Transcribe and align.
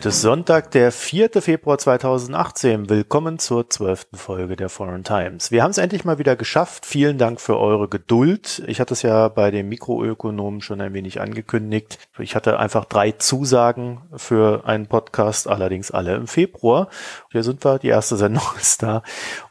Heute 0.00 0.08
ist 0.08 0.22
Sonntag, 0.22 0.70
der 0.70 0.92
4. 0.92 1.42
Februar 1.42 1.76
2018. 1.76 2.88
Willkommen 2.88 3.38
zur 3.38 3.68
zwölften 3.68 4.16
Folge 4.16 4.56
der 4.56 4.70
Foreign 4.70 5.04
Times. 5.04 5.50
Wir 5.50 5.62
haben 5.62 5.72
es 5.72 5.76
endlich 5.76 6.06
mal 6.06 6.18
wieder 6.18 6.36
geschafft. 6.36 6.86
Vielen 6.86 7.18
Dank 7.18 7.38
für 7.38 7.58
eure 7.58 7.86
Geduld. 7.86 8.62
Ich 8.66 8.80
hatte 8.80 8.94
es 8.94 9.02
ja 9.02 9.28
bei 9.28 9.50
den 9.50 9.68
Mikroökonomen 9.68 10.62
schon 10.62 10.80
ein 10.80 10.94
wenig 10.94 11.20
angekündigt. 11.20 11.98
Ich 12.18 12.34
hatte 12.34 12.58
einfach 12.58 12.86
drei 12.86 13.12
Zusagen 13.12 14.00
für 14.16 14.64
einen 14.64 14.86
Podcast, 14.86 15.46
allerdings 15.46 15.90
alle 15.90 16.14
im 16.14 16.28
Februar. 16.28 16.88
Hier 17.30 17.42
sind 17.42 17.62
wir, 17.62 17.78
die 17.78 17.88
erste 17.88 18.16
Sendung 18.16 18.44
ist 18.58 18.82
da. 18.82 19.02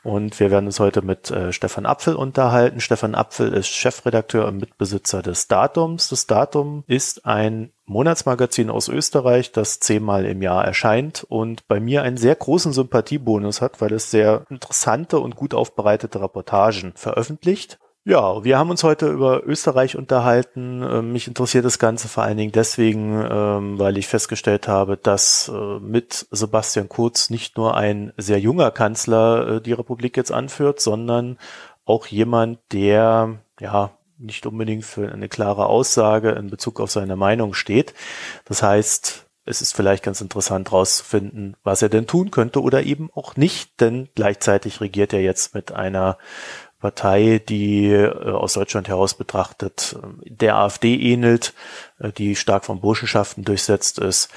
Und 0.02 0.40
wir 0.40 0.50
werden 0.50 0.66
uns 0.66 0.80
heute 0.80 1.04
mit 1.04 1.30
äh, 1.30 1.54
Stefan 1.54 1.86
Apfel 1.86 2.16
unterhalten. 2.16 2.80
Stefan 2.80 3.14
Apfel 3.14 3.54
ist 3.54 3.68
Chefredakteur 3.68 4.48
und 4.48 4.58
Mitbesitzer 4.58 5.22
des 5.22 5.48
Datums. 5.48 6.08
Das 6.08 6.26
Datum 6.26 6.86
ist 6.88 7.28
ein 7.28 7.72
Monatsmagazin 7.90 8.70
aus 8.70 8.88
Österreich, 8.88 9.52
das 9.52 9.80
zehnmal 9.80 10.26
im 10.26 10.42
Jahr 10.42 10.64
erscheint 10.64 11.26
und 11.28 11.68
bei 11.68 11.80
mir 11.80 12.04
einen 12.04 12.18
sehr 12.18 12.36
großen 12.36 12.72
Sympathiebonus 12.72 13.62
hat, 13.62 13.82
weil 13.82 13.92
es 13.94 14.12
sehr 14.12 14.46
interessante 14.50 15.20
und 15.20 15.36
gut 15.36 15.54
aufbereitete 15.54 16.22
Reportagen 16.22 16.94
veröffentlicht. 16.96 17.80
Ja, 18.06 18.44
wir 18.44 18.58
haben 18.58 18.70
uns 18.70 18.84
heute 18.84 19.08
über 19.10 19.44
Österreich 19.46 19.98
unterhalten. 19.98 20.82
Ähm, 20.84 21.12
mich 21.12 21.28
interessiert 21.28 21.66
das 21.66 21.80
Ganze 21.80 22.08
vor 22.08 22.24
allen 22.24 22.38
Dingen 22.38 22.52
deswegen, 22.52 23.24
ähm, 23.30 23.78
weil 23.78 23.98
ich 23.98 24.08
festgestellt 24.08 24.68
habe, 24.68 24.96
dass 24.96 25.52
äh, 25.54 25.80
mit 25.80 26.26
Sebastian 26.32 26.90
Kurz 26.90 27.30
nicht 27.30 27.58
nur 27.58 27.76
ein 27.76 28.14
sehr 28.18 28.40
junger 28.40 28.72
Kanzler 28.72 29.48
äh, 29.48 29.62
die 29.62 29.74
Republik 29.74 30.16
jetzt 30.16 30.32
anführt, 30.32 30.80
sondern 30.80 31.38
auch 31.86 32.08
jemand, 32.08 32.60
der 32.72 33.40
ja 33.60 33.92
nicht 34.20 34.46
unbedingt 34.46 34.86
für 34.86 35.12
eine 35.12 35.30
klare 35.30 35.66
Aussage 35.66 36.32
in 36.32 36.50
Bezug 36.50 36.80
auf 36.80 36.92
seine 36.92 37.16
Meinung 37.16 37.54
steht. 37.54 37.94
Das 38.46 38.62
heißt, 38.62 39.26
es 39.46 39.62
ist 39.62 39.76
vielleicht 39.76 40.04
ganz 40.04 40.22
interessant 40.22 40.70
herauszufinden, 40.70 41.56
was 41.64 41.82
er 41.82 41.90
denn 41.90 42.06
tun 42.06 42.30
könnte 42.30 42.62
oder 42.62 42.84
eben 42.84 43.10
auch 43.16 43.36
nicht, 43.36 43.82
denn 43.82 44.10
gleichzeitig 44.14 44.82
regiert 44.82 45.14
er 45.14 45.22
jetzt 45.22 45.56
mit 45.56 45.72
einer 45.72 46.18
Partei, 46.80 47.42
die 47.48 47.88
äh, 47.88 48.10
aus 48.32 48.54
Deutschland 48.54 48.88
heraus 48.88 49.14
betrachtet 49.14 49.98
der 50.24 50.56
AfD 50.56 50.96
ähnelt, 50.96 51.54
äh, 52.00 52.12
die 52.12 52.36
stark 52.36 52.64
von 52.64 52.80
Burschenschaften 52.80 53.44
durchsetzt 53.44 54.00
ist 54.00 54.30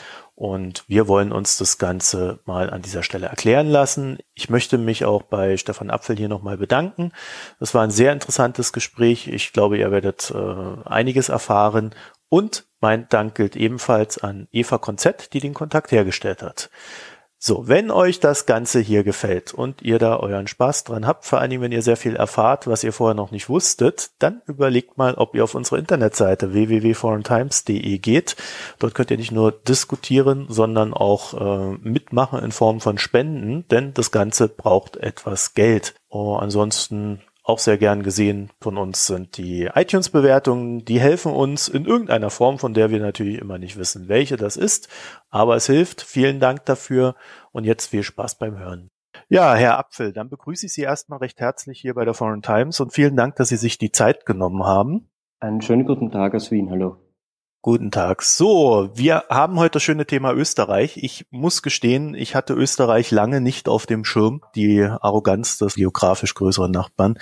und 0.42 0.82
wir 0.88 1.06
wollen 1.06 1.30
uns 1.30 1.56
das 1.56 1.78
Ganze 1.78 2.40
mal 2.46 2.68
an 2.68 2.82
dieser 2.82 3.04
Stelle 3.04 3.26
erklären 3.26 3.68
lassen. 3.68 4.18
Ich 4.34 4.50
möchte 4.50 4.76
mich 4.76 5.04
auch 5.04 5.22
bei 5.22 5.56
Stefan 5.56 5.88
Apfel 5.88 6.16
hier 6.16 6.28
nochmal 6.28 6.56
bedanken. 6.56 7.12
Das 7.60 7.74
war 7.74 7.84
ein 7.84 7.92
sehr 7.92 8.12
interessantes 8.12 8.72
Gespräch. 8.72 9.28
Ich 9.28 9.52
glaube, 9.52 9.78
ihr 9.78 9.92
werdet 9.92 10.32
äh, 10.34 10.88
einiges 10.88 11.28
erfahren. 11.28 11.94
Und 12.28 12.66
mein 12.80 13.08
Dank 13.08 13.36
gilt 13.36 13.54
ebenfalls 13.54 14.18
an 14.18 14.48
Eva 14.50 14.78
Konzett, 14.78 15.32
die 15.32 15.38
den 15.38 15.54
Kontakt 15.54 15.92
hergestellt 15.92 16.42
hat. 16.42 16.70
So, 17.44 17.66
wenn 17.66 17.90
euch 17.90 18.20
das 18.20 18.46
Ganze 18.46 18.78
hier 18.78 19.02
gefällt 19.02 19.52
und 19.52 19.82
ihr 19.82 19.98
da 19.98 20.16
euren 20.16 20.46
Spaß 20.46 20.84
dran 20.84 21.08
habt, 21.08 21.24
vor 21.24 21.40
Dingen, 21.40 21.60
wenn 21.60 21.72
ihr 21.72 21.82
sehr 21.82 21.96
viel 21.96 22.14
erfahrt, 22.14 22.68
was 22.68 22.84
ihr 22.84 22.92
vorher 22.92 23.16
noch 23.16 23.32
nicht 23.32 23.48
wusstet, 23.48 24.12
dann 24.20 24.42
überlegt 24.46 24.96
mal, 24.96 25.14
ob 25.14 25.34
ihr 25.34 25.42
auf 25.42 25.56
unsere 25.56 25.80
Internetseite 25.80 26.52
www.foreigntimes.de 26.52 27.98
geht. 27.98 28.36
Dort 28.78 28.94
könnt 28.94 29.10
ihr 29.10 29.16
nicht 29.16 29.32
nur 29.32 29.50
diskutieren, 29.50 30.46
sondern 30.50 30.94
auch 30.94 31.34
äh, 31.34 31.78
mitmachen 31.82 32.38
in 32.44 32.52
Form 32.52 32.80
von 32.80 32.96
Spenden, 32.98 33.66
denn 33.72 33.92
das 33.92 34.12
Ganze 34.12 34.46
braucht 34.46 34.96
etwas 34.98 35.54
Geld. 35.54 35.96
Oh, 36.10 36.36
ansonsten 36.36 37.22
auch 37.44 37.58
sehr 37.58 37.76
gern 37.76 38.04
gesehen 38.04 38.50
von 38.60 38.78
uns 38.78 39.06
sind 39.06 39.36
die 39.36 39.68
iTunes-Bewertungen. 39.74 40.84
Die 40.84 41.00
helfen 41.00 41.32
uns 41.32 41.66
in 41.66 41.86
irgendeiner 41.86 42.30
Form, 42.30 42.60
von 42.60 42.72
der 42.72 42.90
wir 42.90 43.00
natürlich 43.00 43.40
immer 43.40 43.58
nicht 43.58 43.76
wissen, 43.76 44.08
welche 44.08 44.36
das 44.36 44.56
ist. 44.56 44.88
Aber 45.28 45.56
es 45.56 45.66
hilft. 45.66 46.02
Vielen 46.02 46.38
Dank 46.38 46.64
dafür. 46.66 47.16
Und 47.52 47.64
jetzt 47.64 47.86
viel 47.86 48.02
Spaß 48.02 48.38
beim 48.38 48.58
Hören. 48.58 48.88
Ja, 49.28 49.54
Herr 49.54 49.78
Apfel, 49.78 50.12
dann 50.12 50.30
begrüße 50.30 50.66
ich 50.66 50.72
Sie 50.72 50.82
erstmal 50.82 51.18
recht 51.18 51.38
herzlich 51.38 51.80
hier 51.80 51.94
bei 51.94 52.04
der 52.04 52.14
Foreign 52.14 52.42
Times 52.42 52.80
und 52.80 52.92
vielen 52.92 53.16
Dank, 53.16 53.36
dass 53.36 53.50
Sie 53.50 53.56
sich 53.56 53.78
die 53.78 53.92
Zeit 53.92 54.24
genommen 54.24 54.64
haben. 54.64 55.10
Einen 55.40 55.60
schönen 55.60 55.84
guten 55.84 56.10
Tag 56.10 56.34
aus 56.34 56.50
Wien. 56.50 56.70
Hallo. 56.70 56.96
Guten 57.60 57.90
Tag. 57.90 58.22
So, 58.22 58.90
wir 58.94 59.24
haben 59.28 59.58
heute 59.60 59.74
das 59.74 59.82
schöne 59.84 60.06
Thema 60.06 60.32
Österreich. 60.32 60.96
Ich 60.96 61.26
muss 61.30 61.62
gestehen, 61.62 62.14
ich 62.14 62.34
hatte 62.34 62.54
Österreich 62.54 63.10
lange 63.10 63.40
nicht 63.40 63.68
auf 63.68 63.86
dem 63.86 64.04
Schirm, 64.04 64.40
die 64.56 64.82
Arroganz 64.82 65.58
des 65.58 65.76
geografisch 65.76 66.34
größeren 66.34 66.72
Nachbarn. 66.72 67.18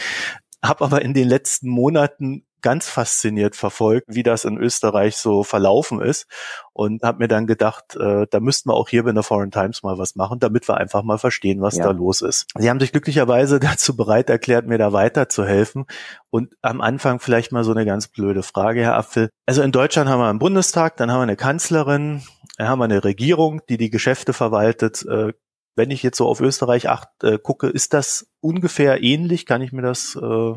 Hab 0.62 0.80
aber 0.80 1.02
in 1.02 1.12
den 1.12 1.28
letzten 1.28 1.68
Monaten 1.68 2.46
ganz 2.62 2.88
fasziniert 2.88 3.56
verfolgt, 3.56 4.06
wie 4.08 4.22
das 4.22 4.44
in 4.44 4.58
Österreich 4.58 5.16
so 5.16 5.42
verlaufen 5.42 6.00
ist 6.00 6.26
und 6.72 7.02
habe 7.02 7.18
mir 7.18 7.28
dann 7.28 7.46
gedacht, 7.46 7.96
äh, 7.96 8.26
da 8.30 8.40
müssten 8.40 8.70
wir 8.70 8.74
auch 8.74 8.88
hier 8.88 9.04
bei 9.04 9.12
der 9.12 9.22
Foreign 9.22 9.50
Times 9.50 9.82
mal 9.82 9.98
was 9.98 10.16
machen, 10.16 10.38
damit 10.38 10.68
wir 10.68 10.76
einfach 10.76 11.02
mal 11.02 11.18
verstehen, 11.18 11.60
was 11.60 11.76
ja. 11.76 11.84
da 11.84 11.90
los 11.90 12.22
ist. 12.22 12.46
Sie 12.58 12.70
haben 12.70 12.80
sich 12.80 12.92
glücklicherweise 12.92 13.60
dazu 13.60 13.96
bereit 13.96 14.30
erklärt, 14.30 14.66
mir 14.66 14.78
da 14.78 14.92
weiterzuhelfen 14.92 15.86
und 16.30 16.54
am 16.62 16.80
Anfang 16.80 17.20
vielleicht 17.20 17.52
mal 17.52 17.64
so 17.64 17.72
eine 17.72 17.84
ganz 17.84 18.08
blöde 18.08 18.42
Frage, 18.42 18.82
Herr 18.82 18.96
Apfel. 18.96 19.30
Also 19.46 19.62
in 19.62 19.72
Deutschland 19.72 20.08
haben 20.08 20.20
wir 20.20 20.28
einen 20.28 20.38
Bundestag, 20.38 20.96
dann 20.96 21.10
haben 21.10 21.18
wir 21.18 21.24
eine 21.24 21.36
Kanzlerin, 21.36 22.22
dann 22.56 22.68
haben 22.68 22.78
wir 22.78 22.84
eine 22.84 23.04
Regierung, 23.04 23.60
die 23.68 23.76
die 23.76 23.90
Geschäfte 23.90 24.32
verwaltet. 24.32 25.04
Äh, 25.06 25.32
wenn 25.76 25.90
ich 25.90 26.02
jetzt 26.02 26.18
so 26.18 26.26
auf 26.26 26.40
Österreich 26.40 26.88
acht, 26.88 27.08
äh, 27.22 27.38
gucke, 27.38 27.68
ist 27.68 27.94
das 27.94 28.28
ungefähr 28.40 29.02
ähnlich? 29.02 29.46
Kann 29.46 29.62
ich 29.62 29.72
mir 29.72 29.82
das 29.82 30.14
äh, 30.14 30.52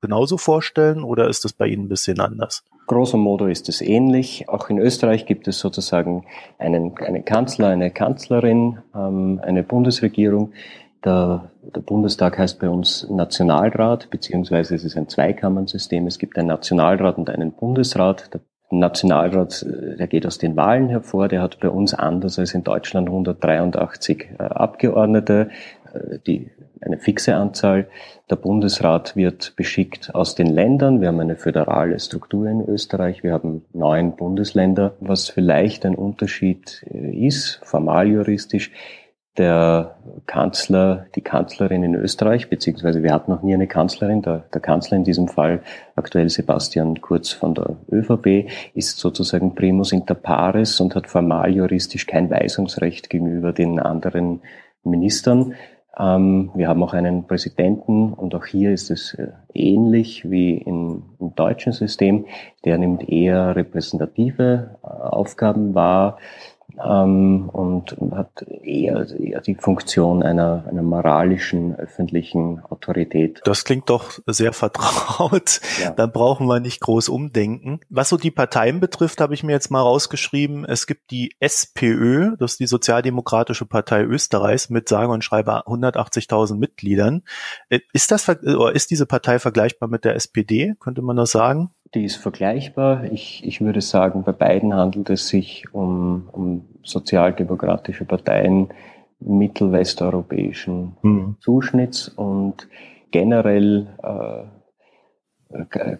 genauso 0.00 0.38
vorstellen 0.38 1.02
oder 1.02 1.28
ist 1.28 1.44
das 1.44 1.52
bei 1.52 1.66
Ihnen 1.66 1.84
ein 1.84 1.88
bisschen 1.88 2.20
anders? 2.20 2.64
Grosso 2.86 3.16
modo 3.16 3.46
ist 3.46 3.68
es 3.68 3.80
ähnlich. 3.80 4.48
Auch 4.48 4.70
in 4.70 4.78
Österreich 4.78 5.26
gibt 5.26 5.46
es 5.46 5.58
sozusagen 5.58 6.24
einen, 6.58 6.96
einen 6.98 7.24
Kanzler, 7.24 7.68
eine 7.68 7.90
Kanzlerin, 7.90 8.78
ähm, 8.94 9.40
eine 9.42 9.62
Bundesregierung. 9.62 10.52
Der, 11.04 11.50
der 11.62 11.80
Bundestag 11.80 12.38
heißt 12.38 12.58
bei 12.58 12.68
uns 12.68 13.06
Nationalrat, 13.08 14.10
beziehungsweise 14.10 14.74
es 14.74 14.84
ist 14.84 14.96
ein 14.96 15.08
Zweikammernsystem. 15.08 16.06
Es 16.06 16.18
gibt 16.18 16.36
einen 16.38 16.48
Nationalrat 16.48 17.18
und 17.18 17.30
einen 17.30 17.52
Bundesrat. 17.52 18.34
Der 18.34 18.40
Nationalrat, 18.70 19.62
äh, 19.62 19.96
der 19.96 20.06
geht 20.08 20.26
aus 20.26 20.38
den 20.38 20.56
Wahlen 20.56 20.88
hervor, 20.88 21.28
der 21.28 21.42
hat 21.42 21.60
bei 21.60 21.68
uns 21.68 21.94
anders 21.94 22.38
als 22.38 22.54
in 22.54 22.64
Deutschland 22.64 23.08
183 23.08 24.30
äh, 24.38 24.42
Abgeordnete, 24.42 25.50
äh, 25.92 26.18
die 26.26 26.50
eine 26.80 26.98
fixe 26.98 27.34
Anzahl. 27.36 27.88
Der 28.30 28.36
Bundesrat 28.36 29.16
wird 29.16 29.54
beschickt 29.56 30.14
aus 30.14 30.34
den 30.34 30.48
Ländern. 30.48 31.00
Wir 31.00 31.08
haben 31.08 31.20
eine 31.20 31.36
föderale 31.36 31.98
Struktur 31.98 32.46
in 32.46 32.60
Österreich. 32.60 33.22
Wir 33.22 33.32
haben 33.32 33.64
neun 33.72 34.16
Bundesländer. 34.16 34.94
Was 35.00 35.28
vielleicht 35.28 35.86
ein 35.86 35.94
Unterschied 35.94 36.84
äh, 36.90 37.26
ist, 37.26 37.60
formal 37.64 38.08
juristisch, 38.08 38.70
der 39.38 39.96
Kanzler, 40.26 41.06
die 41.14 41.20
Kanzlerin 41.20 41.84
in 41.84 41.94
Österreich, 41.94 42.50
beziehungsweise 42.50 43.02
wir 43.02 43.14
hatten 43.14 43.30
noch 43.30 43.42
nie 43.42 43.54
eine 43.54 43.68
Kanzlerin, 43.68 44.20
der, 44.20 44.44
der, 44.52 44.60
Kanzler 44.60 44.96
in 44.96 45.04
diesem 45.04 45.28
Fall, 45.28 45.62
aktuell 45.94 46.28
Sebastian 46.28 47.00
Kurz 47.00 47.30
von 47.30 47.54
der 47.54 47.76
ÖVP, 47.90 48.50
ist 48.74 48.98
sozusagen 48.98 49.54
primus 49.54 49.92
inter 49.92 50.16
pares 50.16 50.80
und 50.80 50.94
hat 50.96 51.06
formal 51.06 51.54
juristisch 51.54 52.06
kein 52.06 52.28
Weisungsrecht 52.30 53.08
gegenüber 53.10 53.52
den 53.52 53.78
anderen 53.78 54.42
Ministern. 54.82 55.54
Ähm, 55.98 56.50
wir 56.54 56.68
haben 56.68 56.82
auch 56.82 56.92
einen 56.92 57.26
Präsidenten 57.26 58.12
und 58.12 58.34
auch 58.34 58.46
hier 58.46 58.72
ist 58.72 58.90
es 58.90 59.14
äh, 59.14 59.28
ähnlich 59.54 60.30
wie 60.30 60.58
im, 60.58 61.02
im 61.18 61.34
deutschen 61.34 61.72
System. 61.72 62.26
Der 62.64 62.78
nimmt 62.78 63.08
eher 63.08 63.56
repräsentative 63.56 64.76
äh, 64.82 64.86
Aufgaben 64.86 65.74
wahr 65.74 66.18
ähm, 66.84 67.48
und 67.48 67.96
hat 68.12 68.42
eher, 68.62 69.06
eher 69.18 69.40
die 69.40 69.54
Funktion 69.54 70.22
einer, 70.22 70.64
einer 70.68 70.82
moralischen 70.82 71.74
öffentlichen 71.74 72.60
Autorität. 72.64 73.40
Das 73.44 73.64
klingt 73.64 73.90
doch 73.90 74.18
sehr 74.26 74.52
vertraut. 74.52 75.60
Ja. 75.82 75.90
Da 75.90 76.06
brauchen 76.06 76.46
wir 76.46 76.60
nicht 76.60 76.80
groß 76.80 77.08
umdenken. 77.08 77.80
Was 77.88 78.08
so 78.08 78.16
die 78.16 78.30
Parteien 78.30 78.80
betrifft, 78.80 79.20
habe 79.20 79.34
ich 79.34 79.42
mir 79.42 79.52
jetzt 79.52 79.70
mal 79.70 79.80
rausgeschrieben, 79.80 80.64
es 80.64 80.86
gibt 80.86 81.10
die 81.10 81.34
SPÖ, 81.40 82.36
das 82.38 82.52
ist 82.52 82.60
die 82.60 82.66
Sozialdemokratische 82.66 83.66
Partei 83.66 84.02
Österreichs 84.02 84.70
mit 84.70 84.88
sage 84.88 85.12
und 85.12 85.24
schreibe 85.24 85.66
180.000 85.66 86.56
Mitgliedern. 86.56 87.22
Äh, 87.68 87.80
ist 87.92 88.10
das, 88.10 88.28
oder 88.28 88.74
ist 88.74 88.90
diese 88.90 89.06
Partei 89.06 89.38
vergleichbar 89.38 89.88
mit 89.88 90.04
der 90.04 90.14
SPD? 90.14 90.74
Könnte 90.80 91.02
man 91.02 91.16
das 91.16 91.30
sagen? 91.30 91.70
Die 91.94 92.04
ist 92.04 92.16
vergleichbar. 92.16 93.04
Ich, 93.04 93.42
ich 93.46 93.60
würde 93.60 93.80
sagen, 93.80 94.22
bei 94.22 94.32
beiden 94.32 94.74
handelt 94.74 95.08
es 95.10 95.28
sich 95.28 95.64
um, 95.72 96.28
um 96.32 96.68
sozialdemokratische 96.82 98.04
Parteien 98.04 98.68
mittelwesteuropäischen 99.20 100.96
mhm. 101.02 101.36
Zuschnitts 101.40 102.08
und 102.08 102.68
generell 103.10 103.88
äh, 104.02 104.44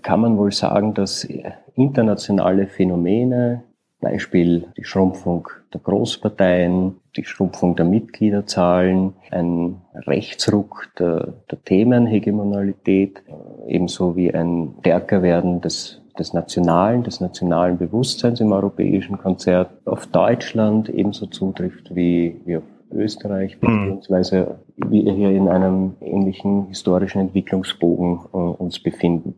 kann 0.03 0.21
man 0.21 0.37
wohl 0.37 0.53
sagen, 0.53 0.95
dass 0.95 1.27
internationale 1.75 2.67
Phänomene, 2.67 3.65
Beispiel 4.01 4.69
die 4.77 4.85
Schrumpfung 4.85 5.49
der 5.73 5.81
Großparteien, 5.81 6.97
die 7.17 7.25
Schrumpfung 7.25 7.77
der 7.77 7.85
Mitgliederzahlen, 7.85 9.15
ein 9.31 9.83
Rechtsruck 10.07 10.89
der, 10.99 11.35
der 11.51 11.65
Themenhegemonalität, 11.65 13.23
ebenso 13.67 14.17
wie 14.17 14.33
ein 14.33 14.75
stärker 14.81 15.23
werden 15.23 15.61
des 15.61 16.01
des 16.19 16.33
Nationalen, 16.33 17.03
des 17.05 17.21
nationalen 17.21 17.79
Bewusstseins 17.79 18.41
im 18.41 18.53
europäischen 18.53 19.19
Konzert 19.19 19.71
auf 19.85 20.07
Deutschland 20.09 20.89
ebenso 20.89 21.27
zutrifft 21.27 21.95
wie, 21.95 22.41
wie 22.45 22.57
auf 22.57 22.65
Österreich, 22.93 23.57
mhm. 23.61 23.95
beziehungsweise 23.95 24.59
wir 24.77 25.13
hier 25.13 25.31
in 25.31 25.49
einem 25.49 25.95
ähnlichen 26.01 26.69
historischen 26.69 27.21
Entwicklungsbogen 27.21 28.21
äh, 28.33 28.37
uns 28.37 28.79
befinden. 28.81 29.35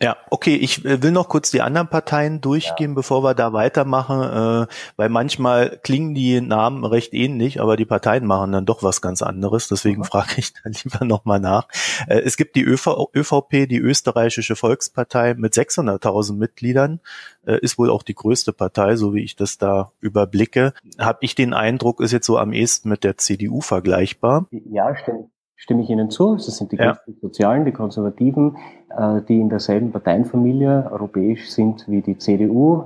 Ja, 0.00 0.16
okay, 0.30 0.54
ich 0.54 0.84
äh, 0.84 1.02
will 1.02 1.10
noch 1.10 1.28
kurz 1.28 1.50
die 1.50 1.60
anderen 1.60 1.88
Parteien 1.88 2.40
durchgehen, 2.40 2.92
ja. 2.92 2.94
bevor 2.94 3.24
wir 3.24 3.34
da 3.34 3.52
weitermachen, 3.52 4.22
äh, 4.22 4.66
weil 4.96 5.08
manchmal 5.08 5.80
klingen 5.82 6.14
die 6.14 6.40
Namen 6.40 6.84
recht 6.84 7.14
ähnlich, 7.14 7.60
aber 7.60 7.76
die 7.76 7.84
Parteien 7.84 8.24
machen 8.24 8.52
dann 8.52 8.64
doch 8.64 8.84
was 8.84 9.02
ganz 9.02 9.22
anderes, 9.22 9.66
deswegen 9.66 10.02
mhm. 10.02 10.04
frage 10.04 10.34
ich 10.36 10.52
dann 10.54 10.72
lieber 10.84 11.04
nochmal 11.04 11.40
nach. 11.40 11.66
Äh, 12.06 12.20
es 12.20 12.36
gibt 12.36 12.54
die 12.54 12.62
ÖV, 12.62 13.08
ÖVP, 13.12 13.68
die 13.68 13.78
Österreichische 13.78 14.54
Volkspartei 14.54 15.34
mit 15.34 15.54
600.000 15.54 16.34
Mitgliedern, 16.34 17.00
äh, 17.44 17.58
ist 17.58 17.76
wohl 17.76 17.90
auch 17.90 18.04
die 18.04 18.14
größte 18.14 18.52
Partei, 18.52 18.94
so 18.94 19.14
wie 19.14 19.24
ich 19.24 19.34
das 19.34 19.58
da 19.58 19.90
überblicke. 20.00 20.74
Habe 20.98 21.18
ich 21.22 21.34
den 21.34 21.54
Eindruck, 21.54 22.00
ist 22.00 22.12
jetzt 22.12 22.26
so 22.26 22.38
am 22.38 22.52
ehesten 22.52 22.88
mit 22.88 23.02
der 23.02 23.16
CDU 23.16 23.60
vergleichbar. 23.60 24.46
Ja, 24.52 24.96
stimmt 24.96 25.30
stimme 25.58 25.82
ich 25.82 25.90
Ihnen 25.90 26.08
zu. 26.08 26.36
Das 26.36 26.46
sind 26.46 26.70
die 26.72 26.76
ja. 26.76 26.96
Sozialen, 27.20 27.64
die 27.64 27.72
Konservativen, 27.72 28.56
äh, 28.96 29.20
die 29.28 29.40
in 29.40 29.50
derselben 29.50 29.90
Parteienfamilie 29.90 30.88
europäisch 30.90 31.50
sind 31.50 31.84
wie 31.88 32.00
die 32.00 32.16
CDU. 32.16 32.84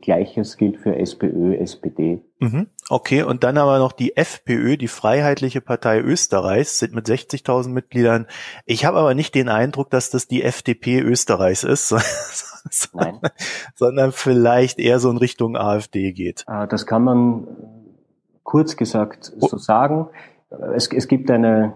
Gleiches 0.00 0.56
gilt 0.56 0.78
für 0.78 0.96
SPÖ, 0.96 1.54
SPD. 1.56 2.22
Mhm. 2.40 2.66
Okay, 2.88 3.22
und 3.22 3.44
dann 3.44 3.58
aber 3.58 3.78
noch 3.78 3.92
die 3.92 4.16
FPÖ, 4.16 4.78
die 4.78 4.88
Freiheitliche 4.88 5.60
Partei 5.60 6.00
Österreichs, 6.00 6.78
sind 6.78 6.94
mit 6.94 7.06
60.000 7.06 7.68
Mitgliedern. 7.68 8.26
Ich 8.64 8.86
habe 8.86 8.98
aber 8.98 9.14
nicht 9.14 9.34
den 9.34 9.50
Eindruck, 9.50 9.90
dass 9.90 10.08
das 10.08 10.26
die 10.26 10.42
FDP 10.42 11.00
Österreichs 11.00 11.62
ist, 11.62 11.92
Nein. 12.94 13.20
sondern 13.74 14.12
vielleicht 14.12 14.78
eher 14.78 14.98
so 14.98 15.10
in 15.10 15.18
Richtung 15.18 15.58
AfD 15.58 16.12
geht. 16.12 16.46
Äh, 16.48 16.66
das 16.68 16.86
kann 16.86 17.04
man 17.04 17.46
kurz 18.44 18.78
gesagt 18.78 19.24
so 19.24 19.56
oh. 19.56 19.58
sagen. 19.58 20.06
Es, 20.74 20.90
es 20.90 21.08
gibt 21.08 21.30
eine 21.30 21.74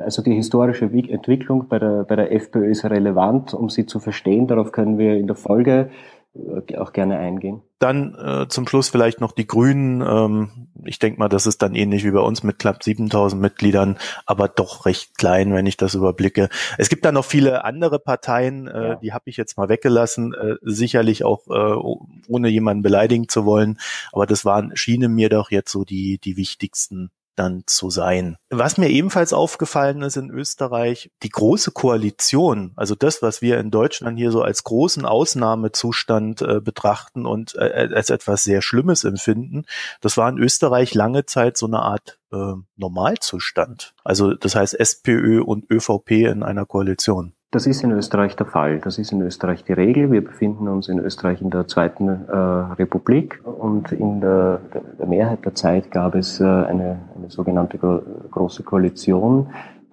also 0.00 0.22
die 0.22 0.34
historische 0.34 0.86
Entwicklung 0.86 1.68
bei 1.68 1.78
der, 1.78 2.04
bei 2.04 2.16
der 2.16 2.32
FPÖ 2.32 2.70
ist 2.70 2.84
relevant, 2.84 3.54
um 3.54 3.68
sie 3.68 3.86
zu 3.86 4.00
verstehen. 4.00 4.46
Darauf 4.46 4.72
können 4.72 4.98
wir 4.98 5.16
in 5.16 5.26
der 5.26 5.36
Folge 5.36 5.90
äh, 6.34 6.76
auch 6.76 6.92
gerne 6.92 7.18
eingehen. 7.18 7.62
Dann 7.78 8.14
äh, 8.14 8.48
zum 8.48 8.66
Schluss 8.66 8.88
vielleicht 8.88 9.20
noch 9.20 9.32
die 9.32 9.46
Grünen. 9.46 10.02
Ähm, 10.02 10.68
ich 10.84 10.98
denke 10.98 11.18
mal, 11.18 11.28
das 11.28 11.46
ist 11.46 11.62
dann 11.62 11.74
ähnlich 11.74 12.04
wie 12.04 12.10
bei 12.10 12.20
uns 12.20 12.42
mit 12.42 12.58
knapp 12.58 12.82
7000 12.82 13.40
Mitgliedern, 13.40 13.98
aber 14.26 14.48
doch 14.48 14.84
recht 14.86 15.16
klein, 15.16 15.54
wenn 15.54 15.66
ich 15.66 15.76
das 15.76 15.94
überblicke. 15.94 16.48
Es 16.76 16.88
gibt 16.88 17.04
da 17.04 17.12
noch 17.12 17.24
viele 17.24 17.64
andere 17.64 17.98
Parteien, 17.98 18.66
äh, 18.68 18.88
ja. 18.88 18.94
die 18.96 19.12
habe 19.12 19.24
ich 19.26 19.36
jetzt 19.36 19.56
mal 19.56 19.68
weggelassen, 19.68 20.34
äh, 20.34 20.56
sicherlich 20.62 21.24
auch 21.24 21.46
äh, 21.48 21.98
ohne 22.28 22.48
jemanden 22.48 22.82
beleidigen 22.82 23.28
zu 23.28 23.44
wollen, 23.44 23.78
aber 24.12 24.26
das 24.26 24.44
waren 24.44 24.76
schienen 24.76 25.14
mir 25.14 25.28
doch 25.28 25.50
jetzt 25.50 25.70
so 25.70 25.84
die 25.84 26.18
die 26.18 26.36
wichtigsten 26.36 27.10
dann 27.38 27.62
zu 27.66 27.90
sein. 27.90 28.36
Was 28.50 28.78
mir 28.78 28.88
ebenfalls 28.88 29.32
aufgefallen 29.32 30.02
ist 30.02 30.16
in 30.16 30.30
Österreich, 30.30 31.10
die 31.22 31.28
große 31.28 31.70
Koalition, 31.70 32.72
also 32.76 32.94
das, 32.94 33.22
was 33.22 33.42
wir 33.42 33.58
in 33.58 33.70
Deutschland 33.70 34.18
hier 34.18 34.30
so 34.30 34.42
als 34.42 34.64
großen 34.64 35.04
Ausnahmezustand 35.04 36.42
äh, 36.42 36.60
betrachten 36.60 37.26
und 37.26 37.54
äh, 37.54 37.88
als 37.94 38.10
etwas 38.10 38.44
sehr 38.44 38.62
Schlimmes 38.62 39.04
empfinden, 39.04 39.64
das 40.00 40.16
war 40.16 40.28
in 40.28 40.38
Österreich 40.38 40.94
lange 40.94 41.26
Zeit 41.26 41.56
so 41.56 41.66
eine 41.66 41.80
Art 41.80 42.18
äh, 42.32 42.54
Normalzustand. 42.76 43.94
Also 44.04 44.34
das 44.34 44.54
heißt 44.54 44.78
SPÖ 44.78 45.42
und 45.42 45.70
ÖVP 45.70 46.10
in 46.10 46.42
einer 46.42 46.66
Koalition. 46.66 47.34
Das 47.50 47.66
ist 47.66 47.82
in 47.82 47.92
Österreich 47.92 48.36
der 48.36 48.44
Fall. 48.44 48.78
Das 48.78 48.98
ist 48.98 49.10
in 49.10 49.22
Österreich 49.22 49.64
die 49.64 49.72
Regel. 49.72 50.12
Wir 50.12 50.22
befinden 50.22 50.68
uns 50.68 50.90
in 50.90 50.98
Österreich 50.98 51.40
in 51.40 51.48
der 51.48 51.66
Zweiten 51.66 52.06
äh, 52.06 52.36
Republik 52.36 53.40
und 53.42 53.90
in 53.90 54.20
der, 54.20 54.60
der, 54.98 55.06
Mehrheit 55.06 55.46
der 55.46 55.54
Zeit 55.54 55.90
gab 55.90 56.14
es 56.14 56.40
äh, 56.40 56.44
eine, 56.44 56.98
eine 57.16 57.30
sogenannte 57.30 57.78
große 57.78 58.64
Koalition, 58.64 59.46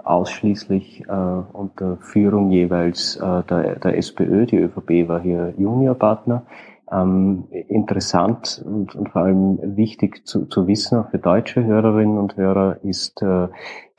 ausschließlich 0.04 1.06
äh, 1.08 1.12
unter 1.14 1.96
Führung 2.02 2.52
jeweils 2.52 3.16
äh, 3.16 3.44
der, 3.44 3.78
der 3.78 3.98
SPÖ. 4.00 4.46
Die 4.48 4.58
ÖVP 4.58 5.08
war 5.08 5.22
hier 5.22 5.54
Juniorpartner. 5.58 6.46
Ähm, 6.92 7.46
interessant 7.50 8.64
und, 8.64 8.94
und, 8.94 9.10
vor 9.10 9.24
allem 9.24 9.76
wichtig 9.76 10.28
zu, 10.28 10.46
zu, 10.46 10.68
wissen, 10.68 11.00
auch 11.00 11.10
für 11.10 11.18
deutsche 11.18 11.64
Hörerinnen 11.64 12.20
und 12.20 12.38
Hörer, 12.38 12.78
ist 12.84 13.24
äh, 13.24 13.48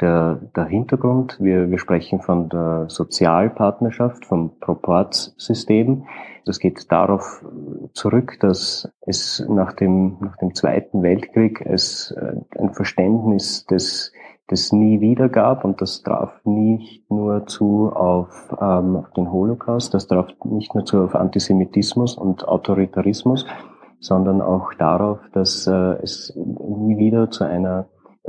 der, 0.00 0.40
der 0.54 0.64
Hintergrund. 0.66 1.38
Wir, 1.40 1.68
wir 1.68 1.78
sprechen 1.78 2.20
von 2.20 2.48
der 2.48 2.84
Sozialpartnerschaft, 2.88 4.24
vom 4.24 4.60
Proportssystem. 4.60 6.04
Das 6.44 6.60
geht 6.60 6.92
darauf 6.92 7.44
zurück, 7.92 8.38
dass 8.38 8.88
es 9.00 9.44
nach 9.48 9.72
dem, 9.72 10.18
nach 10.20 10.36
dem 10.36 10.54
Zweiten 10.54 11.02
Weltkrieg 11.02 11.60
es 11.66 12.12
äh, 12.12 12.34
ein 12.56 12.72
Verständnis 12.72 13.66
des 13.66 14.12
das 14.48 14.72
nie 14.72 15.00
wieder 15.00 15.28
gab 15.28 15.64
und 15.64 15.80
das 15.80 16.02
traf 16.02 16.32
nicht 16.44 17.10
nur 17.10 17.46
zu 17.46 17.90
auf 17.92 18.54
ähm, 18.60 19.04
den 19.16 19.32
Holocaust, 19.32 19.92
das 19.92 20.06
traf 20.06 20.28
nicht 20.44 20.74
nur 20.74 20.84
zu 20.84 21.02
auf 21.02 21.14
Antisemitismus 21.14 22.16
und 22.16 22.46
Autoritarismus, 22.46 23.46
sondern 23.98 24.40
auch 24.40 24.72
darauf, 24.74 25.18
dass 25.32 25.66
äh, 25.66 25.96
es 26.02 26.32
nie 26.36 26.96
wieder 26.96 27.30
zu 27.30 27.44
einer 27.44 27.86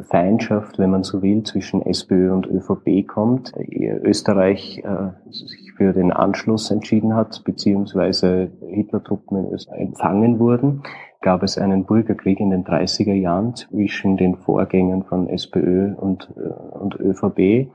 Feindschaft, 0.09 0.77
wenn 0.77 0.91
man 0.91 1.03
so 1.03 1.21
will, 1.23 1.43
zwischen 1.43 1.81
SPÖ 1.81 2.31
und 2.31 2.45
ÖVP 2.45 3.07
kommt. 3.07 3.53
Österreich 3.57 4.83
äh, 4.83 5.31
sich 5.31 5.73
für 5.75 5.93
den 5.93 6.11
Anschluss 6.11 6.69
entschieden 6.69 7.15
hat, 7.15 7.43
beziehungsweise 7.43 8.51
Hitlertruppen 8.67 9.37
in 9.37 9.53
Österreich 9.53 9.81
empfangen 9.81 10.39
wurden 10.39 10.83
gab 11.27 11.43
es 11.43 11.57
einen 11.57 11.83
Bürgerkrieg 11.83 12.39
in 12.39 12.51
den 12.51 12.63
30er 12.63 13.11
Jahren 13.11 13.53
zwischen 13.53 14.15
den 14.15 14.37
Vorgängern 14.37 15.03
von 15.03 15.27
SPÖ 15.27 15.93
und, 15.93 16.33
äh, 16.37 16.77
und 16.77 16.97
ÖVP. 17.01 17.69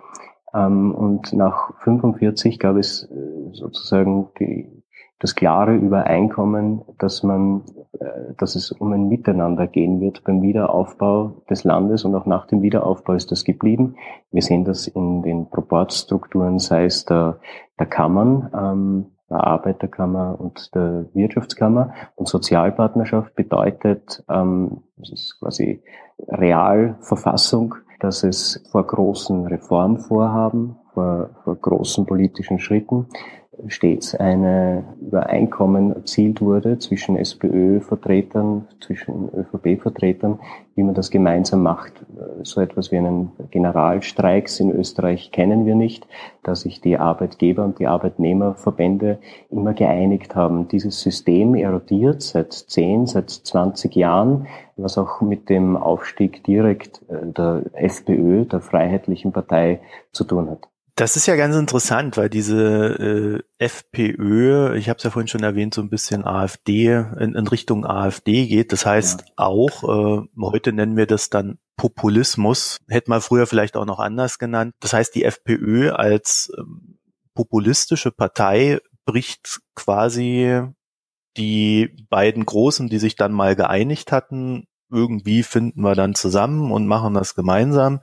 Ähm, 0.55 0.95
und 0.95 1.35
nach 1.35 1.71
45 1.81 2.59
gab 2.59 2.77
es 2.77 3.03
äh, 3.03 3.53
sozusagen 3.53 4.29
die, 4.41 4.83
das 5.19 5.35
klare 5.35 5.75
Übereinkommen, 5.75 6.81
dass 6.99 7.23
man, 7.23 7.65
äh, 8.01 8.33
dass 8.39 8.55
es 8.55 8.73
um 8.73 8.91
ein 8.95 9.09
Miteinander 9.09 9.67
gehen 9.67 10.01
wird 10.01 10.25
beim 10.25 10.41
Wiederaufbau 10.41 11.43
des 11.51 11.65
Landes 11.65 12.07
und 12.07 12.15
auch 12.15 12.25
nach 12.25 12.47
dem 12.47 12.63
Wiederaufbau 12.63 13.13
ist 13.13 13.31
das 13.33 13.45
geblieben. 13.45 13.97
Wir 14.31 14.41
sehen 14.41 14.65
das 14.65 14.87
in 14.87 15.21
den 15.21 15.51
Proportstrukturen, 15.51 16.59
sei 16.59 16.87
es 16.87 17.05
der, 17.05 17.39
der 17.79 17.87
Kammern, 17.87 18.51
ähm, 18.59 19.07
der 19.33 19.47
Arbeiterkammer 19.47 20.39
und 20.39 20.75
der 20.75 21.07
Wirtschaftskammer. 21.15 21.93
Und 22.15 22.29
Sozialpartnerschaft 22.29 23.35
bedeutet, 23.35 24.25
ähm, 24.29 24.83
das 24.97 25.11
ist 25.13 25.41
quasi 25.41 25.83
Realverfassung, 26.29 27.75
dass 28.01 28.23
es 28.23 28.63
vor 28.71 28.87
großen 28.87 29.47
Reformvorhaben, 29.47 30.77
vor, 30.93 31.31
vor 31.45 31.57
großen 31.57 32.07
politischen 32.07 32.59
Schritten 32.59 33.07
stets 33.69 34.15
eine 34.15 34.85
Übereinkommen 35.01 35.95
erzielt 35.95 36.41
wurde 36.41 36.79
zwischen 36.79 37.17
SPÖ-Vertretern, 37.17 38.67
zwischen 38.81 39.29
ÖVP-Vertretern, 39.29 40.41
wie 40.75 40.83
man 40.83 40.95
das 40.95 41.11
gemeinsam 41.11 41.63
macht. 41.63 41.93
So 42.45 42.63
etwas 42.63 42.91
wie 42.91 42.97
einen 42.97 43.33
Generalstreiks 43.51 44.59
in 44.61 44.71
Österreich 44.71 45.33
kennen 45.33 45.67
wir 45.67 45.75
nicht, 45.75 46.07
da 46.43 46.55
sich 46.55 46.81
die 46.81 46.97
Arbeitgeber 46.97 47.63
und 47.65 47.79
die 47.79 47.87
Arbeitnehmerverbände 47.87 49.19
immer 49.51 49.75
geeinigt 49.75 50.35
haben. 50.35 50.69
Dieses 50.69 51.01
System 51.01 51.55
erodiert 51.55 52.23
seit 52.23 52.53
10, 52.53 53.07
seit 53.07 53.31
20 53.31 53.95
Jahren, 53.95 54.47
was 54.77 54.97
auch 54.97 55.21
mit 55.21 55.51
dem 55.51 55.77
Aufstieg 55.77 56.43
direkt 56.45 57.03
äh, 57.09 57.27
der 57.27 57.65
FPÖ, 57.75 58.47
der 58.47 58.61
Freiheitlichen 58.61 59.33
Partei, 59.33 59.81
zu 60.13 60.25
tun 60.25 60.51
hat. 60.51 60.72
Das 61.03 61.17
ist 61.17 61.27
ja 61.27 61.35
ganz 61.35 61.57
interessant, 61.57 62.17
weil 62.17 62.31
diese 62.31 63.43
äh, 63.59 63.65
FPÖ, 63.65 64.77
ich 64.77 64.89
habe 64.89 64.99
es 64.99 65.03
ja 65.03 65.11
vorhin 65.11 65.27
schon 65.27 65.43
erwähnt, 65.43 65.75
so 65.75 65.83
ein 65.83 65.91
bisschen 65.91 66.25
AfD 66.25 66.93
in, 67.19 67.35
in 67.35 67.49
Richtung 67.49 67.85
AfD 67.85 68.47
geht. 68.47 68.71
Das 68.71 68.87
heißt 68.87 69.23
ja. 69.23 69.27
auch, 69.35 69.83
äh, 69.83 70.23
heute 70.41 70.73
nennen 70.73 70.97
wir 70.97 71.07
das 71.07 71.29
dann 71.29 71.59
Populismus, 71.77 72.79
hätte 72.87 73.11
man 73.11 73.21
früher 73.21 73.49
vielleicht 73.49 73.77
auch 73.77 73.85
noch 73.85 73.99
anders 73.99 74.39
genannt. 74.39 74.75
Das 74.79 74.93
heißt, 74.93 75.13
die 75.17 75.25
FPÖ 75.25 75.91
als 75.91 76.53
ähm, 76.57 77.01
populistische 77.35 78.13
Partei 78.13 78.79
bricht 79.05 79.59
quasi 79.75 80.63
die 81.37 82.07
beiden 82.11 82.47
Großen, 82.47 82.89
die 82.89 83.01
sich 83.01 83.17
dann 83.17 83.33
mal 83.33 83.57
geeinigt 83.57 84.13
hatten, 84.13 84.69
irgendwie 84.93 85.43
finden 85.43 85.83
wir 85.83 85.95
dann 85.95 86.15
zusammen 86.15 86.71
und 86.71 86.87
machen 86.87 87.15
das 87.15 87.35
gemeinsam. 87.35 88.01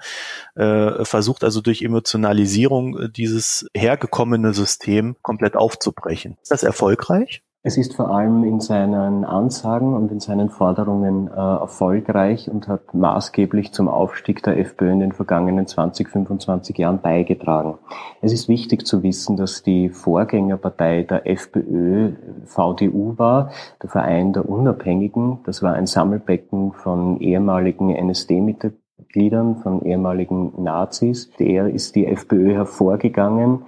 Äh, 0.56 1.06
versucht 1.06 1.44
also 1.44 1.62
durch 1.62 1.82
Emotionalisierung 1.82 2.98
äh, 2.98 3.10
dieses 3.10 3.68
hergekommene 3.76 4.54
System 4.54 5.16
komplett 5.22 5.56
aufzubrechen. 5.56 6.38
Ist 6.42 6.52
das 6.52 6.64
erfolgreich? 6.64 7.44
Es 7.62 7.78
ist 7.78 7.94
vor 7.94 8.10
allem 8.10 8.46
in 8.46 8.62
seinen 8.62 9.26
Ansagen 9.26 9.94
und 9.94 10.14
in 10.14 10.22
seinen 10.22 10.50
Forderungen 10.50 11.28
äh, 11.28 11.32
erfolgreich 11.32 12.50
und 12.50 12.70
hat 12.70 12.94
maßgeblich 12.94 13.74
zum 13.74 13.90
Aufstieg 13.90 14.42
der 14.44 14.58
FPÖ 14.58 14.94
in 14.94 15.02
den 15.02 15.12
vergangenen 15.12 15.68
20, 15.68 16.08
25 16.08 16.78
Jahren 16.78 17.02
beigetragen. 17.02 17.78
Es 18.22 18.32
ist 18.32 18.48
wichtig 18.48 18.88
zu 18.88 19.04
wissen, 19.04 19.36
dass 19.36 19.62
die 19.62 19.90
Vorgängerpartei 19.90 21.04
der 21.04 21.28
FPÖ 21.28 22.14
VDU 22.46 23.18
war, 23.18 23.52
der 23.84 23.90
Verein 23.90 24.32
der 24.32 24.48
Unabhängigen. 24.48 25.40
Das 25.44 25.62
war 25.62 25.74
ein 25.74 25.86
Sammelbecken 25.86 26.72
von 26.72 27.20
ehemaligen 27.20 27.90
NSD-Mitgliedern, 27.90 29.58
von 29.58 29.82
ehemaligen 29.82 30.64
Nazis. 30.64 31.30
Der 31.38 31.68
ist 31.68 31.98
die 31.98 32.08
FPÖ 32.08 32.54
hervorgegangen. 32.54 33.64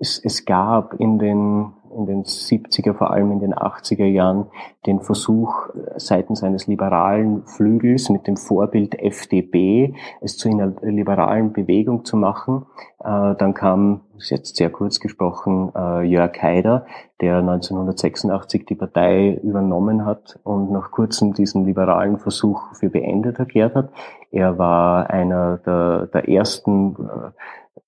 Es, 0.00 0.18
es 0.24 0.46
gab 0.46 0.94
in 0.94 1.18
den 1.18 1.74
in 1.94 2.06
den 2.06 2.24
70er, 2.24 2.94
vor 2.94 3.10
allem 3.10 3.32
in 3.32 3.40
den 3.40 3.54
80er 3.54 4.04
Jahren, 4.04 4.46
den 4.86 5.00
Versuch 5.00 5.68
seitens 5.96 6.42
eines 6.42 6.66
liberalen 6.66 7.44
Flügels 7.44 8.08
mit 8.08 8.26
dem 8.26 8.36
Vorbild 8.36 8.98
FDP, 8.98 9.94
es 10.20 10.36
zu 10.36 10.48
einer 10.48 10.72
liberalen 10.82 11.52
Bewegung 11.52 12.04
zu 12.04 12.16
machen. 12.16 12.66
Äh, 13.00 13.34
dann 13.36 13.54
kam, 13.54 14.02
ist 14.16 14.30
jetzt 14.30 14.56
sehr 14.56 14.70
kurz 14.70 15.00
gesprochen, 15.00 15.72
äh, 15.74 16.02
Jörg 16.02 16.40
Haider, 16.40 16.86
der 17.20 17.38
1986 17.38 18.64
die 18.66 18.74
Partei 18.74 19.38
übernommen 19.42 20.06
hat 20.06 20.38
und 20.44 20.70
nach 20.70 20.90
kurzem 20.90 21.34
diesen 21.34 21.66
liberalen 21.66 22.18
Versuch 22.18 22.74
für 22.74 22.88
beendet 22.88 23.38
erklärt 23.38 23.74
hat. 23.74 23.90
Er 24.30 24.58
war 24.58 25.10
einer 25.10 25.58
der, 25.58 26.06
der 26.06 26.28
ersten 26.28 26.94
äh, 26.94 27.30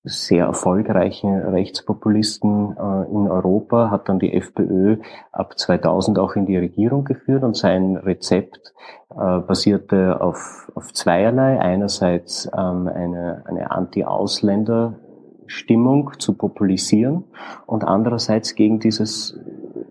sehr 0.03 0.45
erfolgreichen 0.45 1.33
Rechtspopulisten 1.33 2.75
äh, 2.75 3.05
in 3.09 3.29
Europa, 3.29 3.89
hat 3.89 4.09
dann 4.09 4.19
die 4.19 4.33
FPÖ 4.33 4.97
ab 5.31 5.57
2000 5.57 6.19
auch 6.19 6.35
in 6.35 6.45
die 6.45 6.57
Regierung 6.57 7.05
geführt 7.05 7.43
und 7.43 7.55
sein 7.55 7.95
Rezept 7.95 8.73
äh, 9.11 9.39
basierte 9.39 10.19
auf, 10.19 10.69
auf 10.75 10.91
zweierlei. 10.93 11.57
Einerseits 11.59 12.47
ähm, 12.47 12.89
eine, 12.93 13.43
eine 13.45 13.71
Anti-Ausländer-Stimmung 13.71 16.11
zu 16.19 16.33
populisieren 16.33 17.23
und 17.65 17.85
andererseits 17.85 18.55
gegen 18.55 18.81
dieses 18.81 19.39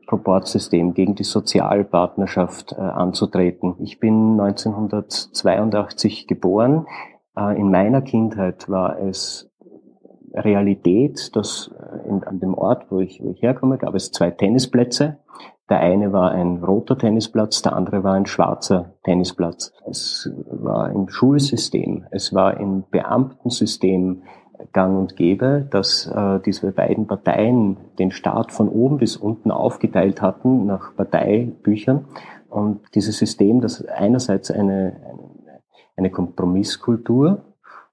Proportsystem, 0.07 0.92
gegen 0.92 1.14
die 1.14 1.25
Sozialpartnerschaft 1.25 2.73
äh, 2.73 2.81
anzutreten. 2.81 3.76
Ich 3.78 3.99
bin 3.99 4.38
1982 4.38 6.26
geboren. 6.26 6.87
Äh, 7.35 7.59
in 7.59 7.71
meiner 7.71 8.02
Kindheit 8.02 8.69
war 8.69 8.99
es 8.99 9.50
Realität, 10.34 11.34
dass 11.36 11.70
äh, 11.78 12.08
in, 12.08 12.24
an 12.24 12.40
dem 12.40 12.54
Ort, 12.54 12.90
wo 12.90 13.00
ich, 13.00 13.22
wo 13.22 13.30
ich 13.30 13.42
herkomme, 13.42 13.78
gab 13.78 13.94
es 13.94 14.12
zwei 14.12 14.30
Tennisplätze. 14.30 15.18
Der 15.70 15.80
eine 15.80 16.12
war 16.12 16.32
ein 16.32 16.62
roter 16.62 16.98
Tennisplatz, 16.98 17.62
der 17.62 17.74
andere 17.74 18.04
war 18.04 18.14
ein 18.14 18.26
schwarzer 18.26 18.94
Tennisplatz. 19.04 19.72
Es 19.88 20.30
war 20.50 20.90
im 20.90 21.08
Schulsystem, 21.08 22.04
es 22.10 22.34
war 22.34 22.58
im 22.58 22.84
Beamtensystem 22.90 24.22
gang 24.72 24.98
und 24.98 25.16
gäbe, 25.16 25.66
dass 25.70 26.06
äh, 26.06 26.40
diese 26.40 26.72
beiden 26.72 27.06
Parteien 27.06 27.76
den 27.98 28.10
Staat 28.10 28.52
von 28.52 28.68
oben 28.68 28.98
bis 28.98 29.16
unten 29.16 29.50
aufgeteilt 29.50 30.22
hatten 30.22 30.66
nach 30.66 30.94
Parteibüchern. 30.94 32.06
Und 32.48 32.80
dieses 32.94 33.18
System, 33.18 33.60
das 33.60 33.84
einerseits 33.84 34.50
eine, 34.50 34.96
eine 35.96 36.10
Kompromisskultur 36.10 37.51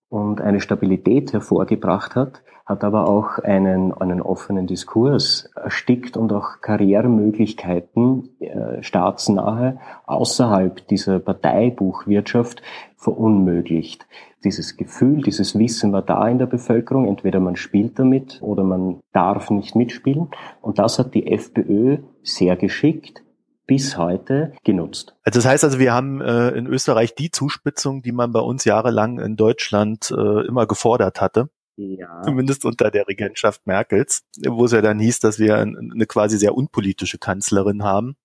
und 0.09 0.41
eine 0.41 0.59
Stabilität 0.59 1.33
hervorgebracht 1.33 2.15
hat, 2.15 2.41
hat 2.65 2.83
aber 2.83 3.07
auch 3.07 3.39
einen, 3.39 3.93
einen 3.93 4.21
offenen 4.21 4.67
Diskurs 4.67 5.49
erstickt 5.55 6.17
und 6.17 6.33
auch 6.33 6.61
Karrieremöglichkeiten 6.61 8.29
äh, 8.39 8.83
staatsnahe 8.83 9.79
außerhalb 10.05 10.87
dieser 10.87 11.19
Parteibuchwirtschaft 11.19 12.61
verunmöglicht. 12.95 14.07
Dieses 14.43 14.77
Gefühl, 14.77 15.21
dieses 15.21 15.57
Wissen 15.57 15.93
war 15.93 16.01
da 16.01 16.27
in 16.27 16.37
der 16.37 16.45
Bevölkerung, 16.45 17.07
entweder 17.07 17.39
man 17.39 17.55
spielt 17.55 17.97
damit 17.97 18.39
oder 18.41 18.63
man 18.63 18.99
darf 19.13 19.49
nicht 19.49 19.75
mitspielen. 19.75 20.29
Und 20.61 20.79
das 20.79 20.99
hat 20.99 21.13
die 21.13 21.31
FPÖ 21.31 21.97
sehr 22.23 22.55
geschickt 22.55 23.23
bis 23.69 23.97
heute 23.97 24.51
genutzt. 24.63 25.13
Also 25.23 25.37
das 25.37 25.45
heißt 25.45 25.63
also, 25.63 25.77
wir 25.77 25.93
haben 25.93 26.21
äh, 26.21 26.49
in 26.49 26.65
Österreich 26.65 27.13
die 27.13 27.29
Zuspitzung, 27.29 28.01
die 28.01 28.11
man 28.11 28.31
bei 28.31 28.39
uns 28.39 28.65
jahrelang 28.65 29.19
in 29.19 29.35
Deutschland 29.35 30.09
äh, 30.09 30.47
immer 30.47 30.65
gefordert 30.65 31.21
hatte. 31.21 31.49
Ja. 31.77 32.23
Zumindest 32.23 32.65
unter 32.65 32.89
der 32.89 33.07
Regentschaft 33.07 33.67
Merkels, 33.67 34.23
wo 34.43 34.65
es 34.65 34.71
ja 34.71 34.81
dann 34.81 34.97
hieß, 34.97 35.19
dass 35.19 35.37
wir 35.37 35.57
eine 35.57 36.05
quasi 36.07 36.37
sehr 36.37 36.55
unpolitische 36.55 37.19
Kanzlerin 37.19 37.83
haben 37.83 38.15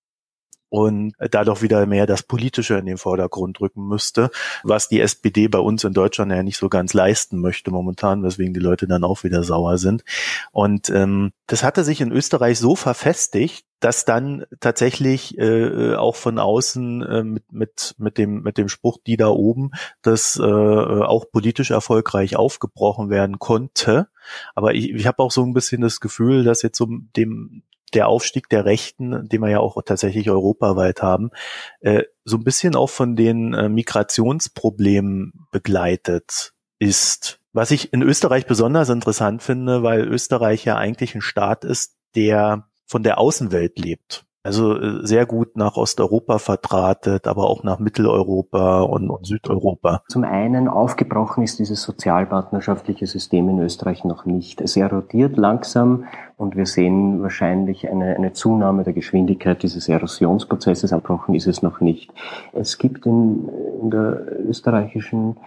und 0.69 1.13
da 1.31 1.43
doch 1.45 1.61
wieder 1.61 1.85
mehr 1.85 2.05
das 2.05 2.23
Politische 2.23 2.77
in 2.77 2.85
den 2.85 2.97
Vordergrund 2.97 3.61
rücken 3.61 3.87
müsste, 3.87 4.29
was 4.63 4.89
die 4.89 4.99
SPD 4.99 5.47
bei 5.47 5.59
uns 5.59 5.83
in 5.83 5.93
Deutschland 5.93 6.31
ja 6.31 6.43
nicht 6.43 6.57
so 6.57 6.69
ganz 6.69 6.93
leisten 6.93 7.39
möchte 7.39 7.71
momentan, 7.71 8.23
weswegen 8.23 8.53
die 8.53 8.59
Leute 8.59 8.87
dann 8.87 9.03
auch 9.03 9.23
wieder 9.23 9.43
sauer 9.43 9.77
sind. 9.77 10.03
Und 10.51 10.89
ähm, 10.89 11.31
das 11.47 11.63
hatte 11.63 11.83
sich 11.83 12.01
in 12.01 12.11
Österreich 12.11 12.59
so 12.59 12.75
verfestigt, 12.75 13.65
dass 13.79 14.05
dann 14.05 14.45
tatsächlich 14.59 15.37
äh, 15.37 15.95
auch 15.95 16.15
von 16.15 16.39
außen 16.39 17.03
äh, 17.03 17.23
mit, 17.23 17.51
mit, 17.51 17.95
mit, 17.97 18.17
dem, 18.17 18.41
mit 18.41 18.57
dem 18.57 18.69
Spruch, 18.69 18.97
die 19.05 19.17
da 19.17 19.27
oben, 19.27 19.71
das 20.01 20.37
äh, 20.37 20.43
auch 20.43 21.25
politisch 21.31 21.71
erfolgreich 21.71 22.35
aufgebrochen 22.35 23.09
werden 23.09 23.39
konnte. 23.39 24.07
Aber 24.55 24.73
ich, 24.73 24.91
ich 24.91 25.07
habe 25.07 25.21
auch 25.21 25.31
so 25.31 25.43
ein 25.43 25.53
bisschen 25.53 25.81
das 25.81 25.99
Gefühl, 25.99 26.43
dass 26.43 26.61
jetzt 26.61 26.77
so 26.77 26.87
dem 27.15 27.63
der 27.93 28.07
Aufstieg 28.07 28.49
der 28.49 28.65
Rechten, 28.65 29.27
den 29.29 29.41
wir 29.41 29.49
ja 29.49 29.59
auch 29.59 29.81
tatsächlich 29.83 30.29
europaweit 30.29 31.01
haben, 31.01 31.31
äh, 31.79 32.03
so 32.23 32.37
ein 32.37 32.43
bisschen 32.43 32.75
auch 32.75 32.89
von 32.89 33.15
den 33.15 33.53
äh, 33.53 33.69
Migrationsproblemen 33.69 35.47
begleitet 35.51 36.53
ist. 36.79 37.39
Was 37.53 37.71
ich 37.71 37.93
in 37.93 38.01
Österreich 38.01 38.47
besonders 38.47 38.89
interessant 38.89 39.41
finde, 39.41 39.81
weil 39.81 40.01
Österreich 40.01 40.65
ja 40.65 40.75
eigentlich 40.75 41.15
ein 41.15 41.21
Staat 41.21 41.63
ist, 41.63 41.95
der 42.15 42.67
von 42.85 43.03
der 43.03 43.19
Außenwelt 43.19 43.79
lebt. 43.79 44.25
Also 44.45 44.79
äh, 44.79 44.99
sehr 45.01 45.25
gut 45.25 45.57
nach 45.57 45.75
Osteuropa 45.75 46.37
verdrahtet, 46.37 47.25
aber 47.25 47.49
auch 47.49 47.63
nach 47.63 47.79
Mitteleuropa 47.79 48.81
und, 48.81 49.09
und, 49.09 49.25
Südeuropa. 49.25 50.03
Zum 50.07 50.23
einen 50.23 50.67
aufgebrochen 50.67 51.43
ist 51.43 51.57
dieses 51.57 51.81
sozialpartnerschaftliche 51.81 53.07
System 53.07 53.49
in 53.49 53.59
Österreich 53.59 54.03
noch 54.03 54.25
nicht. 54.25 54.61
Es 54.61 54.77
erodiert 54.77 55.35
langsam 55.35 56.03
und 56.37 56.55
wir 56.55 56.67
sehen 56.67 57.23
wahrscheinlich 57.23 57.89
eine, 57.89 58.15
eine 58.15 58.33
Zunahme 58.33 58.83
der 58.83 58.93
Geschwindigkeit 58.93 59.63
dieses 59.63 59.89
Erosionsprozesses. 59.89 60.93
Abbrochen 60.93 61.33
ist 61.33 61.47
es 61.47 61.63
noch 61.63 61.81
nicht. 61.81 62.13
Es 62.53 62.77
gibt 62.77 63.07
in, 63.07 63.49
in 63.81 63.89
der 63.89 64.27
österreichischen 64.47 65.37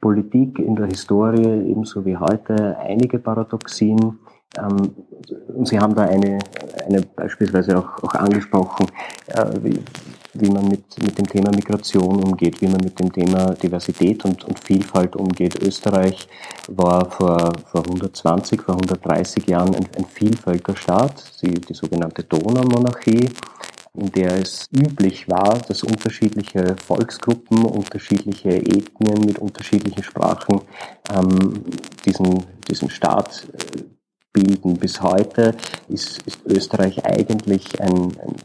Politik, 0.00 0.58
in 0.58 0.74
der 0.74 0.86
Historie 0.86 1.70
ebenso 1.70 2.04
wie 2.04 2.16
heute 2.16 2.76
einige 2.78 3.20
Paradoxien 3.20 4.18
und 4.56 5.68
Sie 5.68 5.78
haben 5.78 5.94
da 5.94 6.02
eine, 6.02 6.38
eine 6.86 7.02
beispielsweise 7.02 7.78
auch, 7.78 8.02
auch 8.02 8.14
angesprochen, 8.14 8.86
äh, 9.26 9.44
wie, 9.62 9.78
wie 10.34 10.50
man 10.50 10.68
mit, 10.68 10.84
mit 11.02 11.18
dem 11.18 11.26
Thema 11.26 11.50
Migration 11.50 12.22
umgeht, 12.22 12.60
wie 12.60 12.68
man 12.68 12.80
mit 12.82 12.98
dem 12.98 13.12
Thema 13.12 13.54
Diversität 13.54 14.24
und, 14.24 14.44
und 14.44 14.58
Vielfalt 14.58 15.16
umgeht. 15.16 15.62
Österreich 15.62 16.28
war 16.68 17.10
vor, 17.10 17.52
vor 17.66 17.84
120, 17.84 18.62
vor 18.62 18.74
130 18.74 19.46
Jahren 19.46 19.74
ein, 19.74 19.86
ein 19.96 20.04
Vielvölkerstaat, 20.06 21.42
die, 21.42 21.52
die 21.52 21.74
sogenannte 21.74 22.24
Donaumonarchie 22.24 23.28
in 23.94 24.12
der 24.12 24.38
es 24.38 24.68
üblich 24.72 25.28
war, 25.28 25.58
dass 25.66 25.82
unterschiedliche 25.82 26.76
Volksgruppen, 26.86 27.64
unterschiedliche 27.64 28.50
Ethnien 28.50 29.24
mit 29.26 29.38
unterschiedlichen 29.40 30.04
Sprachen 30.04 30.60
ähm, 31.12 31.64
diesen, 32.04 32.44
diesen 32.68 32.90
Staat 32.90 33.48
äh, 33.52 33.97
bilden. 34.38 34.74
Bis 34.74 35.00
heute 35.00 35.54
ist, 35.88 36.22
ist 36.26 36.38
Österreich 36.46 37.04
eigentlich 37.04 37.80
ein, 37.80 37.94
ein, 37.94 38.36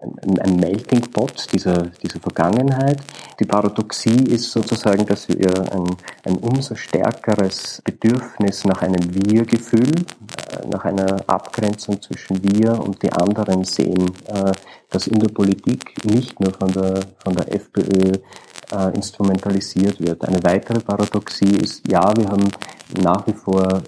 ein, 0.00 0.38
ein 0.40 0.56
Melting 0.56 1.00
Pot 1.12 1.46
dieser, 1.52 1.82
dieser 2.02 2.20
Vergangenheit. 2.20 2.98
Die 3.38 3.44
Paradoxie 3.44 4.24
ist 4.24 4.50
sozusagen, 4.50 5.06
dass 5.06 5.28
wir 5.28 5.72
ein, 5.72 5.84
ein 6.24 6.36
umso 6.38 6.74
stärkeres 6.74 7.82
Bedürfnis 7.84 8.64
nach 8.64 8.82
einem 8.82 9.14
Wir-Gefühl, 9.14 9.92
äh, 9.92 10.68
nach 10.68 10.84
einer 10.84 11.16
Abgrenzung 11.28 12.00
zwischen 12.02 12.42
wir 12.42 12.80
und 12.80 13.02
die 13.02 13.12
anderen 13.12 13.64
sehen, 13.64 14.10
äh, 14.26 14.52
das 14.90 15.06
in 15.06 15.18
der 15.20 15.28
Politik 15.28 16.04
nicht 16.04 16.38
nur 16.40 16.52
von 16.52 16.72
der, 16.72 17.00
von 17.24 17.34
der 17.34 17.54
FPÖ 17.54 18.12
äh, 18.72 18.94
instrumentalisiert 18.94 20.00
wird. 20.00 20.24
Eine 20.26 20.42
weitere 20.42 20.80
Paradoxie 20.80 21.56
ist, 21.56 21.86
ja, 21.88 22.12
wir 22.16 22.28
haben 22.28 22.50
nach 23.00 23.26
wie 23.26 23.32
vor 23.32 23.82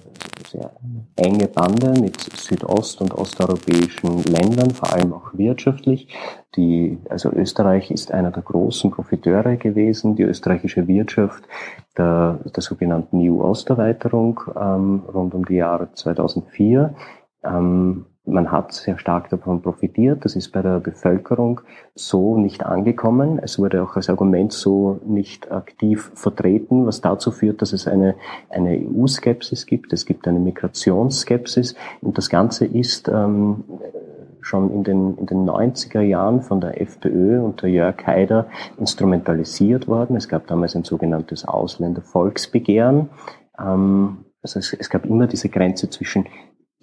sehr 0.54 0.70
enge 1.16 1.48
Bande 1.48 2.00
mit 2.00 2.16
südost- 2.20 3.00
und 3.00 3.12
osteuropäischen 3.14 4.22
Ländern, 4.24 4.70
vor 4.70 4.92
allem 4.92 5.12
auch 5.12 5.34
wirtschaftlich. 5.34 6.08
Die, 6.56 6.98
also 7.08 7.30
Österreich 7.32 7.90
ist 7.90 8.12
einer 8.12 8.30
der 8.30 8.42
großen 8.42 8.90
Profiteure 8.90 9.56
gewesen. 9.56 10.16
Die 10.16 10.22
österreichische 10.22 10.86
Wirtschaft 10.86 11.44
der, 11.98 12.38
der 12.44 12.62
sogenannten 12.62 13.20
EU-Osterweiterung 13.20 14.40
ähm, 14.56 15.02
rund 15.12 15.34
um 15.34 15.44
die 15.44 15.56
Jahre 15.56 15.92
2004 15.92 16.94
ähm, 17.44 18.06
man 18.26 18.50
hat 18.50 18.72
sehr 18.72 18.98
stark 18.98 19.28
davon 19.28 19.60
profitiert. 19.60 20.24
Das 20.24 20.34
ist 20.34 20.50
bei 20.50 20.62
der 20.62 20.80
Bevölkerung 20.80 21.60
so 21.94 22.38
nicht 22.38 22.64
angekommen. 22.64 23.38
Es 23.38 23.58
wurde 23.58 23.82
auch 23.82 23.96
als 23.96 24.08
Argument 24.08 24.52
so 24.52 25.00
nicht 25.04 25.52
aktiv 25.52 26.10
vertreten, 26.14 26.86
was 26.86 27.02
dazu 27.02 27.30
führt, 27.30 27.60
dass 27.60 27.72
es 27.72 27.86
eine, 27.86 28.14
eine 28.48 28.78
EU-Skepsis 28.78 29.66
gibt. 29.66 29.92
Es 29.92 30.06
gibt 30.06 30.26
eine 30.26 30.38
Migrationsskepsis. 30.38 31.74
Und 32.00 32.16
das 32.16 32.30
Ganze 32.30 32.64
ist 32.64 33.08
ähm, 33.08 33.64
schon 34.40 34.70
in 34.70 34.84
den, 34.84 35.18
in 35.18 35.26
den 35.26 35.48
90er 35.48 36.00
Jahren 36.00 36.40
von 36.40 36.60
der 36.60 36.80
FPÖ 36.80 37.42
unter 37.42 37.66
Jörg 37.66 38.06
Haider 38.06 38.46
instrumentalisiert 38.78 39.86
worden. 39.86 40.16
Es 40.16 40.28
gab 40.28 40.46
damals 40.46 40.74
ein 40.74 40.84
sogenanntes 40.84 41.44
Ausländervolksbegehren. 41.46 43.10
Ähm, 43.58 44.24
also 44.42 44.58
es, 44.58 44.72
es 44.72 44.88
gab 44.88 45.04
immer 45.06 45.26
diese 45.26 45.48
Grenze 45.48 45.88
zwischen 45.90 46.26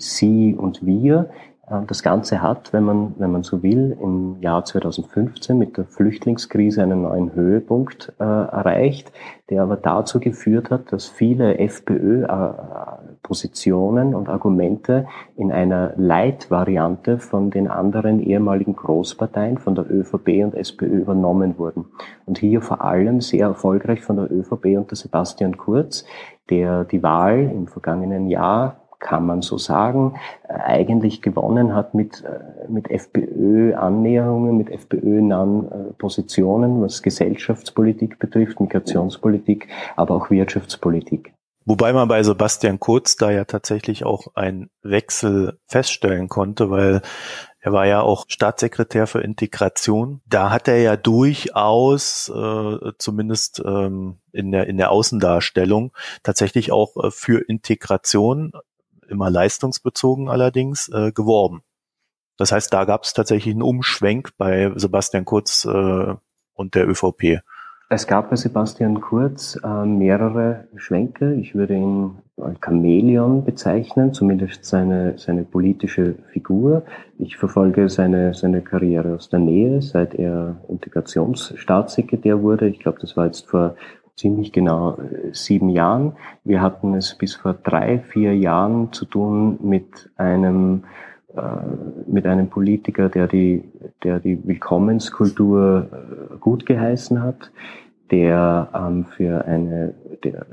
Sie 0.02 0.56
und 0.56 0.86
wir. 0.86 1.30
Äh, 1.72 1.86
das 1.88 2.04
Ganze 2.04 2.42
hat, 2.42 2.74
wenn 2.74 2.84
man, 2.84 3.16
wenn 3.18 3.32
man 3.32 3.44
so 3.44 3.64
will, 3.64 3.98
im 4.02 4.42
Jahr 4.42 4.66
2015 4.66 5.58
mit 5.58 5.78
der 5.78 5.86
Flüchtlingskrise 5.86 6.84
einen 6.84 7.04
neuen 7.04 7.34
Höhepunkt 7.34 8.12
äh, 8.20 8.24
erreicht, 8.24 9.14
der 9.50 9.62
aber 9.64 9.78
dazu 9.78 10.20
geführt 10.20 10.70
hat, 10.70 10.92
dass 10.92 11.08
viele 11.08 11.58
FPÖ-Positionen 11.60 14.14
und 14.16 14.28
Argumente 14.30 15.08
in 15.36 15.52
einer 15.52 15.94
Leitvariante 15.98 17.18
von 17.18 17.50
den 17.52 17.68
anderen 17.68 18.22
ehemaligen 18.22 18.76
Großparteien, 18.76 19.58
von 19.58 19.76
der 19.76 19.92
ÖVP 19.92 20.44
und 20.44 20.56
SPÖ 20.56 21.02
übernommen 21.02 21.58
wurden. 21.58 21.86
Und 22.26 22.38
hier 22.38 22.62
vor 22.62 22.82
allem 22.82 23.20
sehr 23.22 23.48
erfolgreich 23.48 24.02
von 24.02 24.18
der 24.18 24.30
ÖVP 24.32 24.78
unter 24.78 24.96
Sebastian 24.96 25.58
Kurz, 25.58 26.06
der 26.50 26.86
die 26.86 27.04
Wahl 27.04 27.40
im 27.40 27.68
vergangenen 27.68 28.28
Jahr 28.28 28.81
kann 29.02 29.26
man 29.26 29.42
so 29.42 29.58
sagen, 29.58 30.14
äh, 30.48 30.54
eigentlich 30.54 31.22
gewonnen 31.22 31.76
hat 31.76 31.94
mit, 31.94 32.24
äh, 32.24 32.70
mit 32.70 32.90
FPÖ-Annäherungen, 32.90 34.56
mit 34.56 34.70
FPÖ-nahen 34.70 35.72
äh, 35.72 35.94
Positionen, 35.98 36.82
was 36.82 37.02
Gesellschaftspolitik 37.02 38.20
betrifft, 38.20 38.62
Migrationspolitik, 38.62 39.68
aber 39.98 40.16
auch 40.16 40.30
Wirtschaftspolitik. 40.30 41.34
Wobei 41.66 41.94
man 41.94 42.08
bei 42.08 42.24
Sebastian 42.24 42.80
Kurz 42.80 43.18
da 43.18 43.30
ja 43.30 43.46
tatsächlich 43.46 44.04
auch 44.04 44.28
einen 44.34 44.70
Wechsel 44.82 45.60
feststellen 45.68 46.28
konnte, 46.28 46.72
weil 46.72 47.02
er 47.60 47.72
war 47.72 47.86
ja 47.86 48.02
auch 48.02 48.26
Staatssekretär 48.28 49.06
für 49.06 49.22
Integration. 49.22 50.22
Da 50.26 50.50
hat 50.50 50.68
er 50.68 50.82
ja 50.82 50.98
durchaus, 50.98 52.30
äh, 52.30 52.92
zumindest 52.98 53.62
ähm, 53.64 54.18
in, 54.32 54.52
der, 54.52 54.66
in 54.66 54.78
der 54.78 54.90
Außendarstellung, 54.90 55.94
tatsächlich 56.24 56.72
auch 56.72 56.98
äh, 56.98 57.12
für 57.12 57.48
Integration 57.48 58.54
immer 59.12 59.30
leistungsbezogen 59.30 60.30
allerdings, 60.30 60.90
äh, 60.90 61.12
geworben. 61.12 61.62
Das 62.38 62.52
heißt, 62.52 62.74
da 62.74 62.86
gab 62.86 63.04
es 63.04 63.14
tatsächlich 63.14 63.54
einen 63.54 63.62
Umschwenk 63.62 64.32
bei 64.38 64.72
Sebastian 64.76 65.26
Kurz 65.26 65.66
äh, 65.66 66.16
und 66.54 66.76
der 66.76 66.90
ÖVP. 66.90 67.42
Es 67.94 68.08
gab 68.08 68.30
bei 68.30 68.38
Sebastian 68.38 69.02
Kurz 69.02 69.60
äh, 69.64 69.86
mehrere 69.86 70.66
Schwenke. 70.78 71.36
Ich 71.36 71.56
würde 71.56 71.76
ihn 71.76 72.18
als 72.38 72.58
Chamäleon 72.64 73.44
bezeichnen, 73.44 74.14
zumindest 74.14 74.64
seine, 74.64 75.18
seine 75.18 75.44
politische 75.44 76.16
Figur. 76.32 76.84
Ich 77.20 77.36
verfolge 77.36 77.90
seine, 77.90 78.34
seine 78.34 78.62
Karriere 78.62 79.16
aus 79.16 79.30
der 79.30 79.40
Nähe, 79.40 79.82
seit 79.82 80.16
er 80.16 80.62
Integrationsstaatssekretär 80.70 82.42
wurde. 82.42 82.70
Ich 82.70 82.80
glaube, 82.80 83.00
das 83.02 83.18
war 83.18 83.26
jetzt 83.26 83.48
vor 83.48 83.76
ziemlich 84.22 84.52
genau 84.52 84.98
äh, 84.98 85.34
sieben 85.34 85.70
Jahren. 85.70 86.14
Wir 86.44 86.62
hatten 86.62 86.94
es 86.94 87.16
bis 87.16 87.36
vor 87.36 87.54
drei, 87.54 88.00
vier 88.00 88.36
Jahren 88.38 88.94
zu 88.94 89.06
tun 89.06 89.60
mit 89.62 90.10
einem 90.16 90.84
äh, 91.36 91.42
mit 92.08 92.26
einem 92.26 92.50
Politiker, 92.50 93.10
der 93.10 93.28
die, 93.28 93.64
der 94.04 94.20
die 94.20 94.46
Willkommenskultur 94.46 95.88
äh, 95.92 96.38
gut 96.38 96.66
geheißen 96.66 97.24
hat, 97.24 97.52
der 98.12 98.70
ähm, 98.74 99.06
für 99.06 99.46
eine 99.46 99.94
der, 100.24 100.46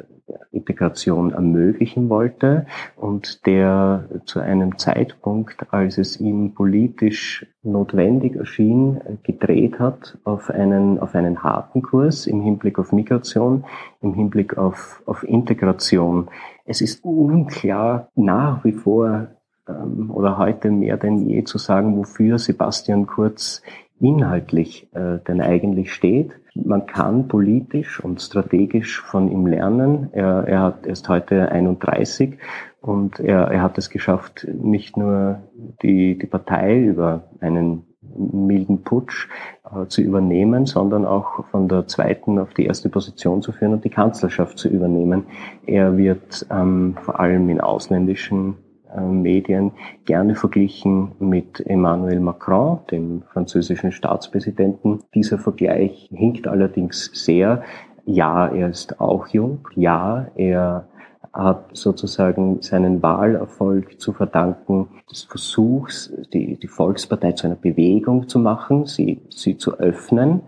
Integration 0.50 1.32
ermöglichen 1.32 2.08
wollte 2.08 2.66
und 2.96 3.46
der 3.46 4.08
zu 4.24 4.40
einem 4.40 4.78
Zeitpunkt, 4.78 5.72
als 5.72 5.98
es 5.98 6.20
ihm 6.20 6.54
politisch 6.54 7.46
notwendig 7.62 8.36
erschien, 8.36 9.00
gedreht 9.22 9.78
hat 9.78 10.18
auf 10.24 10.50
einen, 10.50 10.98
auf 10.98 11.14
einen 11.14 11.42
harten 11.42 11.82
Kurs 11.82 12.26
im 12.26 12.40
Hinblick 12.40 12.78
auf 12.78 12.92
Migration, 12.92 13.64
im 14.00 14.14
Hinblick 14.14 14.58
auf, 14.58 15.02
auf 15.06 15.22
Integration. 15.22 16.28
Es 16.64 16.80
ist 16.80 17.04
unklar 17.04 18.08
nach 18.14 18.64
wie 18.64 18.72
vor 18.72 19.28
ähm, 19.68 20.10
oder 20.10 20.38
heute 20.38 20.70
mehr 20.70 20.96
denn 20.96 21.28
je 21.28 21.44
zu 21.44 21.58
sagen, 21.58 21.96
wofür 21.96 22.38
Sebastian 22.38 23.06
Kurz 23.06 23.62
inhaltlich 24.00 24.88
äh, 24.94 25.18
denn 25.26 25.40
eigentlich 25.40 25.92
steht. 25.92 26.32
Man 26.64 26.86
kann 26.86 27.28
politisch 27.28 28.02
und 28.02 28.20
strategisch 28.20 29.00
von 29.00 29.30
ihm 29.30 29.46
lernen. 29.46 30.08
Er, 30.12 30.44
er, 30.46 30.60
hat, 30.60 30.86
er 30.86 30.92
ist 30.92 31.08
heute 31.08 31.50
31 31.50 32.38
und 32.80 33.20
er, 33.20 33.48
er 33.48 33.62
hat 33.62 33.78
es 33.78 33.90
geschafft, 33.90 34.46
nicht 34.52 34.96
nur 34.96 35.40
die, 35.82 36.18
die 36.18 36.26
Partei 36.26 36.80
über 36.80 37.24
einen 37.40 37.84
milden 38.16 38.82
Putsch 38.82 39.28
äh, 39.64 39.86
zu 39.86 40.02
übernehmen, 40.02 40.66
sondern 40.66 41.04
auch 41.04 41.44
von 41.46 41.68
der 41.68 41.86
zweiten 41.86 42.38
auf 42.38 42.54
die 42.54 42.66
erste 42.66 42.88
Position 42.88 43.42
zu 43.42 43.52
führen 43.52 43.74
und 43.74 43.84
die 43.84 43.90
Kanzlerschaft 43.90 44.58
zu 44.58 44.68
übernehmen. 44.68 45.26
Er 45.66 45.96
wird 45.96 46.46
ähm, 46.50 46.96
vor 47.02 47.20
allem 47.20 47.48
in 47.50 47.60
ausländischen 47.60 48.56
Medien 48.96 49.72
gerne 50.04 50.34
verglichen 50.34 51.12
mit 51.18 51.64
Emmanuel 51.66 52.20
Macron, 52.20 52.80
dem 52.90 53.22
französischen 53.32 53.92
Staatspräsidenten. 53.92 55.00
Dieser 55.14 55.38
Vergleich 55.38 56.08
hinkt 56.12 56.48
allerdings 56.48 57.10
sehr. 57.12 57.62
Ja, 58.04 58.48
er 58.48 58.70
ist 58.70 59.00
auch 59.00 59.28
jung. 59.28 59.68
Ja, 59.74 60.28
er 60.34 60.88
hat 61.32 61.76
sozusagen 61.76 62.62
seinen 62.62 63.02
Wahlerfolg 63.02 64.00
zu 64.00 64.12
verdanken 64.12 64.88
des 65.10 65.24
Versuchs, 65.24 66.12
die, 66.32 66.58
die 66.58 66.68
Volkspartei 66.68 67.32
zu 67.32 67.46
einer 67.46 67.56
Bewegung 67.56 68.28
zu 68.28 68.38
machen, 68.38 68.86
sie, 68.86 69.22
sie 69.30 69.56
zu 69.56 69.78
öffnen. 69.78 70.42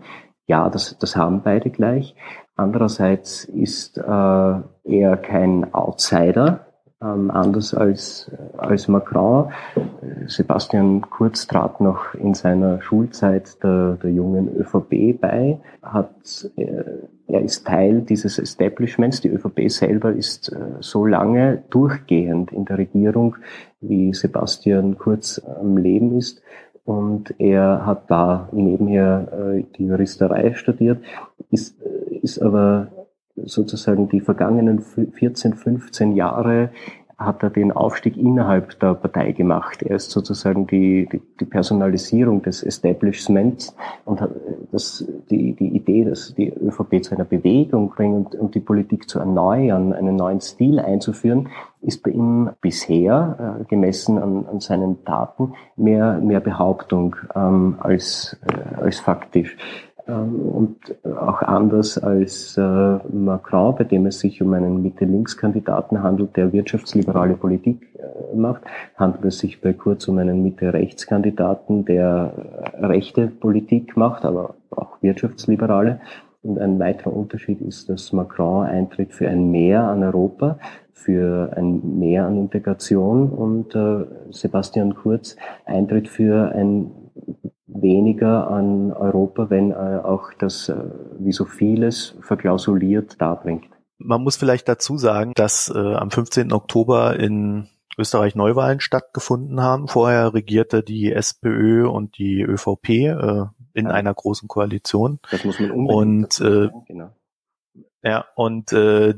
Ja, 0.47 0.69
das, 0.69 0.97
das 0.97 1.15
haben 1.15 1.43
beide 1.43 1.69
gleich. 1.69 2.15
Andererseits 2.55 3.45
ist 3.45 3.97
äh, 3.97 4.01
er 4.01 5.17
kein 5.21 5.73
Outsider, 5.73 6.70
ähm, 7.01 7.31
anders 7.31 7.73
als, 7.73 8.31
als 8.57 8.87
Macron. 8.87 9.51
Sebastian 10.27 11.01
Kurz 11.01 11.47
trat 11.47 11.81
noch 11.81 12.13
in 12.13 12.33
seiner 12.33 12.81
Schulzeit 12.81 13.61
der, 13.63 13.97
der 14.01 14.11
jungen 14.11 14.55
ÖVP 14.55 15.19
bei, 15.19 15.59
hat, 15.81 16.49
äh, 16.55 16.83
er 17.27 17.41
ist 17.41 17.65
Teil 17.65 18.01
dieses 18.01 18.39
Establishments. 18.39 19.21
Die 19.21 19.29
ÖVP 19.29 19.69
selber 19.69 20.13
ist 20.13 20.49
äh, 20.49 20.57
so 20.79 21.05
lange 21.05 21.63
durchgehend 21.69 22.51
in 22.51 22.65
der 22.65 22.77
Regierung, 22.77 23.37
wie 23.79 24.13
Sebastian 24.13 24.97
Kurz 24.97 25.41
am 25.59 25.77
Leben 25.77 26.17
ist. 26.17 26.41
Und 26.83 27.39
er 27.39 27.85
hat 27.85 28.09
da 28.09 28.49
nebenher 28.51 29.27
äh, 29.31 29.63
die 29.77 29.85
Juristerei 29.85 30.53
studiert, 30.55 31.03
ist, 31.49 31.79
äh, 31.81 32.15
ist 32.17 32.41
aber 32.41 32.87
sozusagen 33.45 34.09
die 34.09 34.21
vergangenen 34.21 34.81
14, 34.81 35.53
15 35.53 36.15
Jahre 36.15 36.69
hat 37.25 37.43
er 37.43 37.49
den 37.49 37.71
Aufstieg 37.71 38.17
innerhalb 38.17 38.79
der 38.79 38.95
Partei 38.95 39.31
gemacht. 39.31 39.83
Er 39.83 39.95
ist 39.95 40.11
sozusagen 40.11 40.67
die, 40.67 41.07
die, 41.11 41.21
die 41.39 41.45
Personalisierung 41.45 42.41
des 42.41 42.63
Establishments 42.63 43.75
und 44.05 44.21
hat 44.21 44.31
das, 44.71 45.05
die, 45.29 45.53
die 45.53 45.67
Idee, 45.67 46.05
dass 46.05 46.33
die 46.33 46.49
ÖVP 46.49 47.03
zu 47.03 47.15
einer 47.15 47.25
Bewegung 47.25 47.89
bringt 47.89 48.33
und, 48.33 48.35
und 48.35 48.55
die 48.55 48.59
Politik 48.59 49.07
zu 49.07 49.19
erneuern, 49.19 49.93
einen 49.93 50.15
neuen 50.15 50.41
Stil 50.41 50.79
einzuführen, 50.79 51.49
ist 51.81 52.03
bei 52.03 52.11
ihm 52.11 52.49
bisher, 52.61 53.59
äh, 53.61 53.65
gemessen 53.65 54.17
an, 54.17 54.45
an 54.45 54.59
seinen 54.59 55.03
Taten, 55.03 55.53
mehr, 55.75 56.19
mehr 56.19 56.39
Behauptung 56.39 57.15
ähm, 57.35 57.77
als, 57.79 58.37
äh, 58.47 58.81
als 58.81 58.99
faktisch. 58.99 59.57
Ähm, 60.07 60.35
und 60.41 60.77
auch 61.05 61.41
anders 61.41 61.97
als 61.97 62.57
äh, 62.57 62.61
Macron, 62.61 63.75
bei 63.75 63.83
dem 63.83 64.05
es 64.05 64.19
sich 64.19 64.41
um 64.41 64.53
einen 64.53 64.81
Mitte-Links-Kandidaten 64.81 66.01
handelt, 66.01 66.35
der 66.37 66.51
wirtschaftsliberale 66.53 67.35
Politik 67.35 67.87
äh, 67.95 68.35
macht, 68.35 68.61
handelt 68.95 69.25
es 69.25 69.39
sich 69.39 69.61
bei 69.61 69.73
Kurz 69.73 70.07
um 70.07 70.17
einen 70.17 70.41
Mitte-Rechts-Kandidaten, 70.43 71.85
der 71.85 72.33
äh, 72.73 72.85
rechte 72.85 73.27
Politik 73.27 73.95
macht, 73.97 74.25
aber 74.25 74.55
auch 74.71 75.01
wirtschaftsliberale. 75.01 75.99
Und 76.43 76.57
ein 76.57 76.79
weiterer 76.79 77.15
Unterschied 77.15 77.61
ist, 77.61 77.87
dass 77.89 78.13
Macron 78.13 78.65
eintritt 78.65 79.13
für 79.13 79.29
ein 79.29 79.51
Mehr 79.51 79.83
an 79.83 80.03
Europa, 80.03 80.57
für 80.93 81.53
ein 81.55 81.99
Mehr 81.99 82.25
an 82.25 82.37
Integration 82.37 83.29
und 83.29 83.75
äh, 83.75 84.05
Sebastian 84.31 84.95
Kurz 84.95 85.35
eintritt 85.65 86.07
für 86.07 86.51
ein 86.51 86.91
weniger 87.81 88.49
an 88.49 88.91
Europa, 88.91 89.49
wenn 89.49 89.71
äh, 89.71 89.75
auch 90.03 90.33
das, 90.37 90.69
äh, 90.69 90.75
wie 91.19 91.31
so 91.31 91.45
vieles, 91.45 92.15
verklausuliert 92.21 93.21
darbringt. 93.21 93.65
Man 93.97 94.23
muss 94.23 94.35
vielleicht 94.35 94.67
dazu 94.67 94.97
sagen, 94.97 95.33
dass 95.35 95.71
äh, 95.73 95.77
am 95.77 96.09
15. 96.09 96.51
Oktober 96.53 97.19
in 97.19 97.67
Österreich 97.97 98.35
Neuwahlen 98.35 98.79
stattgefunden 98.79 99.61
haben. 99.61 99.87
Vorher 99.87 100.33
regierte 100.33 100.81
die 100.81 101.11
SPÖ 101.11 101.87
und 101.87 102.17
die 102.17 102.41
ÖVP 102.41 102.89
äh, 102.89 103.45
in 103.73 103.85
ja. 103.85 103.91
einer 103.91 104.13
großen 104.13 104.47
Koalition. 104.47 105.19
Das 105.29 105.43
muss 105.43 105.59
man 105.59 105.71
unbedingt 105.71 106.39
und 106.39 106.41
äh, 106.41 106.69
genau. 106.87 107.09
ja 108.03 108.25
und 108.35 108.71
äh, 108.73 109.13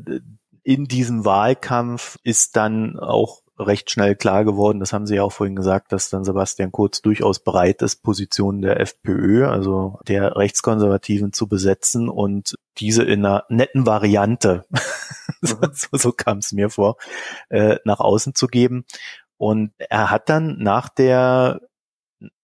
in 0.63 0.85
diesem 0.85 1.25
Wahlkampf 1.25 2.17
ist 2.23 2.55
dann 2.55 2.97
auch 2.97 3.42
recht 3.59 3.91
schnell 3.91 4.15
klar 4.15 4.45
geworden, 4.45 4.79
das 4.79 4.93
haben 4.93 5.05
Sie 5.05 5.15
ja 5.15 5.23
auch 5.23 5.31
vorhin 5.31 5.55
gesagt, 5.55 5.91
dass 5.91 6.09
dann 6.09 6.23
Sebastian 6.23 6.71
Kurz 6.71 7.01
durchaus 7.01 7.39
bereit 7.39 7.81
ist, 7.81 8.03
Positionen 8.03 8.61
der 8.61 8.79
FPÖ, 8.79 9.47
also 9.47 9.99
der 10.07 10.35
Rechtskonservativen 10.35 11.33
zu 11.33 11.47
besetzen 11.47 12.09
und 12.09 12.55
diese 12.77 13.03
in 13.03 13.25
einer 13.25 13.45
netten 13.49 13.85
Variante, 13.85 14.65
so, 15.41 15.57
so 15.91 16.11
kam 16.11 16.39
es 16.39 16.51
mir 16.51 16.69
vor, 16.69 16.97
äh, 17.49 17.77
nach 17.85 17.99
außen 17.99 18.33
zu 18.33 18.47
geben. 18.47 18.85
Und 19.37 19.73
er 19.77 20.09
hat 20.09 20.29
dann 20.29 20.57
nach 20.59 20.89
der 20.89 21.61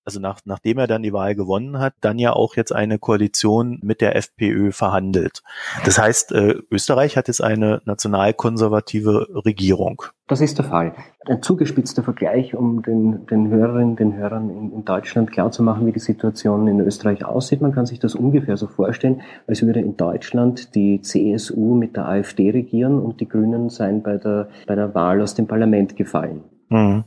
also 0.10 0.20
nach, 0.20 0.40
nachdem 0.46 0.80
er 0.80 0.88
dann 0.88 1.04
die 1.04 1.14
Wahl 1.14 1.36
gewonnen 1.36 1.78
hat, 1.78 1.94
dann 2.02 2.18
ja 2.18 2.34
auch 2.34 2.56
jetzt 2.56 2.74
eine 2.74 2.98
Koalition 2.98 3.78
mit 3.84 4.02
der 4.02 4.16
FPÖ 4.16 4.72
verhandelt. 4.72 5.44
Das 5.86 6.00
heißt, 6.00 6.32
äh, 6.32 6.56
Österreich 6.72 7.16
hat 7.16 7.28
jetzt 7.28 7.44
eine 7.44 7.84
nationalkonservative 7.86 9.44
Regierung. 9.46 10.02
Das 10.28 10.42
ist 10.42 10.58
der 10.58 10.66
Fall. 10.66 10.94
Ein 11.28 11.44
zugespitzter 11.44 12.02
Vergleich, 12.02 12.56
um 12.56 12.82
den, 12.82 13.28
den 13.28 13.50
Hörerinnen, 13.50 13.98
den 13.98 14.16
Hörern 14.16 14.50
in, 14.50 14.74
in 14.74 14.84
Deutschland 14.84 15.32
klarzumachen, 15.32 15.86
wie 15.86 15.92
die 15.92 16.00
Situation 16.00 16.66
in 16.68 16.80
Österreich 16.80 17.24
aussieht. 17.24 17.62
Man 17.62 17.72
kann 17.72 17.86
sich 17.86 18.00
das 18.00 18.16
ungefähr 18.16 18.58
so 18.58 18.66
vorstellen, 18.66 19.22
als 19.46 19.62
würde 19.62 19.80
in 19.80 19.96
Deutschland 19.96 20.74
die 20.74 21.02
CSU 21.02 21.76
mit 21.76 21.96
der 21.96 22.08
AfD 22.08 22.50
regieren 22.50 22.98
und 22.98 23.22
die 23.22 23.30
Grünen 23.30 23.70
seien 23.70 24.02
bei 24.02 24.18
der, 24.18 24.50
bei 24.66 24.74
der 24.74 24.96
Wahl 24.96 25.22
aus 25.22 25.36
dem 25.36 25.46
Parlament 25.46 25.96
gefallen. 25.96 26.42
Mhm. 26.70 27.04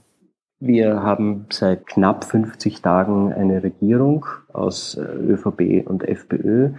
Wir 0.65 1.03
haben 1.03 1.47
seit 1.51 1.89
knapp 1.89 2.23
50 2.25 2.83
Tagen 2.83 3.33
eine 3.33 3.65
Regierung 3.65 4.27
aus 4.53 4.95
äh, 4.95 5.01
ÖVP 5.03 5.85
und 5.85 6.09
FPÖ. 6.09 6.71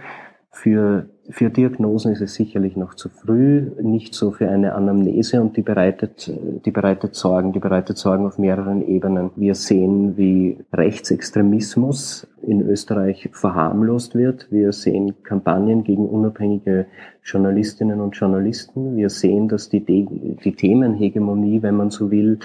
Für, 0.50 1.10
für 1.30 1.48
Diagnosen 1.48 2.12
ist 2.12 2.20
es 2.20 2.34
sicherlich 2.34 2.76
noch 2.76 2.94
zu 2.94 3.08
früh, 3.08 3.70
nicht 3.80 4.14
so 4.14 4.30
für 4.30 4.48
eine 4.50 4.74
Anamnese 4.74 5.40
und 5.40 5.56
die 5.56 5.62
bereitet, 5.62 6.30
die 6.64 6.70
bereitet 6.70 7.14
Sorgen, 7.14 7.52
die 7.52 7.60
bereitet 7.60 7.96
Sorgen 7.96 8.26
auf 8.26 8.38
mehreren 8.38 8.86
Ebenen. 8.86 9.30
Wir 9.34 9.54
sehen, 9.54 10.16
wie 10.18 10.58
Rechtsextremismus 10.72 12.26
in 12.42 12.60
Österreich 12.68 13.30
verharmlost 13.32 14.14
wird. 14.14 14.48
Wir 14.50 14.72
sehen 14.72 15.22
Kampagnen 15.22 15.82
gegen 15.82 16.06
unabhängige 16.06 16.86
Journalistinnen 17.22 18.00
und 18.02 18.14
Journalisten. 18.16 18.96
Wir 18.96 19.08
sehen, 19.08 19.48
dass 19.48 19.70
die, 19.70 19.80
die 19.84 20.52
Themenhegemonie, 20.52 21.62
wenn 21.62 21.76
man 21.76 21.90
so 21.90 22.10
will, 22.10 22.38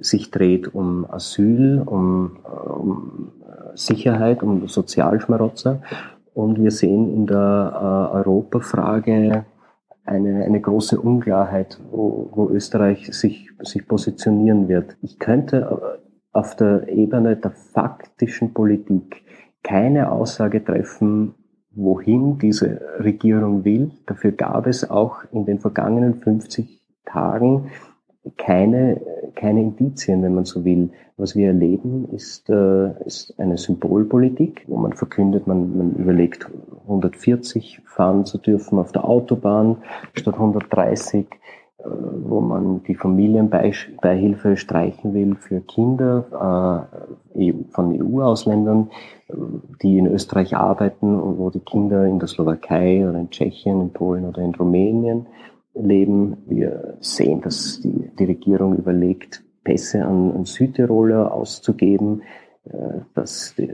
sich 0.00 0.32
dreht 0.32 0.74
um 0.74 1.08
Asyl, 1.08 1.82
um, 1.86 2.38
um 2.42 3.32
Sicherheit, 3.76 4.42
um 4.42 4.66
Sozialschmarotzer 4.66 5.80
und 6.34 6.60
wir 6.60 6.70
sehen 6.70 7.12
in 7.12 7.26
der 7.26 8.10
äh, 8.12 8.16
Europafrage 8.16 9.44
eine, 10.04 10.44
eine 10.44 10.60
große 10.60 11.00
Unklarheit, 11.00 11.80
wo, 11.90 12.28
wo 12.32 12.48
Österreich 12.50 13.14
sich, 13.14 13.50
sich 13.60 13.88
positionieren 13.88 14.68
wird. 14.68 14.96
Ich 15.00 15.18
könnte 15.18 16.00
auf 16.32 16.56
der 16.56 16.88
Ebene 16.88 17.36
der 17.36 17.52
faktischen 17.52 18.52
Politik 18.52 19.22
keine 19.62 20.10
Aussage 20.12 20.62
treffen, 20.62 21.34
wohin 21.70 22.38
diese 22.38 22.80
Regierung 22.98 23.64
will. 23.64 23.92
Dafür 24.06 24.32
gab 24.32 24.66
es 24.66 24.88
auch 24.90 25.24
in 25.32 25.46
den 25.46 25.60
vergangenen 25.60 26.14
50 26.14 26.82
Tagen 27.06 27.70
keine, 28.36 29.00
keine 29.34 29.60
Indizien, 29.60 30.22
wenn 30.22 30.34
man 30.34 30.44
so 30.44 30.64
will. 30.64 30.90
Was 31.16 31.36
wir 31.36 31.48
erleben, 31.48 32.08
ist, 32.10 32.50
äh, 32.50 32.90
ist 33.04 33.38
eine 33.38 33.56
Symbolpolitik, 33.56 34.64
wo 34.66 34.76
man 34.76 34.94
verkündet, 34.94 35.46
man, 35.46 35.76
man 35.76 35.92
überlegt, 35.92 36.50
140 36.82 37.82
fahren 37.84 38.24
zu 38.24 38.38
dürfen 38.38 38.78
auf 38.80 38.90
der 38.90 39.04
Autobahn 39.04 39.76
statt 40.14 40.34
130, 40.34 41.26
äh, 41.78 41.84
wo 41.84 42.40
man 42.40 42.82
die 42.82 42.96
Familienbeihilfe 42.96 44.56
streichen 44.56 45.14
will 45.14 45.36
für 45.36 45.60
Kinder 45.60 46.88
äh, 47.36 47.48
e 47.48 47.54
von 47.70 47.92
EU-Ausländern, 47.92 48.90
die 49.82 49.98
in 49.98 50.06
Österreich 50.06 50.56
arbeiten 50.56 51.14
und 51.14 51.38
wo 51.38 51.50
die 51.50 51.60
Kinder 51.60 52.06
in 52.06 52.18
der 52.18 52.28
Slowakei 52.28 53.08
oder 53.08 53.20
in 53.20 53.30
Tschechien, 53.30 53.80
in 53.80 53.92
Polen 53.92 54.24
oder 54.24 54.42
in 54.42 54.54
Rumänien 54.54 55.26
leben. 55.74 56.36
Wir 56.46 56.96
sehen, 57.00 57.40
dass 57.40 57.80
die, 57.80 58.10
die 58.18 58.24
Regierung 58.24 58.76
überlegt, 58.76 59.42
Pässe 59.64 60.04
an, 60.04 60.32
an 60.32 60.44
Südtiroler 60.44 61.32
auszugeben, 61.32 62.22
äh, 62.64 63.00
dass 63.14 63.54
die 63.56 63.70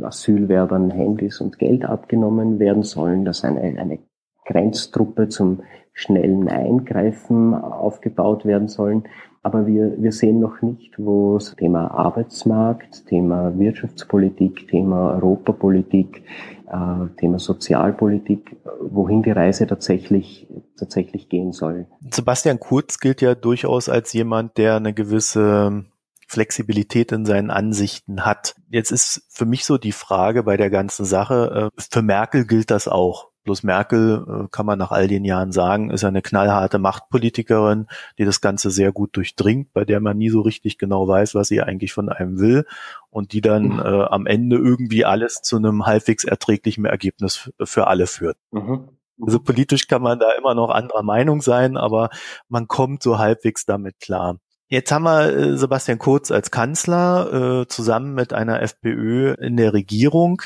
Asylwerbern 0.00 0.90
Handys 0.90 1.40
und 1.40 1.58
Geld 1.58 1.84
abgenommen 1.84 2.58
werden 2.58 2.82
sollen, 2.82 3.24
dass 3.24 3.44
eine, 3.44 3.60
eine 3.60 3.98
Grenztruppe 4.44 5.28
zum 5.28 5.62
schnellen 5.92 6.48
Eingreifen 6.48 7.54
aufgebaut 7.54 8.44
werden 8.44 8.68
sollen. 8.68 9.04
Aber 9.42 9.66
wir, 9.66 9.94
wir 9.98 10.12
sehen 10.12 10.40
noch 10.40 10.62
nicht, 10.62 10.98
wo 10.98 11.34
das 11.34 11.54
Thema 11.54 11.90
Arbeitsmarkt, 11.90 13.06
Thema 13.06 13.56
Wirtschaftspolitik, 13.58 14.68
Thema 14.68 15.14
Europapolitik, 15.14 16.22
äh, 16.66 17.16
Thema 17.18 17.38
Sozialpolitik, 17.38 18.56
wohin 18.80 19.22
die 19.22 19.30
Reise 19.30 19.66
tatsächlich, 19.66 20.48
tatsächlich 20.76 21.28
gehen 21.28 21.52
soll. 21.52 21.86
Sebastian 22.10 22.58
Kurz 22.58 22.98
gilt 22.98 23.22
ja 23.22 23.34
durchaus 23.34 23.88
als 23.88 24.12
jemand, 24.12 24.58
der 24.58 24.76
eine 24.76 24.92
gewisse 24.92 25.84
Flexibilität 26.26 27.10
in 27.12 27.24
seinen 27.24 27.50
Ansichten 27.50 28.26
hat. 28.26 28.54
Jetzt 28.68 28.90
ist 28.90 29.22
für 29.30 29.46
mich 29.46 29.64
so 29.64 29.78
die 29.78 29.92
Frage 29.92 30.42
bei 30.42 30.58
der 30.58 30.68
ganzen 30.68 31.06
Sache, 31.06 31.70
äh, 31.74 31.82
für 31.90 32.02
Merkel 32.02 32.46
gilt 32.46 32.70
das 32.70 32.86
auch. 32.86 33.27
Bloß 33.48 33.62
Merkel, 33.62 34.26
äh, 34.28 34.48
kann 34.50 34.66
man 34.66 34.78
nach 34.78 34.90
all 34.90 35.08
den 35.08 35.24
Jahren 35.24 35.52
sagen, 35.52 35.90
ist 35.90 36.04
eine 36.04 36.20
knallharte 36.20 36.78
Machtpolitikerin, 36.78 37.86
die 38.18 38.26
das 38.26 38.42
Ganze 38.42 38.70
sehr 38.70 38.92
gut 38.92 39.16
durchdringt, 39.16 39.72
bei 39.72 39.86
der 39.86 40.00
man 40.00 40.18
nie 40.18 40.28
so 40.28 40.42
richtig 40.42 40.76
genau 40.76 41.08
weiß, 41.08 41.34
was 41.34 41.48
sie 41.48 41.62
eigentlich 41.62 41.94
von 41.94 42.10
einem 42.10 42.40
will 42.40 42.66
und 43.08 43.32
die 43.32 43.40
dann 43.40 43.68
mhm. 43.68 43.78
äh, 43.78 44.04
am 44.04 44.26
Ende 44.26 44.56
irgendwie 44.56 45.06
alles 45.06 45.40
zu 45.40 45.56
einem 45.56 45.86
halbwegs 45.86 46.24
erträglichen 46.24 46.84
Ergebnis 46.84 47.50
für 47.64 47.86
alle 47.86 48.06
führt. 48.06 48.36
Mhm. 48.50 48.90
Also 49.18 49.40
politisch 49.40 49.88
kann 49.88 50.02
man 50.02 50.18
da 50.18 50.32
immer 50.32 50.54
noch 50.54 50.68
anderer 50.68 51.02
Meinung 51.02 51.40
sein, 51.40 51.78
aber 51.78 52.10
man 52.50 52.68
kommt 52.68 53.02
so 53.02 53.18
halbwegs 53.18 53.64
damit 53.64 53.98
klar. 53.98 54.36
Jetzt 54.68 54.92
haben 54.92 55.04
wir 55.04 55.34
äh, 55.34 55.56
Sebastian 55.56 55.98
Kurz 55.98 56.30
als 56.30 56.50
Kanzler 56.50 57.62
äh, 57.62 57.66
zusammen 57.66 58.12
mit 58.12 58.34
einer 58.34 58.60
FPÖ 58.60 59.32
in 59.40 59.56
der 59.56 59.72
Regierung. 59.72 60.42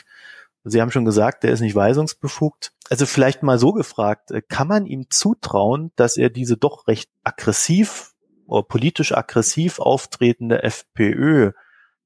Sie 0.64 0.80
haben 0.80 0.90
schon 0.90 1.04
gesagt, 1.04 1.42
der 1.42 1.52
ist 1.52 1.60
nicht 1.60 1.74
weisungsbefugt. 1.74 2.72
Also 2.90 3.06
vielleicht 3.06 3.42
mal 3.42 3.58
so 3.58 3.72
gefragt, 3.72 4.30
äh, 4.30 4.42
kann 4.42 4.68
man 4.68 4.86
ihm 4.86 5.06
zutrauen, 5.10 5.92
dass 5.96 6.16
er 6.16 6.30
diese 6.30 6.56
doch 6.56 6.86
recht 6.86 7.10
aggressiv 7.24 8.12
oder 8.46 8.62
politisch 8.62 9.12
aggressiv 9.16 9.78
auftretende 9.78 10.62
FPÖ 10.62 11.52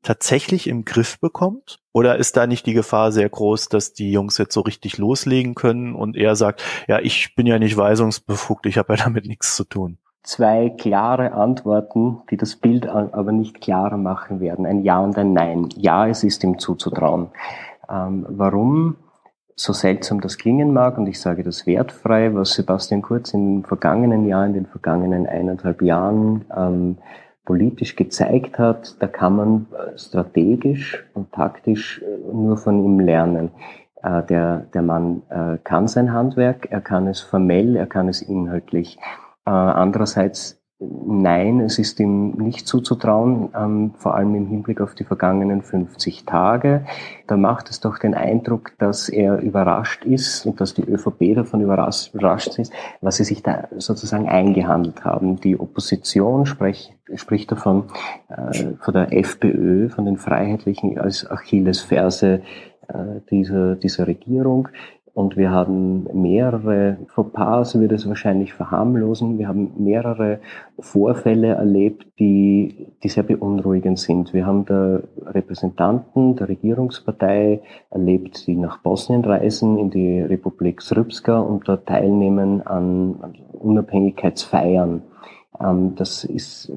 tatsächlich 0.03 0.69
im 0.69 0.85
Griff 0.85 1.19
bekommt? 1.21 1.81
Oder 1.93 2.17
ist 2.17 2.37
da 2.37 2.47
nicht 2.47 2.67
die 2.67 2.75
Gefahr 2.75 3.11
sehr 3.11 3.29
groß, 3.29 3.69
dass 3.69 3.93
die 3.93 4.13
Jungs 4.13 4.39
jetzt 4.39 4.55
so 4.55 4.61
richtig 4.61 4.99
loslegen 4.99 5.55
können 5.55 5.95
und 5.95 6.17
er 6.17 6.37
sagt, 6.37 6.63
ja, 6.87 7.01
ich 7.01 7.35
bin 7.35 7.47
ja 7.47 7.59
nicht 7.59 7.77
weisungsbefugt, 7.77 8.67
ich 8.67 8.79
habe 8.79 8.95
ja 8.95 9.05
damit 9.05 9.27
nichts 9.27 9.57
zu 9.57 9.65
tun? 9.65 9.99
Zwei 10.23 10.71
klare 10.71 11.33
Antworten, 11.33 12.19
die 12.31 12.37
das 12.37 12.57
Bild 12.57 12.87
aber 12.87 13.31
nicht 13.31 13.61
klarer 13.61 13.97
machen 13.97 14.41
werden. 14.41 14.67
Ein 14.67 14.83
Ja 14.83 14.99
und 14.99 15.17
ein 15.17 15.33
Nein. 15.33 15.69
Ja, 15.77 16.09
es 16.09 16.25
ist 16.25 16.43
ihm 16.43 16.59
zuzutrauen. 16.59 17.29
Ähm, 17.91 18.27
warum? 18.29 18.97
So 19.59 19.73
seltsam 19.73 20.21
das 20.21 20.37
klingen 20.37 20.75
mag, 20.75 20.99
und 20.99 21.07
ich 21.07 21.19
sage 21.19 21.43
das 21.43 21.67
wertfrei, 21.67 22.35
was 22.35 22.53
Sebastian 22.53 23.01
Kurz 23.01 23.31
den 23.31 23.65
vergangenen 23.65 24.27
Jahren, 24.27 24.49
in 24.49 24.55
den 24.55 24.67
vergangenen 24.67 25.27
eineinhalb 25.27 25.81
Jahren 25.81 26.45
ähm, 26.55 26.99
politisch 27.47 27.97
gezeigt 27.97 28.59
hat, 28.59 29.01
da 29.01 29.07
kann 29.07 29.37
man 29.37 29.67
äh, 29.73 29.97
strategisch 29.97 31.07
und 31.15 31.33
taktisch 31.33 32.03
äh, 32.03 32.35
nur 32.35 32.59
von 32.59 32.85
ihm 32.85 33.01
lernen. 33.01 33.51
Äh, 34.03 34.25
der, 34.25 34.67
der 34.75 34.83
Mann 34.83 35.23
äh, 35.31 35.57
kann 35.65 35.89
sein 35.89 36.13
Handwerk, 36.13 36.71
er 36.71 36.83
kann 36.83 37.07
es 37.07 37.21
formell, 37.21 37.77
er 37.77 37.87
kann 37.87 38.09
es 38.09 38.21
inhaltlich. 38.21 38.99
Äh, 39.47 39.51
andererseits 39.51 40.61
Nein, 40.79 41.61
es 41.61 41.79
ist 41.79 41.99
ihm 42.01 42.33
nicht 42.33 42.69
zuzutrauen, 42.69 43.49
ähm, 43.57 43.95
vor 43.97 44.15
allem 44.15 44.35
im 44.35 44.47
Hinblick 44.47 44.83
auf 44.83 44.95
die 44.95 45.05
vergangenen 45.05 45.63
50 45.63 46.27
Tage. 46.27 46.85
Da 47.27 47.39
macht 47.39 47.71
es 47.71 47.81
doch 47.81 47.99
den 47.99 48.15
Eindruck, 48.15 48.73
dass 48.77 49.09
er 49.09 49.39
überrascht 49.39 50.05
ist 50.05 50.45
und 50.45 50.61
dass 50.61 50.75
die 50.75 50.83
ÖVP 50.83 51.35
davon 51.35 51.63
überrascht, 51.63 52.13
überrascht 52.13 52.59
ist, 52.59 52.75
was 53.01 53.17
sie 53.17 53.25
sich 53.25 53.43
da 53.43 53.69
sozusagen 53.79 54.29
eingehandelt 54.29 55.03
haben. 55.03 55.41
Die 55.41 55.59
Opposition 55.59 56.45
spricht, 56.45 56.93
spricht 57.15 57.51
davon, 57.51 57.85
äh, 58.29 58.75
von 58.79 58.93
der 58.93 59.17
FPÖ, 59.17 59.89
von 59.89 60.05
den 60.05 60.19
Freiheitlichen 60.19 60.99
als 60.99 61.27
Achillesferse 61.31 62.43
äh, 62.89 63.21
dieser, 63.31 63.77
dieser 63.77 64.07
Regierung 64.07 64.69
Und 65.17 65.39
wir 65.39 65.51
haben 65.51 66.07
mehrere 66.13 66.99
Fauxpas, 67.07 67.81
wird 67.81 67.93
es 67.93 68.07
wahrscheinlich 68.07 68.53
verharmlosen. 68.53 69.39
Wir 69.39 69.49
haben 69.49 69.73
mehrere 69.79 70.41
Vorfälle 70.79 71.55
erlebt, 71.55 72.07
die, 72.19 72.89
die 73.03 73.09
sehr 73.09 73.23
beunruhigend 73.23 73.99
sind. 73.99 74.35
Wir 74.35 74.45
haben 74.45 74.67
da 74.67 75.01
Repräsentanten 75.25 76.37
der 76.37 76.51
Regierungspartei 76.51 77.63
erlebt, 77.89 78.47
die 78.47 78.57
nach 78.57 78.81
Bosnien 78.83 79.25
reisen, 79.25 79.79
in 79.79 79.89
die 79.89 80.21
Republik 80.21 80.83
Srpska 80.83 81.39
und 81.39 81.67
dort 81.67 81.87
teilnehmen 81.87 82.61
an 82.67 83.39
Unabhängigkeitsfeiern. 83.53 85.01
Ähm, 85.59 85.95
das 85.95 86.25
ist 86.25 86.71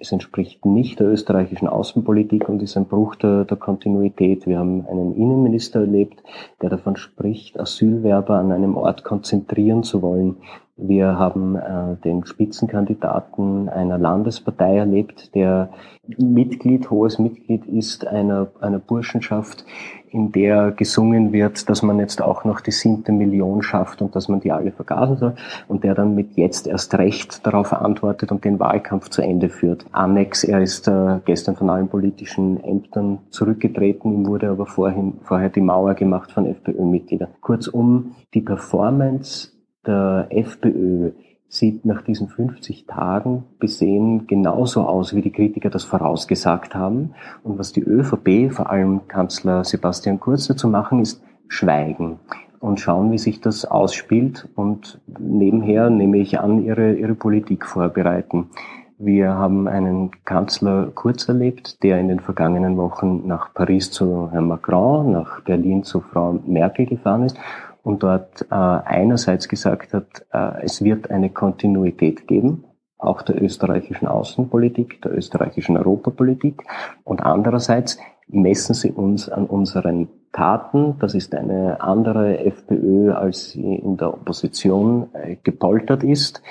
es 0.00 0.12
entspricht 0.12 0.64
nicht 0.64 1.00
der 1.00 1.08
österreichischen 1.08 1.68
Außenpolitik 1.68 2.48
und 2.48 2.62
ist 2.62 2.76
ein 2.76 2.86
Bruch 2.86 3.16
der, 3.16 3.44
der, 3.44 3.56
Kontinuität. 3.56 4.46
Wir 4.46 4.58
haben 4.58 4.86
einen 4.86 5.14
Innenminister 5.16 5.80
erlebt, 5.80 6.22
der 6.62 6.70
davon 6.70 6.96
spricht, 6.96 7.58
Asylwerber 7.58 8.36
an 8.36 8.52
einem 8.52 8.76
Ort 8.76 9.04
konzentrieren 9.04 9.82
zu 9.82 10.02
wollen. 10.02 10.36
Wir 10.76 11.18
haben 11.20 11.54
äh, 11.54 11.96
den 12.02 12.26
Spitzenkandidaten 12.26 13.68
einer 13.68 13.96
Landespartei 13.96 14.76
erlebt, 14.78 15.32
der 15.36 15.70
Mitglied, 16.18 16.90
hohes 16.90 17.20
Mitglied 17.20 17.64
ist 17.66 18.04
einer, 18.06 18.48
einer 18.60 18.80
Burschenschaft, 18.80 19.64
in 20.10 20.32
der 20.32 20.72
gesungen 20.72 21.32
wird, 21.32 21.68
dass 21.68 21.82
man 21.82 22.00
jetzt 22.00 22.20
auch 22.20 22.44
noch 22.44 22.60
die 22.60 22.72
siebte 22.72 23.12
Million 23.12 23.62
schafft 23.62 24.02
und 24.02 24.16
dass 24.16 24.28
man 24.28 24.40
die 24.40 24.50
alle 24.50 24.72
vergasen 24.72 25.16
soll 25.16 25.34
und 25.68 25.84
der 25.84 25.94
dann 25.94 26.16
mit 26.16 26.36
jetzt 26.36 26.66
erst 26.66 26.94
recht 26.94 27.46
darauf 27.46 27.72
antwortet 27.72 28.32
und 28.32 28.44
den 28.44 28.58
Wahlkampf 28.58 29.10
zu 29.10 29.22
Ende 29.22 29.50
führt. 29.50 29.86
Annex, 29.92 30.42
er 30.42 30.60
ist 30.60 30.88
äh, 30.88 31.20
gestern 31.24 31.54
von 31.54 31.70
allen 31.70 31.88
politischen 31.88 32.62
Ämtern 32.62 33.20
zurückgetreten, 33.30 34.12
ihm 34.12 34.26
wurde 34.26 34.50
aber 34.50 34.66
vorhin, 34.66 35.14
vorher 35.22 35.50
die 35.50 35.60
Mauer 35.60 35.94
gemacht 35.94 36.32
von 36.32 36.46
FPÖ-Mitgliedern. 36.46 37.28
Kurzum, 37.40 38.16
die 38.34 38.40
Performance 38.40 39.53
der 39.86 40.28
FPÖ 40.30 41.12
sieht 41.48 41.84
nach 41.84 42.02
diesen 42.02 42.28
50 42.28 42.86
Tagen 42.86 43.44
besehen 43.58 44.26
genauso 44.26 44.82
aus, 44.82 45.14
wie 45.14 45.22
die 45.22 45.30
Kritiker 45.30 45.70
das 45.70 45.84
vorausgesagt 45.84 46.74
haben. 46.74 47.14
Und 47.42 47.58
was 47.58 47.72
die 47.72 47.82
ÖVP, 47.82 48.52
vor 48.52 48.70
allem 48.70 49.06
Kanzler 49.08 49.64
Sebastian 49.64 50.18
Kurz 50.18 50.48
dazu 50.48 50.68
machen, 50.68 51.00
ist 51.00 51.22
schweigen 51.48 52.18
und 52.58 52.80
schauen, 52.80 53.12
wie 53.12 53.18
sich 53.18 53.40
das 53.40 53.64
ausspielt 53.66 54.48
und 54.54 54.98
nebenher, 55.18 55.90
nehme 55.90 56.16
ich 56.18 56.40
an, 56.40 56.64
ihre, 56.64 56.94
ihre 56.94 57.14
Politik 57.14 57.66
vorbereiten. 57.66 58.48
Wir 58.96 59.34
haben 59.34 59.68
einen 59.68 60.12
Kanzler 60.24 60.90
Kurz 60.94 61.28
erlebt, 61.28 61.82
der 61.82 62.00
in 62.00 62.08
den 62.08 62.20
vergangenen 62.20 62.76
Wochen 62.78 63.26
nach 63.26 63.52
Paris 63.52 63.90
zu 63.90 64.30
Herrn 64.30 64.48
Macron, 64.48 65.12
nach 65.12 65.42
Berlin 65.42 65.82
zu 65.82 66.00
Frau 66.00 66.40
Merkel 66.46 66.86
gefahren 66.86 67.24
ist 67.24 67.36
und 67.84 68.02
dort 68.02 68.42
äh, 68.50 68.54
einerseits 68.54 69.48
gesagt 69.48 69.92
hat, 69.92 70.26
äh, 70.32 70.64
es 70.64 70.82
wird 70.82 71.10
eine 71.10 71.30
Kontinuität 71.30 72.26
geben, 72.26 72.64
auch 72.98 73.22
der 73.22 73.40
österreichischen 73.40 74.08
Außenpolitik, 74.08 75.02
der 75.02 75.16
österreichischen 75.16 75.76
Europapolitik 75.76 76.64
und 77.04 77.22
andererseits 77.22 77.98
messen 78.26 78.74
sie 78.74 78.90
uns 78.90 79.28
an 79.28 79.44
unseren 79.46 80.08
Taten. 80.32 80.98
Das 80.98 81.14
ist 81.14 81.34
eine 81.34 81.82
andere 81.82 82.38
FPÖ, 82.38 83.12
als 83.12 83.50
sie 83.50 83.74
in 83.76 83.98
der 83.98 84.14
Opposition 84.14 85.08
äh, 85.12 85.36
gepoltert 85.42 86.02
ist. 86.02 86.42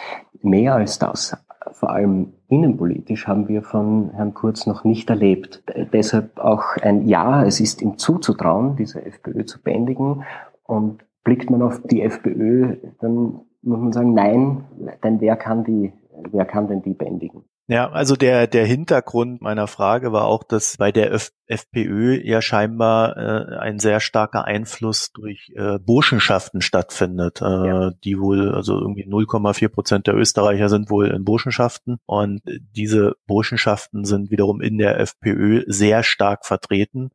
Mehr 0.44 0.76
als 0.76 1.00
das, 1.00 1.36
vor 1.72 1.90
allem 1.90 2.34
innenpolitisch, 2.48 3.28
haben 3.28 3.48
wir 3.48 3.64
von 3.64 4.12
Herrn 4.14 4.36
Kurz 4.36 4.68
noch 4.68 4.84
nicht 4.84 5.10
erlebt. 5.10 5.64
Deshalb 5.94 6.38
auch 6.38 6.78
ein 6.82 7.08
Ja, 7.08 7.44
es 7.44 7.60
ist 7.60 7.82
ihm 7.82 7.98
zuzutrauen, 7.98 8.76
diese 8.76 9.04
FPÖ 9.04 9.46
zu 9.46 9.62
bändigen. 9.62 10.24
Und 10.64 11.04
blickt 11.24 11.50
man 11.50 11.62
auf 11.62 11.82
die 11.84 12.02
FPÖ, 12.02 12.78
dann 13.00 13.42
muss 13.62 13.80
man 13.80 13.94
sagen, 13.94 14.14
nein, 14.14 14.66
denn 15.04 15.22
wer 15.22 15.36
kann 15.36 15.64
die, 15.64 15.94
wer 16.32 16.46
kann 16.46 16.68
denn 16.68 16.82
die 16.82 16.94
bändigen? 16.94 17.44
Ja, 17.68 17.90
also 17.90 18.18
der, 18.18 18.46
der 18.48 18.66
Hintergrund 18.66 19.42
meiner 19.42 19.68
Frage 19.68 20.12
war 20.12 20.26
auch, 20.26 20.44
dass 20.44 20.76
bei 20.78 20.92
der 20.92 21.14
F 21.14 21.32
FPÖ 21.46 22.20
ja 22.24 22.42
scheinbar 22.42 23.16
äh, 23.18 23.58
ein 23.58 23.80
sehr 23.80 24.00
starker 24.00 24.46
Einfluss 24.46 25.12
durch 25.14 25.52
äh, 25.56 25.78
Burschenschaften 25.78 26.62
stattfindet, 26.62 27.42
äh, 27.42 27.46
ja. 27.46 27.92
die 28.04 28.20
wohl, 28.20 28.54
also 28.54 28.80
irgendwie 28.80 29.06
0,4 29.06 29.70
Prozent 29.70 30.08
der 30.08 30.16
Österreicher 30.16 30.68
sind 30.68 30.90
wohl 30.90 31.08
in 31.08 31.24
Burschenschaften 31.24 32.00
und 32.06 32.42
diese 32.76 33.16
Burschenschaften 33.28 34.04
sind 34.04 34.32
wiederum 34.32 34.62
in 34.62 34.78
der 34.78 35.00
FPÖ 35.00 35.64
sehr 35.68 36.04
stark 36.04 36.46
vertreten 36.46 37.12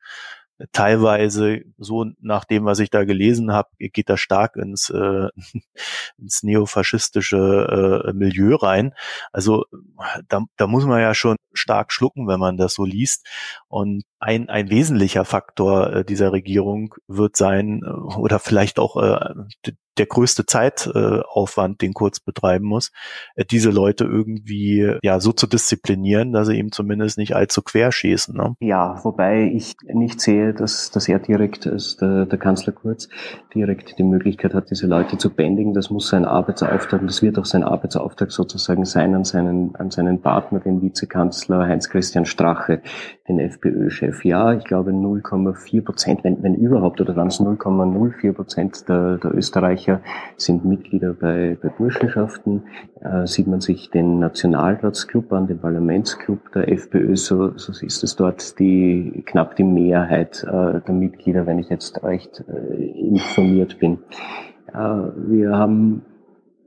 teilweise 0.72 1.62
so 1.78 2.06
nach 2.20 2.44
dem, 2.44 2.64
was 2.64 2.78
ich 2.80 2.90
da 2.90 3.04
gelesen 3.04 3.52
habe, 3.52 3.68
geht 3.78 4.08
das 4.08 4.20
stark 4.20 4.56
ins, 4.56 4.90
äh, 4.90 5.28
ins 6.18 6.42
neofaschistische 6.42 8.04
äh, 8.08 8.12
Milieu 8.12 8.56
rein. 8.56 8.94
Also 9.32 9.64
da, 10.28 10.42
da 10.56 10.66
muss 10.66 10.84
man 10.84 11.00
ja 11.00 11.14
schon 11.14 11.36
stark 11.52 11.92
schlucken, 11.92 12.26
wenn 12.26 12.40
man 12.40 12.56
das 12.56 12.74
so 12.74 12.84
liest. 12.84 13.26
Und 13.68 14.02
ein, 14.18 14.48
ein 14.48 14.70
wesentlicher 14.70 15.24
Faktor 15.24 15.92
äh, 15.92 16.04
dieser 16.04 16.32
Regierung 16.32 16.94
wird 17.06 17.36
sein, 17.36 17.82
äh, 17.84 17.88
oder 17.88 18.38
vielleicht 18.38 18.78
auch 18.78 18.96
äh, 18.96 19.34
der 19.98 20.06
größte 20.06 20.46
Zeitaufwand, 20.46 21.82
den 21.82 21.94
Kurz 21.94 22.20
betreiben 22.20 22.66
muss, 22.66 22.92
äh, 23.34 23.44
diese 23.44 23.70
Leute 23.70 24.04
irgendwie 24.04 24.96
ja 25.02 25.20
so 25.20 25.32
zu 25.32 25.46
disziplinieren, 25.46 26.32
dass 26.32 26.48
sie 26.48 26.58
ihm 26.58 26.72
zumindest 26.72 27.18
nicht 27.18 27.34
allzu 27.34 27.62
quer 27.62 27.92
schießen. 27.92 28.36
Ne? 28.36 28.54
Ja, 28.60 29.00
wobei 29.04 29.50
ich 29.52 29.76
nicht 29.92 30.20
sehe, 30.20 30.54
dass, 30.54 30.90
dass 30.90 31.08
er 31.08 31.18
direkt, 31.18 31.66
als 31.66 31.96
der, 31.96 32.26
der 32.26 32.38
Kanzler 32.38 32.72
Kurz, 32.72 33.08
direkt 33.54 33.98
die 33.98 34.04
Möglichkeit 34.04 34.54
hat, 34.54 34.70
diese 34.70 34.86
Leute 34.86 35.18
zu 35.18 35.30
bändigen. 35.30 35.74
Das 35.74 35.90
muss 35.90 36.08
sein 36.08 36.24
Arbeitsauftrag, 36.24 37.00
das 37.06 37.22
wird 37.22 37.38
auch 37.38 37.44
sein 37.44 37.62
Arbeitsauftrag 37.62 38.30
sozusagen 38.30 38.84
sein 38.84 39.14
an 39.14 39.24
seinen, 39.24 39.74
an 39.76 39.90
seinen 39.90 40.20
Partner, 40.20 40.60
den 40.60 40.82
Vizekanzler 40.82 41.66
Heinz-Christian 41.66 42.24
Strache, 42.24 42.82
den 43.28 43.38
FPÖ-Chef. 43.38 44.24
Ja, 44.24 44.52
ich 44.54 44.64
glaube 44.64 44.92
0,4 44.92 45.82
Prozent, 45.82 46.24
wenn, 46.24 46.42
wenn 46.42 46.54
überhaupt, 46.54 47.00
oder 47.00 47.16
waren 47.16 47.28
es 47.28 47.40
0,04 47.40 48.32
Prozent 48.32 48.88
der, 48.88 49.18
der 49.18 49.34
Österreicher 49.34 49.87
sind 50.36 50.64
Mitglieder 50.64 51.14
bei, 51.14 51.56
bei 51.60 51.68
Burschenschaften. 51.68 52.64
Äh, 53.00 53.26
sieht 53.26 53.46
man 53.46 53.60
sich 53.60 53.90
den 53.90 54.18
Nationalratsclub 54.18 55.32
an, 55.32 55.46
den 55.46 55.58
Parlamentsclub 55.58 56.52
der 56.52 56.70
FPÖ, 56.70 57.16
so, 57.16 57.56
so 57.56 57.72
ist 57.84 58.02
es 58.04 58.16
dort 58.16 58.58
die 58.58 59.22
knapp 59.26 59.56
die 59.56 59.64
Mehrheit 59.64 60.44
äh, 60.44 60.80
der 60.80 60.94
Mitglieder, 60.94 61.46
wenn 61.46 61.58
ich 61.58 61.68
jetzt 61.68 62.02
recht 62.02 62.44
äh, 62.48 62.74
informiert 62.74 63.78
bin. 63.78 63.98
Äh, 64.72 64.76
wir 64.76 65.56
haben 65.56 66.02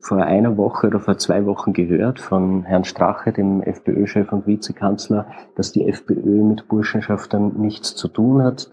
vor 0.02 0.24
einer 0.24 0.58
Woche 0.58 0.88
oder 0.88 1.00
vor 1.00 1.18
zwei 1.18 1.46
Wochen 1.46 1.74
gehört 1.74 2.20
von 2.20 2.64
Herrn 2.64 2.86
Strache, 2.86 3.32
dem 3.32 3.62
FPÖ-Chef 3.62 4.32
und 4.34 4.48
Vizekanzler, 4.48 5.28
dass 5.56 5.72
die 5.72 5.88
FPÖ 5.88 6.44
mit 6.44 6.68
Burschenschaftern 6.68 7.54
nichts 7.58 7.96
zu 7.96 8.08
tun 8.08 8.44
hat. 8.44 8.72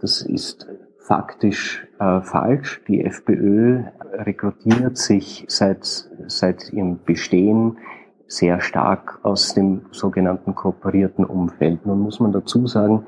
das 0.00 0.22
ist 0.22 0.66
faktisch 0.98 1.86
äh, 2.00 2.22
falsch. 2.22 2.82
Die 2.88 3.04
FPÖ 3.04 3.84
rekrutiert 4.14 4.96
sich 4.96 5.44
seit, 5.48 5.84
seit 6.26 6.72
ihrem 6.72 7.04
Bestehen 7.04 7.78
sehr 8.26 8.60
stark 8.60 9.20
aus 9.22 9.54
dem 9.54 9.82
sogenannten 9.90 10.54
kooperierten 10.54 11.24
Umfeld. 11.24 11.84
Nun 11.84 12.00
muss 12.00 12.20
man 12.20 12.32
dazu 12.32 12.66
sagen, 12.66 13.06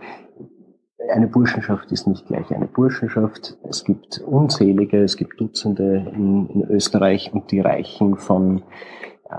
eine 1.13 1.27
Burschenschaft 1.27 1.91
ist 1.91 2.07
nicht 2.07 2.27
gleich 2.27 2.55
eine 2.55 2.67
Burschenschaft. 2.67 3.57
Es 3.69 3.85
gibt 3.85 4.21
unzählige, 4.21 5.03
es 5.03 5.17
gibt 5.17 5.41
Dutzende 5.41 6.13
in, 6.15 6.47
in 6.49 6.71
Österreich 6.71 7.33
und 7.33 7.51
die 7.51 7.61
reichen 7.61 8.17
von 8.17 8.63
äh, 9.31 9.35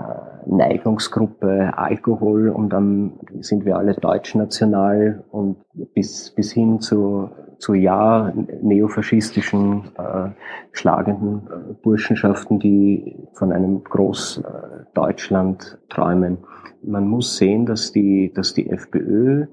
Neigungsgruppe 0.46 1.72
Alkohol 1.76 2.48
und 2.48 2.70
dann 2.70 3.18
sind 3.40 3.64
wir 3.64 3.76
alle 3.76 3.94
deutschnational 3.94 5.24
und 5.30 5.56
bis, 5.94 6.32
bis 6.34 6.52
hin 6.52 6.80
zu, 6.80 7.30
zu 7.64 7.72
ja 7.72 8.30
neofaschistischen, 8.60 9.84
äh, 9.96 10.28
schlagenden 10.72 11.48
äh, 11.48 11.72
Burschenschaften, 11.82 12.58
die 12.58 13.16
von 13.32 13.52
einem 13.52 13.82
Großdeutschland 13.82 15.78
träumen. 15.88 16.36
Man 16.82 17.08
muss 17.08 17.38
sehen, 17.38 17.64
dass 17.64 17.90
die, 17.90 18.30
dass 18.34 18.52
die 18.52 18.68
FPÖ 18.68 19.46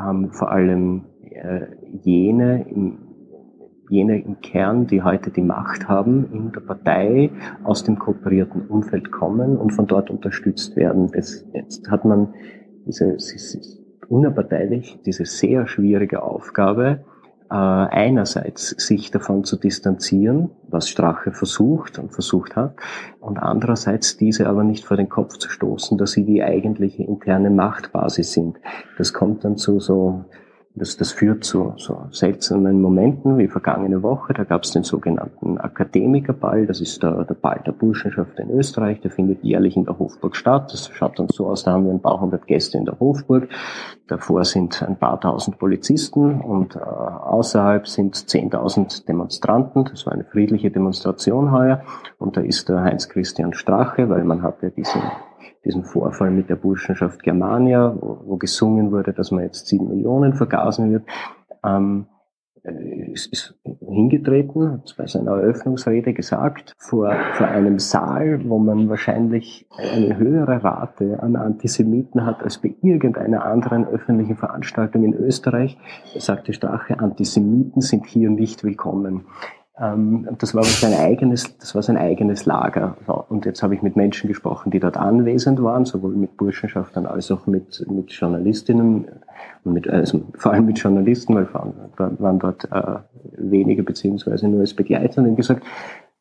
ähm, 0.00 0.30
vor 0.30 0.50
allem 0.50 1.04
äh, 1.30 1.66
jene 2.02 2.66
im, 2.70 3.00
jene 3.90 4.22
im 4.22 4.40
Kern, 4.40 4.86
die 4.86 5.02
heute 5.02 5.30
die 5.30 5.42
Macht 5.42 5.88
haben, 5.88 6.32
in 6.32 6.52
der 6.52 6.60
Partei 6.60 7.28
aus 7.64 7.84
dem 7.84 7.98
kooperierten 7.98 8.66
Umfeld 8.66 9.12
kommen 9.12 9.58
und 9.58 9.72
von 9.72 9.86
dort 9.86 10.08
unterstützt 10.08 10.74
werden. 10.74 11.10
Das, 11.12 11.44
jetzt 11.52 11.90
hat 11.90 12.06
man 12.06 12.32
diese, 12.86 13.18
unerparteilich 14.08 15.02
diese 15.04 15.26
sehr 15.26 15.66
schwierige 15.66 16.22
Aufgabe, 16.22 17.04
äh, 17.04 17.11
einerseits 17.52 18.70
sich 18.70 19.10
davon 19.10 19.44
zu 19.44 19.56
distanzieren, 19.56 20.50
was 20.68 20.88
Strache 20.88 21.32
versucht 21.32 21.98
und 21.98 22.12
versucht 22.12 22.56
hat, 22.56 22.76
und 23.20 23.38
andererseits 23.38 24.16
diese 24.16 24.48
aber 24.48 24.64
nicht 24.64 24.84
vor 24.84 24.96
den 24.96 25.08
Kopf 25.08 25.36
zu 25.36 25.50
stoßen, 25.50 25.98
dass 25.98 26.12
sie 26.12 26.24
die 26.24 26.42
eigentliche 26.42 27.02
interne 27.02 27.50
Machtbasis 27.50 28.32
sind. 28.32 28.58
Das 28.96 29.12
kommt 29.12 29.44
dann 29.44 29.56
zu 29.56 29.80
so 29.80 30.24
das, 30.74 30.96
das 30.96 31.12
führt 31.12 31.44
zu 31.44 31.74
so 31.76 32.06
seltsamen 32.10 32.80
Momenten 32.80 33.36
wie 33.36 33.48
vergangene 33.48 34.02
Woche. 34.02 34.32
Da 34.32 34.44
gab 34.44 34.64
es 34.64 34.70
den 34.70 34.84
sogenannten 34.84 35.58
Akademikerball. 35.58 36.66
Das 36.66 36.80
ist 36.80 37.02
der, 37.02 37.24
der 37.24 37.34
Ball 37.34 37.60
der 37.66 37.72
Burschenschaft 37.72 38.38
in 38.38 38.50
Österreich. 38.50 39.00
Der 39.02 39.10
findet 39.10 39.44
jährlich 39.44 39.76
in 39.76 39.84
der 39.84 39.98
Hofburg 39.98 40.34
statt. 40.34 40.72
Das 40.72 40.88
schaut 40.88 41.18
dann 41.18 41.28
so 41.28 41.48
aus, 41.48 41.64
da 41.64 41.72
haben 41.72 41.84
wir 41.84 41.92
ein 41.92 42.00
paar 42.00 42.18
hundert 42.20 42.46
Gäste 42.46 42.78
in 42.78 42.86
der 42.86 42.98
Hofburg. 42.98 43.48
Davor 44.06 44.44
sind 44.44 44.82
ein 44.82 44.96
paar 44.96 45.20
tausend 45.20 45.58
Polizisten 45.58 46.40
und 46.40 46.76
äh, 46.76 46.78
außerhalb 46.78 47.86
sind 47.86 48.14
zehntausend 48.28 49.06
Demonstranten. 49.08 49.84
Das 49.84 50.06
war 50.06 50.14
eine 50.14 50.24
friedliche 50.24 50.70
Demonstration 50.70 51.52
heuer. 51.52 51.82
Und 52.18 52.38
da 52.38 52.40
ist 52.40 52.70
der 52.70 52.82
Heinz-Christian 52.82 53.52
Strache, 53.52 54.08
weil 54.08 54.24
man 54.24 54.42
hatte 54.42 54.70
diesen 54.70 55.02
diesen 55.64 55.84
Vorfall 55.84 56.30
mit 56.30 56.48
der 56.50 56.56
Burschenschaft 56.56 57.22
Germania, 57.22 57.94
wo, 57.98 58.20
wo 58.24 58.36
gesungen 58.36 58.90
wurde, 58.92 59.12
dass 59.12 59.30
man 59.30 59.44
jetzt 59.44 59.66
sieben 59.66 59.88
Millionen 59.88 60.34
vergasen 60.34 60.90
wird, 60.90 61.04
ähm, 61.64 62.06
äh, 62.64 63.12
ist, 63.12 63.26
ist 63.32 63.54
hingetreten, 63.80 64.72
hat 64.72 64.94
bei 64.96 65.06
seiner 65.06 65.32
Eröffnungsrede 65.32 66.12
gesagt, 66.12 66.74
vor, 66.78 67.12
vor 67.32 67.48
einem 67.48 67.80
Saal, 67.80 68.40
wo 68.48 68.58
man 68.58 68.88
wahrscheinlich 68.88 69.66
eine 69.76 70.16
höhere 70.16 70.62
Rate 70.62 71.20
an 71.20 71.34
Antisemiten 71.34 72.24
hat 72.24 72.42
als 72.42 72.58
bei 72.58 72.74
irgendeiner 72.80 73.44
anderen 73.44 73.86
öffentlichen 73.86 74.36
Veranstaltung 74.36 75.02
in 75.02 75.14
Österreich, 75.14 75.76
sagte 76.16 76.52
Strache, 76.52 77.00
Antisemiten 77.00 77.80
sind 77.80 78.06
hier 78.06 78.30
nicht 78.30 78.62
willkommen. 78.62 79.26
Ähm, 79.78 80.28
das 80.38 80.54
war 80.54 80.64
sein 80.64 80.92
eigenes, 80.94 81.56
das 81.58 81.74
war 81.74 81.82
sein 81.82 81.96
eigenes 81.96 82.44
Lager. 82.44 82.96
Und 83.28 83.46
jetzt 83.46 83.62
habe 83.62 83.74
ich 83.74 83.82
mit 83.82 83.96
Menschen 83.96 84.28
gesprochen, 84.28 84.70
die 84.70 84.80
dort 84.80 84.96
anwesend 84.98 85.62
waren, 85.62 85.86
sowohl 85.86 86.14
mit 86.14 86.36
Burschenschaftern 86.36 87.06
als 87.06 87.30
auch 87.30 87.46
mit, 87.46 87.84
mit 87.88 88.12
Journalistinnen 88.12 89.08
und 89.64 89.72
mit, 89.72 89.88
also 89.88 90.22
vor 90.36 90.52
allem 90.52 90.66
mit 90.66 90.78
Journalisten, 90.78 91.34
weil 91.34 91.48
waren 91.96 92.38
dort 92.38 92.70
äh, 92.70 92.98
wenige 93.38 93.82
beziehungsweise 93.82 94.46
nur 94.48 94.60
als 94.60 94.74
Begleiter 94.74 95.22
und 95.22 95.36
gesagt, 95.36 95.64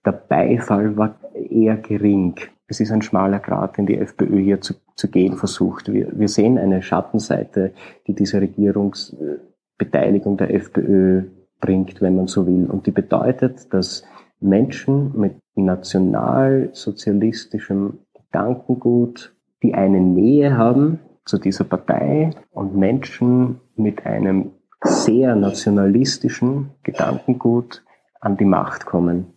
der 0.05 0.13
Beifall 0.13 0.95
war 0.97 1.15
eher 1.33 1.75
gering. 1.77 2.35
Es 2.67 2.79
ist 2.79 2.91
ein 2.91 3.01
schmaler 3.01 3.39
Grat, 3.39 3.77
den 3.77 3.85
die 3.85 3.97
FPÖ 3.97 4.39
hier 4.39 4.61
zu, 4.61 4.75
zu 4.95 5.09
gehen 5.09 5.35
versucht. 5.35 5.91
Wir, 5.91 6.07
wir 6.17 6.29
sehen 6.29 6.57
eine 6.57 6.81
Schattenseite, 6.81 7.73
die 8.07 8.15
diese 8.15 8.39
Regierungsbeteiligung 8.39 10.37
der 10.37 10.53
FPÖ 10.55 11.25
bringt, 11.61 12.01
wenn 12.01 12.17
man 12.17 12.27
so 12.27 12.45
will. 12.45 12.69
Und 12.69 12.87
die 12.87 12.91
bedeutet, 12.91 13.73
dass 13.73 14.03
Menschen 14.39 15.17
mit 15.17 15.37
nationalsozialistischem 15.55 17.99
Gedankengut, 18.13 19.33
die 19.63 19.73
eine 19.73 20.01
Nähe 20.01 20.57
haben 20.57 20.99
zu 21.25 21.37
dieser 21.37 21.63
Partei 21.63 22.31
und 22.51 22.75
Menschen 22.75 23.61
mit 23.75 24.05
einem 24.05 24.51
sehr 24.83 25.35
nationalistischen 25.35 26.71
Gedankengut 26.83 27.83
an 28.19 28.37
die 28.37 28.45
Macht 28.45 28.85
kommen. 28.85 29.33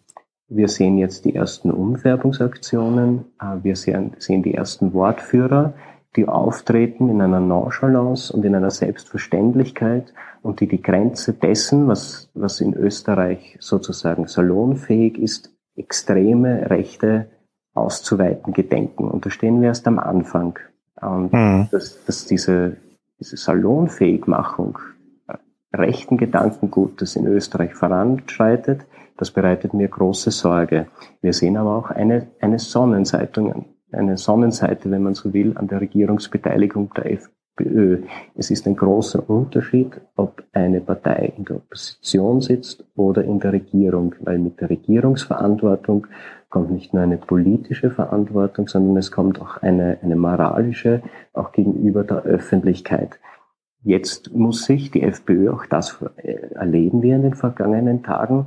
Wir 0.49 0.69
sehen 0.69 0.99
jetzt 0.99 1.25
die 1.25 1.35
ersten 1.35 1.71
Umfärbungsaktionen, 1.71 3.25
äh, 3.41 3.57
wir 3.63 3.77
sehen, 3.77 4.13
sehen 4.19 4.43
die 4.43 4.53
ersten 4.55 4.93
Wortführer, 4.93 5.73
die 6.17 6.29
auftreten 6.29 7.09
in 7.09 7.21
einer 7.21 7.41
Nonchalance 7.41 8.33
und 8.33 8.45
in 8.45 8.55
einer 8.55 8.71
Selbstverständlichkeit 8.71 10.13
und 10.43 10.61
die 10.61 10.69
die 10.69 10.83
Grenze 10.83 11.33
dessen, 11.33 11.89
was, 11.89 12.31
was 12.35 12.61
in 12.61 12.75
Österreich 12.75 13.57
sozusagen 13.61 14.27
salonfähig 14.27 15.19
ist, 15.19 15.53
extreme 15.77 16.71
Rechte 16.71 17.29
auszuweiten 17.75 18.53
gedenken. 18.53 19.09
Und 19.09 19.27
da 19.27 19.31
stehen 19.31 19.61
wir 19.61 19.69
erst 19.69 19.87
am 19.89 19.99
Anfang. 19.99 20.59
Und 21.01 21.33
mhm. 21.33 21.69
dass, 21.73 22.05
dass 22.05 22.27
diese, 22.27 22.77
diese 23.19 23.37
Salonfähigmachung 23.37 24.79
äh, 25.27 25.37
rechten 25.77 26.17
Gedankengutes 26.17 27.17
in 27.17 27.27
Österreich 27.27 27.75
voranschreitet, 27.75 28.87
das 29.17 29.31
bereitet 29.31 29.75
mir 29.75 29.89
große 29.89 30.31
Sorge. 30.31 30.87
Wir 31.21 31.33
sehen 31.33 31.57
aber 31.57 31.77
auch 31.77 31.91
eine, 31.91 32.29
eine 32.41 32.59
Sonnenseite, 32.59 33.65
eine 33.95 34.17
Sonnenseite, 34.17 34.91
wenn 34.91 35.03
man 35.03 35.15
so 35.15 35.33
will, 35.33 35.57
an 35.57 35.69
der 35.69 35.81
Regierungsbeteiligung 35.81 36.93
der 36.95 37.13
FPÖ. 37.13 38.03
Es 38.35 38.51
ist 38.51 38.67
ein 38.67 38.77
großer 38.77 39.29
Unterschied, 39.29 40.01
ob 40.17 40.43
eine 40.53 40.81
Partei 40.81 41.33
in 41.37 41.45
der 41.45 41.57
Opposition 41.57 42.41
sitzt 42.41 42.85
oder 42.97 43.25
in 43.25 43.41
der 43.41 43.53
Regierung, 43.53 44.15
weil 44.21 44.39
mit 44.39 44.61
der 44.61 44.71
Regierungsverantwortung 44.71 46.07
kommt 46.49 46.71
nicht 46.71 46.95
nur 46.95 47.03
eine 47.03 47.19
politische 47.19 47.91
Verantwortung, 47.91 48.69
sondern 48.69 48.97
es 48.97 49.11
kommt 49.11 49.41
auch 49.41 49.57
eine, 49.63 49.99
eine 50.03 50.17
moralische, 50.17 51.03
auch 51.33 51.53
gegenüber 51.53 52.05
der 52.05 52.23
Öffentlichkeit. 52.23 53.19
Jetzt 53.83 54.33
muss 54.33 54.65
sich 54.65 54.91
die 54.91 55.03
FPÖ, 55.03 55.51
auch 55.51 55.67
das 55.67 56.03
erleben 56.55 57.03
wir 57.03 57.17
in 57.17 57.23
den 57.23 57.35
vergangenen 57.35 58.03
Tagen, 58.03 58.47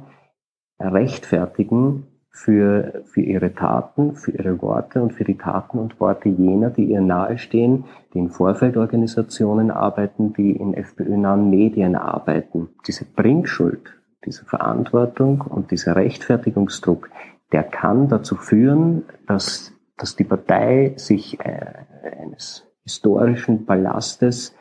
rechtfertigen 0.79 2.07
für, 2.37 3.01
für 3.05 3.21
ihre 3.21 3.53
Taten, 3.53 4.15
für 4.15 4.31
ihre 4.31 4.61
Worte 4.61 5.01
und 5.01 5.13
für 5.13 5.23
die 5.23 5.37
Taten 5.37 5.79
und 5.79 5.99
Worte 5.99 6.29
jener, 6.29 6.69
die 6.69 6.85
ihr 6.85 7.01
nahestehen, 7.01 7.85
die 8.13 8.19
in 8.19 8.29
Vorfeldorganisationen 8.29 9.71
arbeiten, 9.71 10.33
die 10.33 10.51
in 10.51 10.75
FPÖ-nahen 10.75 11.49
Medien 11.49 11.95
arbeiten. 11.95 12.69
Diese 12.85 13.05
Bringschuld, 13.05 13.91
diese 14.23 14.45
Verantwortung 14.45 15.41
und 15.41 15.71
dieser 15.71 15.95
Rechtfertigungsdruck, 15.95 17.09
der 17.51 17.63
kann 17.63 18.07
dazu 18.07 18.35
führen, 18.35 19.03
dass, 19.25 19.73
dass 19.97 20.15
die 20.15 20.23
Partei 20.23 20.93
sich 20.95 21.39
äh, 21.39 21.73
eines 22.21 22.67
historischen 22.83 23.65
Ballastes 23.65 24.55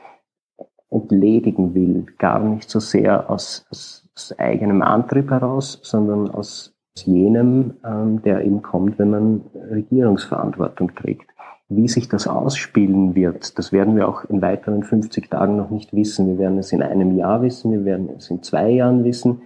entledigen 0.91 1.75
will, 1.75 2.07
gar 2.19 2.39
nicht 2.41 2.71
so 2.71 2.81
sehr 2.81 3.29
aus, 3.29 3.67
aus, 3.71 4.09
aus 4.17 4.39
eigenem 4.39 4.81
Antrieb 4.81 5.31
heraus, 5.31 5.79
sondern 5.83 6.31
aus 6.31 6.76
jenem, 7.04 7.74
ähm, 7.85 8.22
der 8.22 8.44
eben 8.44 8.62
kommt, 8.62 8.98
wenn 8.98 9.11
man 9.11 9.40
Regierungsverantwortung 9.70 10.94
trägt. 10.94 11.30
Wie 11.68 11.88
sich 11.88 12.09
das 12.09 12.28
ausspielen 12.28 13.14
wird, 13.16 13.59
das 13.59 13.72
werden 13.72 13.96
wir 13.96 14.09
auch 14.09 14.24
in 14.24 14.40
weiteren 14.40 14.85
50 14.85 15.28
Tagen 15.28 15.56
noch 15.56 15.70
nicht 15.70 15.92
wissen. 15.92 16.28
Wir 16.28 16.38
werden 16.38 16.59
es 16.59 16.72
in 16.72 16.80
einem 16.80 17.16
Jahr 17.16 17.42
wissen, 17.42 17.72
wir 17.72 17.85
werden 17.85 18.11
es 18.16 18.30
in 18.30 18.42
zwei 18.42 18.70
Jahren 18.70 19.02
wissen. 19.02 19.42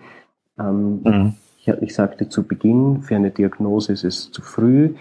Ähm, 0.58 1.00
mhm. 1.02 1.34
ich, 1.58 1.68
ich 1.68 1.94
sagte 1.94 2.28
zu 2.28 2.46
Beginn, 2.46 3.02
für 3.02 3.16
eine 3.16 3.30
Diagnose 3.30 3.94
ist 3.94 4.04
es 4.04 4.30
zu 4.30 4.42
früh, 4.42 4.94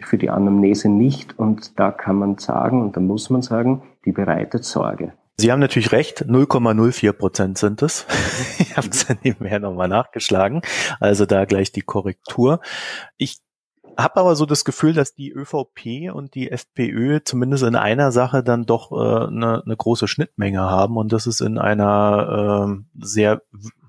für 0.00 0.18
die 0.18 0.30
Anamnese 0.30 0.88
nicht. 0.88 1.38
Und 1.38 1.78
da 1.78 1.92
kann 1.92 2.16
man 2.16 2.38
sagen, 2.38 2.82
und 2.82 2.96
da 2.96 3.00
muss 3.00 3.30
man 3.30 3.42
sagen, 3.42 3.82
die 4.04 4.12
bereitet 4.12 4.64
Sorge. 4.64 5.12
Sie 5.38 5.52
haben 5.52 5.60
natürlich 5.60 5.92
recht, 5.92 6.24
0,04 6.24 7.12
Prozent 7.12 7.58
sind 7.58 7.82
es. 7.82 8.06
ich 8.58 8.76
habe 8.76 8.88
es 8.88 9.06
ja 9.06 9.16
nebenher 9.22 9.60
nochmal 9.60 9.88
nachgeschlagen. 9.88 10.62
Also 10.98 11.26
da 11.26 11.44
gleich 11.44 11.72
die 11.72 11.82
Korrektur. 11.82 12.60
Ich 13.18 13.38
habe 13.98 14.20
aber 14.20 14.34
so 14.34 14.46
das 14.46 14.64
Gefühl, 14.64 14.94
dass 14.94 15.14
die 15.14 15.30
ÖVP 15.30 16.12
und 16.12 16.34
die 16.34 16.50
FPÖ 16.50 17.20
zumindest 17.22 17.64
in 17.64 17.76
einer 17.76 18.12
Sache 18.12 18.42
dann 18.42 18.64
doch 18.64 18.92
äh, 18.92 19.26
eine, 19.26 19.62
eine 19.64 19.76
große 19.76 20.08
Schnittmenge 20.08 20.60
haben 20.60 20.96
und 20.96 21.12
das 21.12 21.26
ist 21.26 21.40
in 21.40 21.58
einer 21.58 22.68
äh, 22.68 23.04
sehr, 23.04 23.42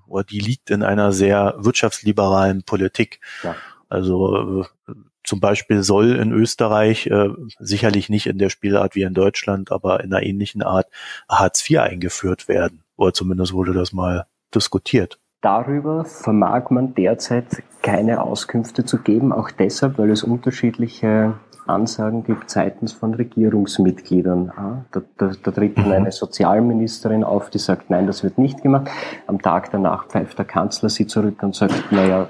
oder 0.06 0.24
die 0.24 0.40
liegt 0.40 0.70
in 0.70 0.84
einer 0.84 1.12
sehr 1.12 1.56
wirtschaftsliberalen 1.60 2.64
Politik. 2.64 3.22
Ja. 3.44 3.56
Also 3.90 4.64
äh, 4.64 4.94
zum 5.28 5.42
Beispiel 5.42 5.84
soll 5.84 6.16
in 6.16 6.32
Österreich 6.32 7.08
äh, 7.08 7.30
sicherlich 7.60 8.08
nicht 8.10 8.28
in 8.28 8.38
der 8.38 8.50
Spielart 8.50 8.96
wie 8.96 9.04
in 9.04 9.14
Deutschland, 9.14 9.74
aber 9.74 10.02
in 10.02 10.14
einer 10.14 10.24
ähnlichen 10.24 10.64
Art 10.64 10.88
Hartz 11.28 11.70
IV 11.70 11.80
eingeführt 11.80 12.48
werden. 12.48 12.84
Oder 12.96 13.14
zumindest 13.14 13.52
wurde 13.54 13.74
das 13.74 13.92
mal 13.92 14.26
diskutiert. 14.56 15.20
Darüber 15.42 16.06
vermag 16.06 16.70
man 16.70 16.96
derzeit 16.96 17.62
keine 17.82 18.22
Auskünfte 18.22 18.86
zu 18.86 19.00
geben, 19.00 19.34
auch 19.34 19.52
deshalb, 19.52 19.98
weil 19.98 20.10
es 20.12 20.24
unterschiedliche 20.24 21.36
Ansagen 21.68 22.24
gibt 22.24 22.50
seitens 22.50 22.94
von 22.94 23.14
Regierungsmitgliedern. 23.14 24.54
Da, 24.92 25.02
da, 25.18 25.32
da 25.44 25.52
tritt 25.52 25.78
dann 25.78 25.88
mhm. 25.88 25.92
eine 25.92 26.12
Sozialministerin 26.14 27.26
auf, 27.26 27.50
die 27.50 27.60
sagt, 27.60 27.90
nein, 27.90 28.08
das 28.08 28.24
wird 28.24 28.38
nicht 28.38 28.64
gemacht. 28.64 28.90
Am 29.28 29.42
Tag 29.42 29.72
danach 29.72 30.08
pfeift 30.08 30.38
der 30.38 30.46
Kanzler 30.46 30.88
sie 30.88 31.06
zurück 31.06 31.44
und 31.44 31.54
sagt, 31.54 31.92
naja, 31.92 32.30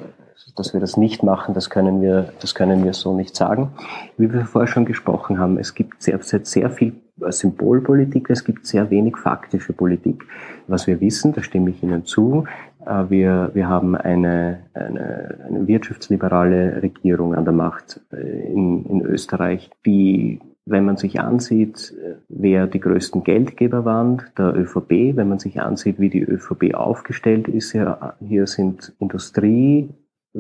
dass 0.55 0.73
wir 0.73 0.79
das 0.79 0.97
nicht 0.97 1.23
machen, 1.23 1.53
das 1.53 1.69
können 1.69 2.01
wir, 2.01 2.33
das 2.39 2.55
können 2.55 2.83
wir 2.83 2.93
so 2.93 3.15
nicht 3.15 3.35
sagen. 3.35 3.71
Wie 4.17 4.31
wir 4.31 4.45
vorher 4.45 4.67
schon 4.67 4.85
gesprochen 4.85 5.39
haben, 5.39 5.57
es 5.57 5.73
gibt 5.73 6.01
sehr, 6.01 6.19
sehr 6.21 6.69
viel 6.69 6.93
Symbolpolitik, 7.19 8.29
es 8.29 8.43
gibt 8.43 8.65
sehr 8.65 8.89
wenig 8.89 9.17
faktische 9.17 9.73
Politik. 9.73 10.25
Was 10.67 10.88
wir 10.88 11.01
wissen, 11.01 11.33
da 11.33 11.41
stimme 11.41 11.71
ich 11.71 11.81
Ihnen 11.81 12.05
zu, 12.05 12.45
äh, 12.85 13.09
wir, 13.09 13.51
wir 13.53 13.67
haben 13.67 13.95
eine, 13.95 14.59
eine, 14.73 15.39
eine 15.47 15.67
wirtschaftsliberale 15.67 16.81
Regierung 16.81 17.35
an 17.35 17.45
der 17.45 17.53
Macht 17.53 18.01
äh, 18.11 18.51
in, 18.51 18.85
in 18.85 19.01
Österreich, 19.01 19.69
die 19.85 20.39
wenn 20.69 20.83
man 20.83 20.97
sich 20.97 21.21
ansieht, 21.21 21.93
äh, 21.97 22.15
wer 22.27 22.67
die 22.67 22.81
größten 22.81 23.23
Geldgeber 23.23 23.85
waren, 23.85 24.21
der 24.38 24.53
ÖVP, 24.55 25.15
wenn 25.15 25.29
man 25.29 25.39
sich 25.39 25.61
ansieht, 25.61 25.99
wie 25.99 26.09
die 26.09 26.21
ÖVP 26.21 26.75
aufgestellt 26.75 27.47
ist, 27.47 27.71
hier, 27.71 28.15
hier 28.19 28.47
sind 28.47 28.93
Industrie, 28.99 29.89